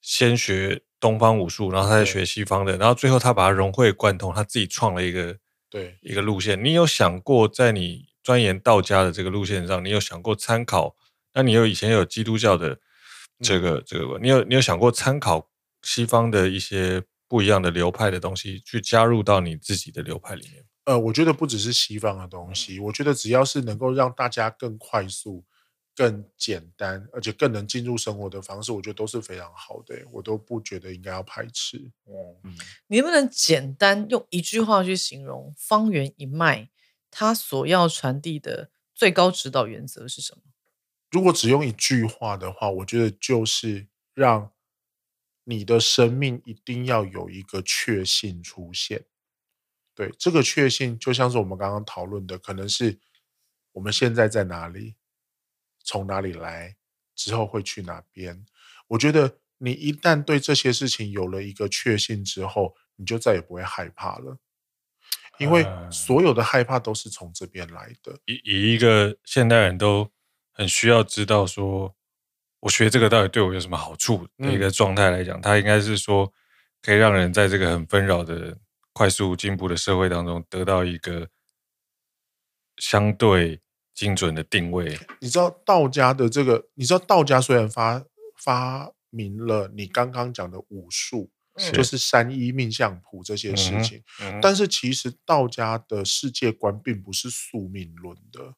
[0.00, 5.38] 先学东方武术，然后他再学西方的，然后最后他把它融会贯通，他自己创了一个
[5.68, 6.62] 对一个路线。
[6.62, 10.96] 你有想过，在你钻研道家的这个路线上，你有想过参考？
[11.34, 12.78] 那你有以前有基督教的
[13.40, 15.50] 这个、嗯、这个，你有你有想过参考？
[15.82, 20.64] 西方的一些不一样的流派的东西，去加入到你自己的流派里面。
[20.84, 25.44] 呃，我觉得不只是西方的东西，我觉得只要是能够让大家更快速、
[25.96, 30.00] 更简单，而且更能进入生活的方式，我觉得都是非常好的。
[30.12, 31.90] 我都不觉得应该要排斥。
[32.06, 32.54] 嗯，
[32.86, 36.70] 你能不能简单用一句话去形容方圆一脉
[37.10, 40.42] 它所要传递的最高指导原则是什么？
[41.10, 44.52] 如果只用一句话的话，我觉得就是让。
[45.48, 49.04] 你的生命一定要有一个确信出现，
[49.94, 52.98] 对，这个确信就像是我们刚刚讨论的，可能是
[53.70, 54.96] 我们现在在哪里，
[55.86, 56.76] 从哪里来，
[57.14, 58.44] 之后会去哪边。
[58.88, 64.36] 我觉得你一旦对这些事情有了一个确信之后，你就再也不会害怕了，
[65.38, 68.18] 因为所有的害怕都是从这边来的。
[68.26, 70.12] 以以一个现代人都
[70.52, 71.96] 很需要知道说。
[72.60, 76.32] 我学这个到底对我有什么好处的一个状态来讲，嗯、它应该是说
[76.82, 78.58] 可以让人在这个很纷扰的、
[78.92, 81.28] 快速进步的社会当中得到一个
[82.78, 83.60] 相对
[83.96, 84.96] 精准的定位。
[85.18, 86.68] 你知道道家的这个？
[86.74, 88.04] 你知道道家虽然发
[88.38, 98.54] 发明了你刚刚讲的武术，是就是三一命相谱这些事情，嗯嗯、但是其实道家的世界观并不是宿命论的。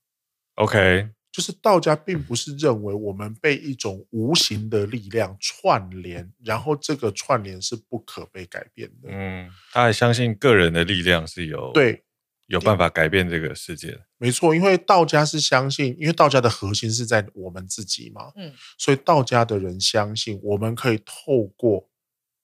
[0.56, 1.08] OK。
[1.30, 9.08] 就是道家并不是认为我们被一种无形的力量串联，然后这个串联是不可被改变的。
[9.12, 12.02] 嗯，他还相信个人的力量是有对
[12.48, 14.04] 有办法改变这个世界。
[14.16, 18.32] 没错，因为道家是相信，因为道家的核心是在我们自己嘛。
[18.36, 21.88] 嗯，所以道家的人相信我们可以透过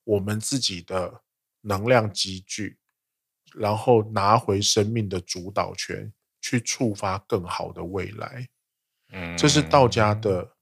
[0.05, 1.23] 我们自己的
[1.63, 2.79] 能量积聚，
[3.55, 8.49] 然后拿回生命的主导权，去触发更好的未来。
[9.39, 10.57] 这是道家的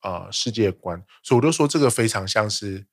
[0.00, 2.86] 啊、呃、世界观，所以我就说这个非常像是，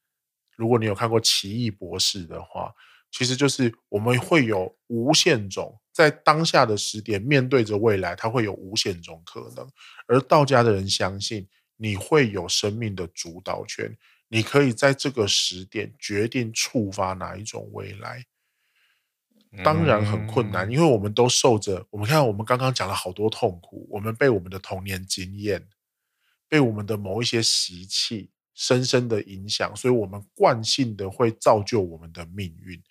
[0.56, 2.74] 如果你有看过《奇异博士》的话，
[3.12, 9.68] 其实就是我们会有无限种在当下的时点面对着未来，它会有无限种可能。
[10.08, 11.48] 而道家的人相信
[11.78, 13.98] 你会有生命的主导权，
[14.28, 18.26] 你可以在这个时点决定触发哪一种未来。
[19.64, 21.88] 当然很困难，因为我们都受着。
[21.90, 25.68] 我们看，我们刚刚讲了好多痛苦，我们被我们的童年经验，
[26.50, 32.84] 被我们的某一些习气深深的影响，所以我们惯性的会造就我们的命运。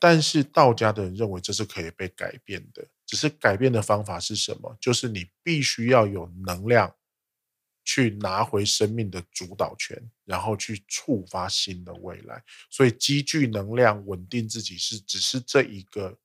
[0.00, 4.74] 但是道家的人认为这是可以被改变的，只是改变的方法是什么？
[4.80, 6.94] 就是你必须要有能量。
[7.86, 12.42] 去拿回生命的主导权，然后去触发新的未来。
[12.70, 16.18] 所以积聚能量、稳定自己是只是这一个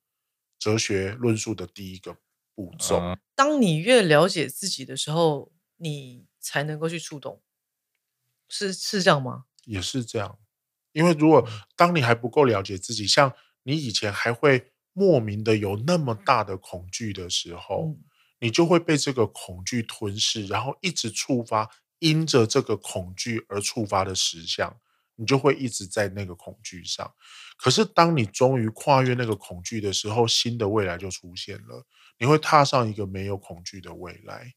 [0.57, 2.15] 哲学论述的第一个
[2.55, 3.01] 步骤。
[3.35, 7.41] 当你越了解自己的时候，你才能够去触动，
[8.49, 9.45] 是是这样吗？
[9.63, 10.37] 也是这样，
[10.91, 11.47] 因为如果
[11.77, 13.31] 当你还不够了解自己，像
[13.63, 17.95] 你以前还会莫名的有那么大的恐惧的时候。
[17.95, 18.03] 嗯
[18.41, 21.69] 你就会被这个恐惧吞噬，然后一直触发
[21.99, 24.77] 因着这个恐惧而触发的实相，
[25.17, 27.13] 你就会一直在那个恐惧上。
[27.57, 31.85] 可是当你终于跨越那个恐惧的时候，新的未来就出现了，
[32.17, 34.53] 你会踏上一个没有恐惧的未来。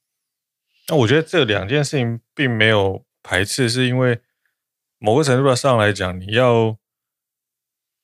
[0.86, 4.20] 那我觉得这两件事情并没有排斥，是因为
[4.98, 6.78] 某个程度上来讲，你要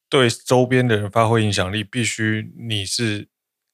[0.08, 3.28] 对周边的人发挥影响力，必须你是。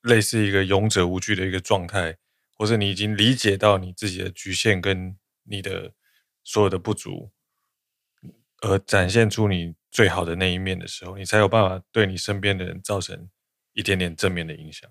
[0.05, 2.19] 类似一个勇者无惧的一个状态，
[2.59, 5.95] 或者你已经理解到你自己的局限跟你的
[6.43, 7.33] 所有的不足，
[8.61, 13.31] 而展现出你最好的那一面的时候，你才有办法对你身边的人造成
[13.73, 14.91] 一点点正面的影响，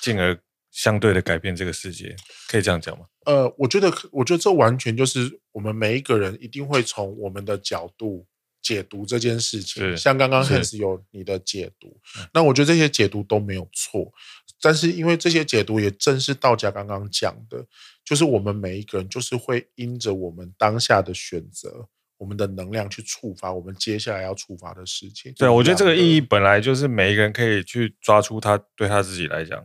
[0.00, 0.40] 进而
[0.78, 2.14] 相对的改变这个世界。
[2.46, 3.04] 可以这样讲吗？
[3.26, 8.26] 呃，我觉得，我觉得这完全就是我们每一个人一定会从我们的角度。
[8.60, 11.96] 解读这件事情，像刚刚 Hans 有你的解读，
[12.34, 14.12] 那我觉得这些解读都没有错，
[14.60, 17.64] 但是因为这些解读也正是道家刚刚讲的，
[18.04, 21.88] 就是我们每一个人就是会因着我们当下的选择，
[22.18, 25.32] 我们的能量去触发我们接下来要触发的事情。
[25.38, 29.64] 对，我觉得这个意义本来就是每一个人可以去抓出他对他自己来讲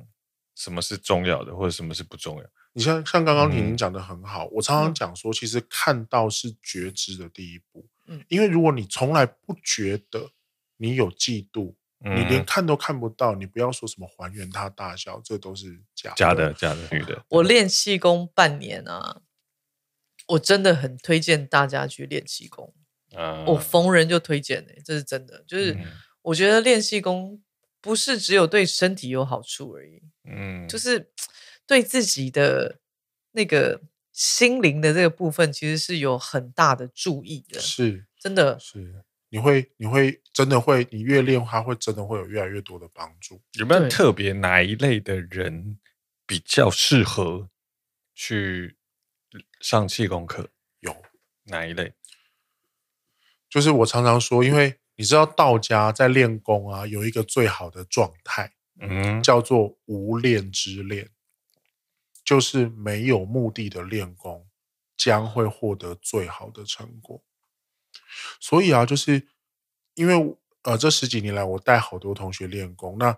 [0.64, 2.46] 什么是重要的，或者什么是不重要。
[2.72, 7.86] 你像像刚刚婷婷讲的很好，我常常讲说，其实看到是觉知的第一步。
[8.08, 10.32] 嗯，因为如果你从来不觉得
[10.78, 11.76] 你有嫉妒，
[12.06, 17.24] 嗯、你连看都看不到，你不要说什么还原它大小，这都是假的假的假的女的。
[17.30, 19.22] 我练气功半年啊，
[20.30, 22.74] 我真的很推荐大家去练气功。
[23.16, 25.44] 嗯、我逢人就推荐呢、欸，这是真的。
[25.46, 25.78] 就是
[26.24, 27.42] 我觉得练气功
[27.84, 31.12] 不是只有对身体有好处而已，嗯，就是
[31.68, 32.80] 对自己的
[33.34, 33.82] 那个。
[34.16, 43.42] 心灵的这个部分其实是有很大的注意的，是真的是你会你会真的会，你越练它会真的会有越来越多的帮助。
[43.54, 45.80] 有没有特别哪一类的人
[46.28, 47.50] 比较适合
[48.14, 48.78] 去
[49.60, 50.48] 上气功课？
[50.82, 50.96] 有
[51.46, 51.96] 哪一类？
[53.50, 61.10] 就是我常常说，因为你知道道家在练功啊，有一个最好的状态，嗯，叫做无练之练。
[62.26, 64.48] 就是没有目的的练功，
[64.96, 67.22] 将会获得最好的成果。
[68.40, 69.28] 所以啊，就是
[69.96, 73.18] 因为呃，这十几年来我带好多同学练功，那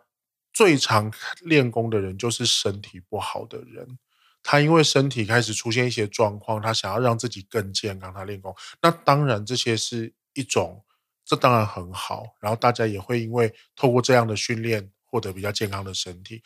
[0.52, 4.00] 最常练功的人就是身体不好的人。
[4.42, 8.56] 他因为身体开始出现一些状况，他想要让自己更健康，他练功。
[8.82, 10.85] 那当然这些是一种，
[11.26, 12.24] 这当然很好。
[12.40, 16.42] 然后大家也会因为透过这样的训练，获得比较健康的身体。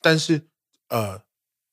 [0.00, 0.48] 但是
[0.88, 1.22] 呃。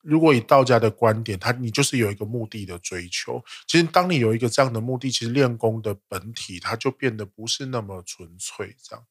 [0.03, 3.43] 如果以道家的观点，他你就是有一个目的的追求。
[3.67, 8.73] 其实，当你有一个这样的目的，其实练功的本体它就变得不是那么纯粹。
[8.81, 9.05] 这样，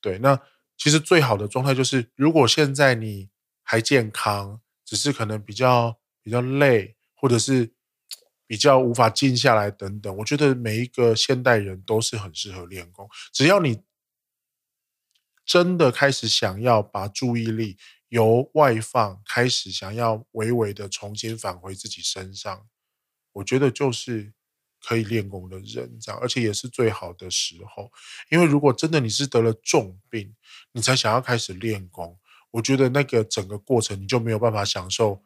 [0.00, 0.18] 对。
[0.18, 0.40] 那
[0.78, 3.28] 其实最好的状态就是，如果现在你
[3.62, 7.74] 还健康，只是可能比较比较累，或者是
[8.50, 13.08] 比较无法静下来等等，我觉得每一个现代人都是很适合练功。
[13.32, 13.80] 只要你
[15.44, 17.76] 真的开始想要把注意力。
[18.10, 22.66] 由外放开始，想要微微的重新返回自己身上，
[23.34, 24.32] 我觉得就是
[24.80, 27.92] 可以练功的人，这样，而且也是最好的时候。
[28.28, 30.34] 因为如果真的你是得了重病，
[30.72, 32.18] 你才想要开始练功，
[32.50, 35.22] 我觉得那个整个过程你就没有办法享受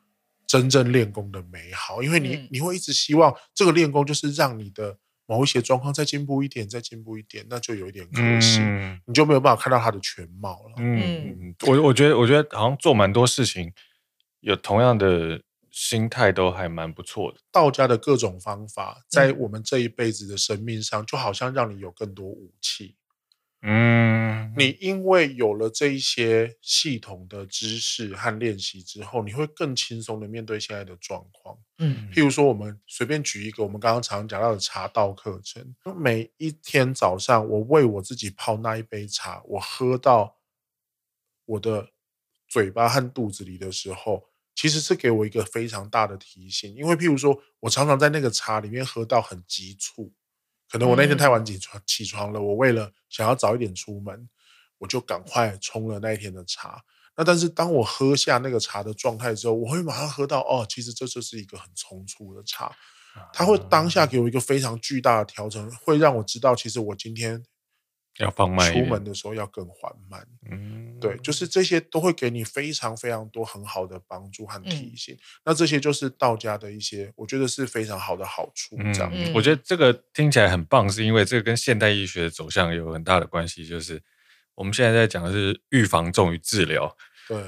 [0.47, 4.99] 真正练功的美好，因为你你会一直希望这个练功就是让你的。
[5.27, 10.75] 某一些状况再进步一点，再进步一点，那就有一点可惜，嗯、你就没有办法看到它的全貌了。
[10.77, 13.73] 嗯，我我觉得，我觉得好像做蛮多事情，
[14.41, 15.41] 有同样的
[15.71, 17.39] 心态都还蛮不错的。
[17.51, 22.95] 道家的各种方法，在我们这一辈子的生命上，就好像让你有更多武器。
[23.67, 31.59] 嗯，你因为有了这一些系统的知识和练习之后，你会更轻松的面对现在的状况。
[31.79, 40.37] 嗯，譬如说，我们随便举一个，我们刚刚常讲到的茶道课程，每一天早上，我为我自己泡那一杯茶，我喝到
[41.47, 41.89] 我的
[42.47, 46.75] 嘴巴和肚子里的时候，其实是给我一个非常大的提醒。
[46.75, 50.13] 因为譬如说，我常常在那个茶里面喝到很急促。
[50.75, 54.29] 可能我那天太晚起床起床了，我为了想要早一点出门，
[54.79, 56.83] 我就赶快冲了那一天的茶。
[57.17, 62.75] 那但是当我喝下那个茶的状态之后，我会马上喝到哦，其实这就是一个很冲出的茶，
[63.33, 67.41] 它会当下给我一个非常巨大的调整，会让我知道其实我今天。
[68.19, 70.27] 要放慢，出门的时候要更缓慢。
[70.51, 75.15] 嗯，对，就是这些都会给你非常非常多很好的帮助和提醒。
[75.15, 78.77] 嗯、那这些就是道家的一些，我觉得是非常好的好处。
[78.93, 83.67] 这样，嗯、我觉得这个听起来很棒，是因为这个跟现代医学的走向有很大的关系。
[83.67, 84.01] 就是
[84.55, 86.97] 我们现在在讲的是预防重于治疗。
[87.27, 87.43] 对，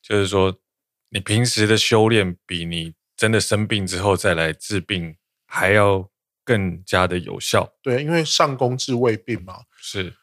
[0.00, 0.60] 就是说
[1.08, 5.16] 你平时的修炼比你真的生病之后再来治病
[5.46, 6.08] 还要
[6.44, 7.74] 更加的有效。
[7.82, 9.62] 对，因为上工治未病嘛。
[9.80, 10.14] 是，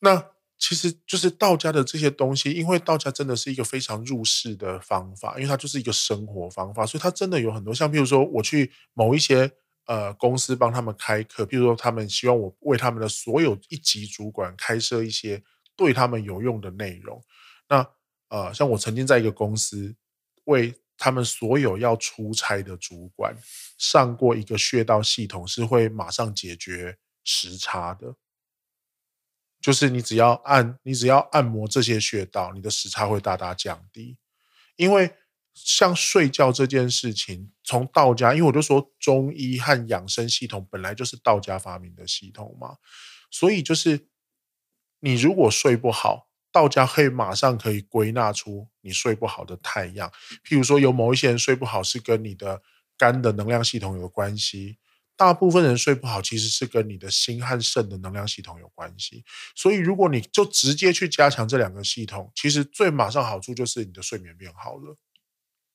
[0.00, 9.50] 那其实就是道家的这些东西，因为道家真的是一个非常入世的方法，因为它就是一个生活方法，所以它真的有很多像，比如说我去某一些
[9.86, 15.42] 呃公司帮他们开课，比如说他们希望我为他们的所有一级主管开设一些
[15.76, 17.22] 对他们有用的内容。
[17.68, 17.86] 那
[18.28, 19.94] 呃，像我曾经在一个公司
[20.44, 23.36] 为他们所有要出差的主管
[23.78, 28.16] 上过一个穴道系统，是会马上解决时差的。
[29.60, 34.16] 就是你只要按，你只要按摩这些穴道，你的时差会大大降低。
[34.76, 35.14] 因为
[35.54, 42.76] 像睡觉这件事情，从道家，因为我就说中医和养生系统本来就是道家发明的系统嘛，
[43.30, 44.08] 所以就是
[45.00, 46.25] 你如果睡不好，
[46.56, 50.10] 道家可以马上可以归纳出你睡不好的太阳。
[50.42, 52.62] 譬如说，有某一些人睡不好是跟你的
[52.96, 54.78] 肝的能量系统有关系。
[55.18, 59.22] 大部分人睡不好，其实是跟你的心和肾的能量系统有关系。
[59.54, 64.96] 所以，如果你就直接去加强这两个系统，其实最马上好处就是你的睡眠变好了。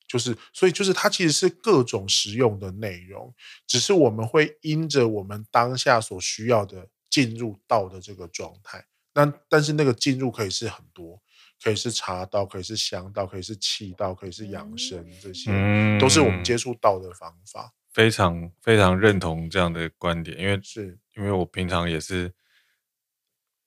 [0.08, 3.34] 就是，所以就是它其实是各种实用的内容，
[3.66, 8.86] 只是我们会因着我们当下所需要的进入到的这个状态。
[9.14, 11.22] 那但是那个进入可以是很多，
[11.64, 15.34] 可以是茶道，可以是香道，可以是气道，可以是养生，这。
[15.34, 15.52] 些
[16.00, 17.74] 都是我们接触到的方法。
[17.92, 20.98] 非常非常认同这样的观点，因为是。
[21.18, 22.34] 因为我平常也是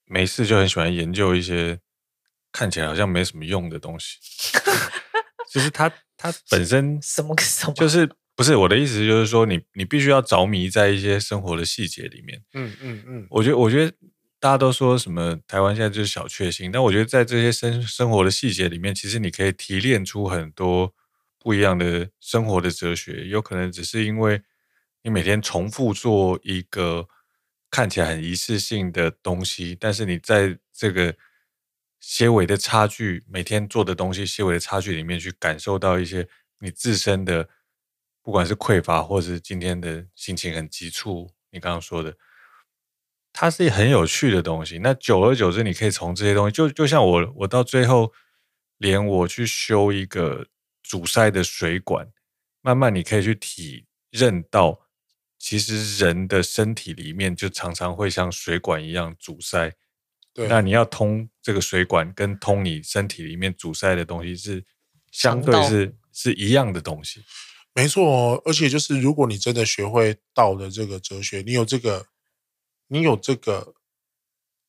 [0.06, 1.78] 没事就很喜欢研究一些
[2.50, 4.18] 看起来好像没什么用的东西，
[5.52, 12.42] 就是它它本身什么什么，就是不是我的意思，就是说你你必须要着迷在一些生活的细节里面。
[12.54, 13.94] 嗯嗯嗯，我觉得我觉得
[14.44, 20.92] 大家都说什么台湾现在就是小确幸，但我觉得在这些生生活的细节里面，其实你可以提炼出很多。
[21.38, 24.42] 不一样的生活的哲学，有可能只是因为
[25.02, 27.06] 你每天重复做一个
[27.70, 31.14] 看起来很一次性的东西，但是你在这个
[32.00, 36.26] 些微的差距，每天做的东西些微的差距里面去感受到一些
[36.60, 37.46] 你自身的，
[38.22, 42.16] 不管是匮乏，或者是今天的心情很急促，你刚刚说的，
[43.34, 44.78] 它是很有趣的东西。
[44.78, 48.10] 那久而久之，你可以从这些东西，就就像我，我到最后
[48.78, 50.46] 连我去修一个。
[50.86, 52.12] 阻塞的水管，
[52.60, 54.82] 慢慢你可以去体认到，
[55.38, 59.72] 其实人的身体里面就常常会像水管一样阻塞。
[60.34, 64.62] 对，那你要通这个水管，跟通你身体里面阻塞的东西是
[65.10, 67.24] 相对是是一样的东西。
[67.72, 72.06] 没错哦，而且就是如果你真的学会道的这个哲学，你有这个，
[72.88, 73.74] 你有这个。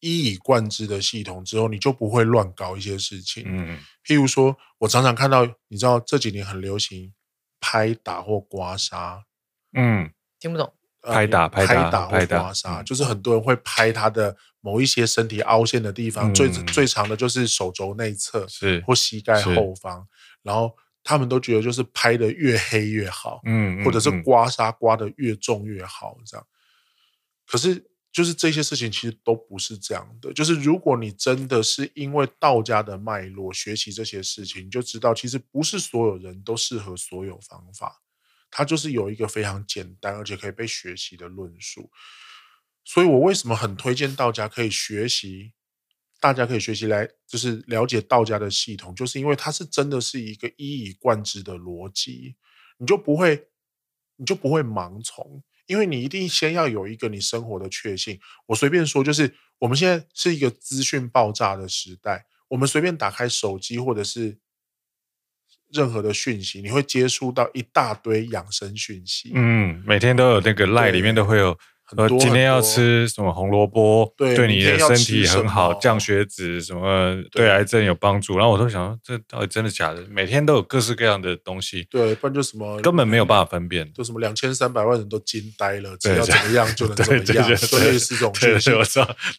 [0.02, 3.44] 一以贯之的系统之后，你就不会乱搞一些事情。
[3.48, 7.12] 嗯，譬如说，我常常看到，你知道这几年很流行
[7.60, 9.24] 拍打或刮痧。
[9.74, 10.72] 嗯，听不懂。
[11.02, 20.08] 拍打、拍打或刮痧，就是很多人会拍他的某一些身体凹陷的地方，最最长的就是手肘内侧，是或膝盖后方。
[20.44, 23.42] 然后他们都觉得，就是拍的越黑越好。
[23.46, 26.46] 嗯，或者是刮痧刮的越重越好，这样。
[27.48, 27.90] 可是。
[28.16, 30.32] 就是这些事情其实都不是这样的。
[30.32, 38.02] 就是如果你真的是因为道家的脉络学习这些事情，你就知道其实不是所有人都适合所有方法。
[38.50, 41.92] 它就是有一个非常简单而且可以被学习的论述。
[42.86, 45.52] 所以我为什么很推荐道家可以学习，
[46.22, 52.38] 大家可以学习来就是了解道家的系统，就是因为它是真的是一个一以贯之的逻辑，
[52.78, 53.50] 你就不会，
[54.16, 55.44] 你就不会盲从。
[55.68, 58.20] 因为你一定先要有一个你生活的确信。
[58.48, 64.38] 我随便说，就是我们现在是一个资讯爆炸的时代，我们随便打开手机或者是
[65.72, 69.32] 任何的讯息，你会接触到一大堆养生讯息。
[69.34, 71.58] 嗯，每天都有那个 LINE 里面都会有。
[71.96, 78.36] 呃，今天要吃什么红萝卜，对，对你的身体很好，降血脂，什么对癌症有帮助。
[78.38, 80.02] 然后我都想，这到底真的假的？
[80.10, 88.34] 每天都有各式各样的东西，对，不然就什么根本没有办法分辨，就什么两千三百万人都惊呆了，只要怎么样就能怎么样，对类似这种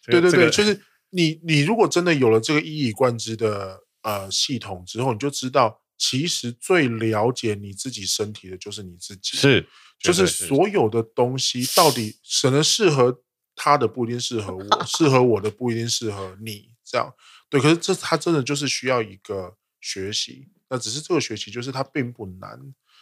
[0.06, 9.66] 对对对，就是你你如果真的有了这个一以贯之的呃系统之后，你就知道，其实最了解你自己身体的就是你自己，是。
[9.98, 13.22] 就是所有的东西，到底可能适合
[13.54, 17.12] 他的不一定适合我，适合我的不一定适合你，这样
[17.48, 17.60] 对。
[17.60, 22.60] 可是这他真的就是需要一个学习，那只是这个学习就是它并不难，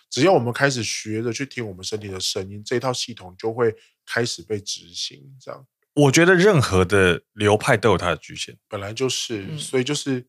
[0.09, 3.75] 只要我们开始学着去听我们身体的声音，这套系统就会
[4.07, 5.37] 开始被执行。
[5.41, 10.27] 这样，我觉得任何的流派都有它的局限，本来就是，所以就是。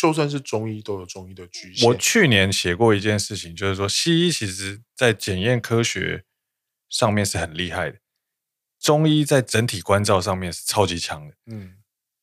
[0.00, 1.86] 就算是中医都有中医的局限。
[1.86, 6.24] 我去年写过一件事情，就是说西医其实在检验科学
[6.88, 7.98] 上面是很厉害的，
[8.78, 11.34] 中医在整体关照上面是超级强的。
[11.48, 11.74] 嗯，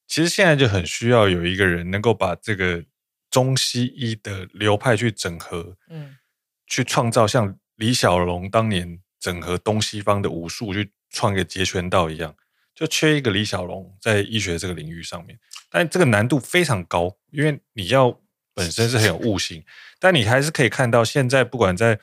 [0.07, 2.83] 其实现在就很需要有一个人能够把这个
[3.29, 6.17] 中西医的流派去整合，嗯，
[6.65, 12.35] 去创造像李小龙当年整合东西方的武术，去创一个截拳道一样。
[12.73, 15.39] 就缺一个李小龙在医学这个领域上面，
[15.69, 18.19] 但这个难度非常高，因为你要
[18.53, 19.63] 本身是很有悟性，
[19.99, 21.99] 但你还是可以看到，现在不管在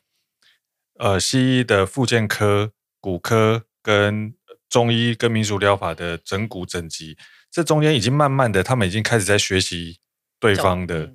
[0.99, 4.35] 呃西医的复健科、骨科跟
[4.69, 7.16] 中医跟民俗疗法的整骨整脊，
[7.51, 10.01] 这中间已经慢慢的，他们已经开始在学习
[10.39, 11.12] 对方的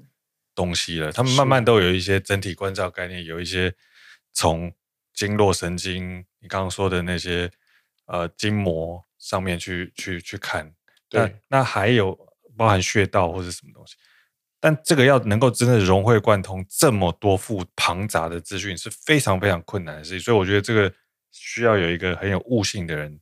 [0.53, 1.11] 东西了。
[1.11, 3.73] 他们慢慢都有一些整体关照概念，有一些
[4.33, 4.73] 从
[5.13, 7.51] 经络神经，你刚刚说的那些
[8.05, 9.05] 呃筋膜。
[9.19, 10.73] 上面去去去看，
[11.09, 12.17] 对，那还有
[12.59, 13.95] 包含穴道或者什么东西，
[14.59, 20.93] 但这个要能够真的融会贯通这么多副庞杂的资讯是非常非常困难的事情，所以我觉得这个
[21.31, 23.17] 需要有一个很有悟性的人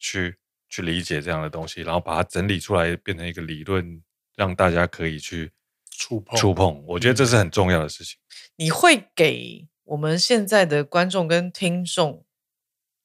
[0.00, 0.36] 去
[0.68, 4.02] 去理解这样的东西，然后把它整理出来变成一个理论，
[4.34, 5.52] 让大家可以去
[5.92, 6.84] 触碰触碰。
[6.88, 8.18] 我觉得这是很重要的事情。
[8.56, 12.26] 你会给我们现在的观众跟听众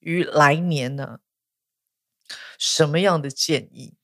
[0.00, 1.20] 于来年呢？
[2.58, 3.94] 什么样的建议？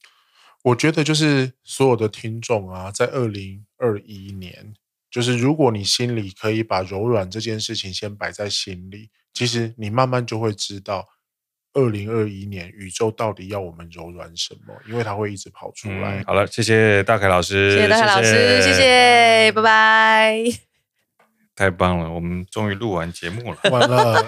[0.63, 4.75] 我觉得就是所有的听众啊，在二零二一年，
[5.11, 11.09] 就是如果你心里可以把柔软这件事情先摆在心里，其实你慢慢就会知道，
[11.73, 16.21] 二零二一年宇宙到底要我们柔软什么，因为它会一直跑出来。
[16.21, 20.70] 嗯、好了，谢谢大凯老师，谢谢大凯老师，谢谢，谢谢，拜拜。
[21.61, 24.27] 太棒了，我们终于录完节目了，完了，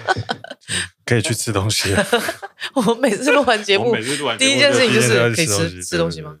[1.03, 2.05] 可以去吃东西了。
[2.75, 3.95] 我们每次录完节目，
[4.37, 6.37] 第一件事情就是可以吃吃东西吗？